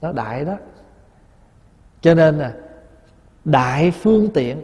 [0.00, 0.56] Nó đại đó.
[2.00, 2.54] Cho nên là
[3.44, 4.58] đại phương tiện,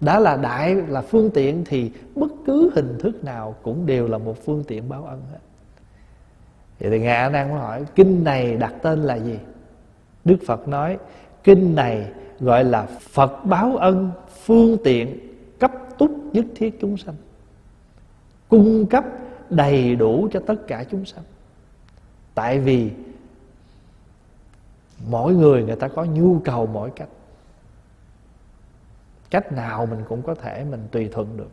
[0.00, 4.18] đã là đại là phương tiện thì bất cứ hình thức nào cũng đều là
[4.18, 5.38] một phương tiện báo ân hết.
[6.80, 9.38] Vậy thì ngài a nan hỏi, kinh này đặt tên là gì?
[10.24, 10.98] Đức phật nói,
[11.44, 12.08] kinh này
[12.40, 14.10] gọi là phật báo ân
[14.44, 15.18] phương tiện
[15.58, 17.14] cấp túc nhất thiết chúng sanh
[18.50, 19.04] cung cấp
[19.50, 21.24] đầy đủ cho tất cả chúng sanh.
[22.34, 22.92] Tại vì
[25.08, 27.08] mỗi người người ta có nhu cầu mỗi cách.
[29.30, 31.50] Cách nào mình cũng có thể mình tùy thuận được.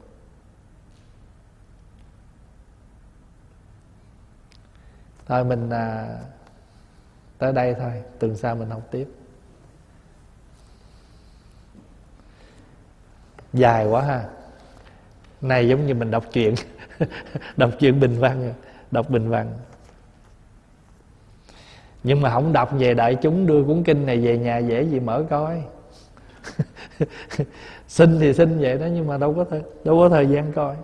[5.25, 6.17] Thôi mình à,
[7.37, 9.07] tới đây thôi tuần sau mình học tiếp.
[13.53, 14.29] Dài quá ha
[15.41, 16.55] này giống như mình đọc truyện.
[17.57, 18.53] Đọc truyện bình văn.
[18.91, 19.53] Đọc bình văn.
[22.03, 24.99] Nhưng mà không đọc về đại chúng đưa cuốn kinh này về nhà dễ gì
[24.99, 25.63] mở coi.
[27.87, 30.75] Xin thì xin vậy đó nhưng mà đâu có thời, đâu có thời gian coi.